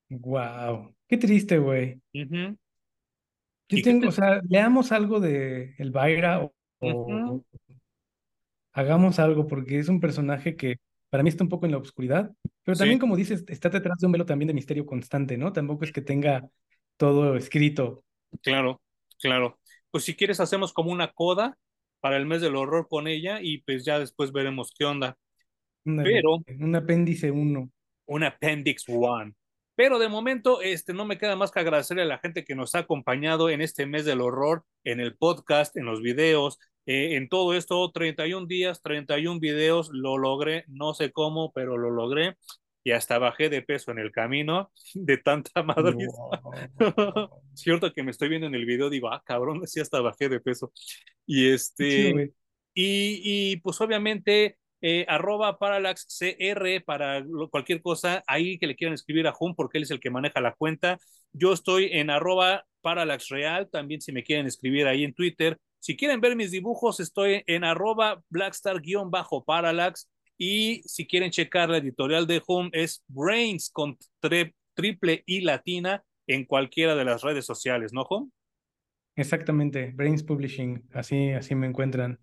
[0.09, 2.01] Wow, qué triste, güey.
[2.12, 7.44] Yo tengo, o sea, leamos algo de Elvira o, o,
[8.73, 10.77] hagamos algo, porque es un personaje que
[11.10, 12.31] para mí está un poco en la oscuridad,
[12.62, 15.52] pero también, como dices, está detrás de un velo también de misterio constante, ¿no?
[15.52, 16.48] Tampoco es que tenga
[17.03, 18.05] todo escrito.
[18.43, 18.81] Claro,
[19.20, 19.59] claro.
[19.91, 21.59] Pues si quieres hacemos como una coda
[21.99, 25.19] para el mes del horror con ella y pues ya después veremos qué onda.
[25.83, 27.70] Pero un apéndice 1.
[28.07, 29.35] Un appendix 1.
[29.74, 32.77] Pero de momento, este, no me queda más que agradecerle a la gente que nos
[32.77, 37.29] ha acompañado en este mes del horror, en el podcast, en los videos, eh, en
[37.29, 42.37] todo esto, 31 días, 31 videos, lo logré, no sé cómo, pero lo logré
[42.84, 45.96] y hasta bajé de peso en el camino de tanta madre.
[47.54, 50.40] Cierto que me estoy viendo en el video, digo, ah, cabrón, sí, hasta bajé de
[50.40, 50.72] peso.
[51.26, 52.32] Y este,
[52.74, 58.94] y, y, pues obviamente, eh, arroba Parallax CR para cualquier cosa, ahí que le quieran
[58.94, 60.98] escribir a Jun, porque él es el que maneja la cuenta.
[61.32, 65.59] Yo estoy en arroba Parallax Real, también si me quieren escribir ahí en Twitter.
[65.78, 70.09] Si quieren ver mis dibujos, estoy en arroba Blackstar-Parallax
[70.44, 73.97] y si quieren checar la editorial de Home, es Brains con
[74.74, 78.28] triple I latina en cualquiera de las redes sociales, ¿no, Home?
[79.14, 82.19] Exactamente, Brains Publishing, así, así me encuentran.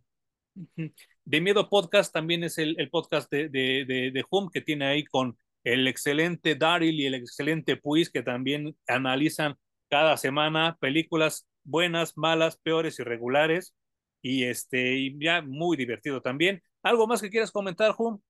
[1.24, 5.06] De Miedo Podcast también es el, el podcast de, de, de, Home que tiene ahí
[5.06, 9.56] con el excelente Daryl y el excelente Puis que también analizan
[9.90, 13.74] cada semana películas buenas, malas, peores y regulares.
[14.22, 16.62] Y este, y ya muy divertido también.
[16.84, 18.22] ¿Algo más que quieras comentar, Jun?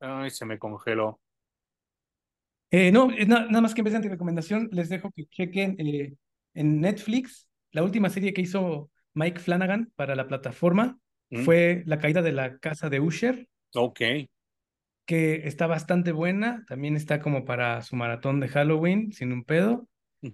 [0.00, 1.20] Ay, se me congeló.
[2.70, 6.14] Eh, no, eh, nada más que en vez de recomendación, les dejo que chequen eh,
[6.54, 10.98] en Netflix la última serie que hizo Mike Flanagan para la plataforma
[11.30, 11.42] mm.
[11.42, 13.48] fue La caída de la casa de Usher.
[13.74, 14.00] Ok.
[15.06, 19.88] Que está bastante buena, también está como para su maratón de Halloween, sin un pedo.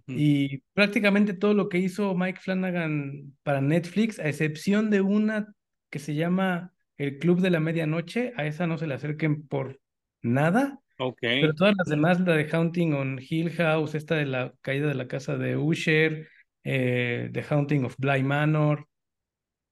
[0.07, 5.55] Y prácticamente todo lo que hizo Mike Flanagan para Netflix, a excepción de una
[5.91, 9.81] que se llama El Club de la Medianoche, a esa no se le acerquen por
[10.23, 10.81] nada.
[10.99, 11.19] Ok.
[11.21, 14.95] Pero todas las demás, la de Haunting on Hill House, esta de la caída de
[14.95, 16.29] la casa de Usher,
[16.63, 18.87] eh, The Haunting of Bly Manor.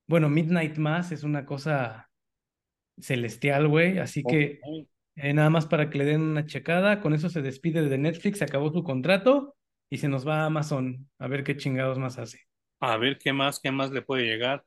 [0.06, 2.10] Bueno, Midnight Mass es una cosa
[2.98, 3.98] celestial, güey.
[3.98, 4.58] Así que
[5.16, 7.00] eh, nada más para que le den una checada.
[7.00, 9.57] Con eso se despide de Netflix, se acabó su contrato
[9.90, 12.40] y se nos va a Amazon a ver qué chingados más hace.
[12.80, 14.64] A ver qué más, qué más le puede llegar.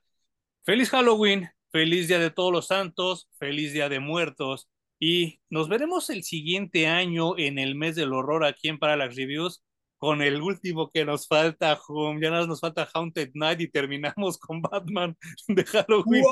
[0.64, 4.68] Feliz Halloween, feliz Día de Todos los Santos, feliz Día de Muertos
[4.98, 9.64] y nos veremos el siguiente año en el mes del horror aquí en Parallax Reviews
[9.98, 11.78] con el último que nos falta,
[12.20, 15.16] ya nos falta Haunted Night y terminamos con Batman
[15.48, 16.24] de Halloween.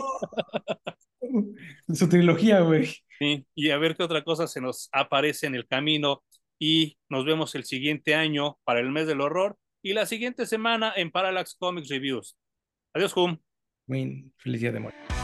[1.95, 2.87] Su trilogía, güey.
[3.19, 6.23] Sí, y a ver qué otra cosa se nos aparece en el camino
[6.61, 10.93] y nos vemos el siguiente año para el mes del horror y la siguiente semana
[10.95, 12.37] en Parallax Comics Reviews.
[12.95, 13.39] Adiós, Hum.
[14.37, 15.20] Feliz día de muerte.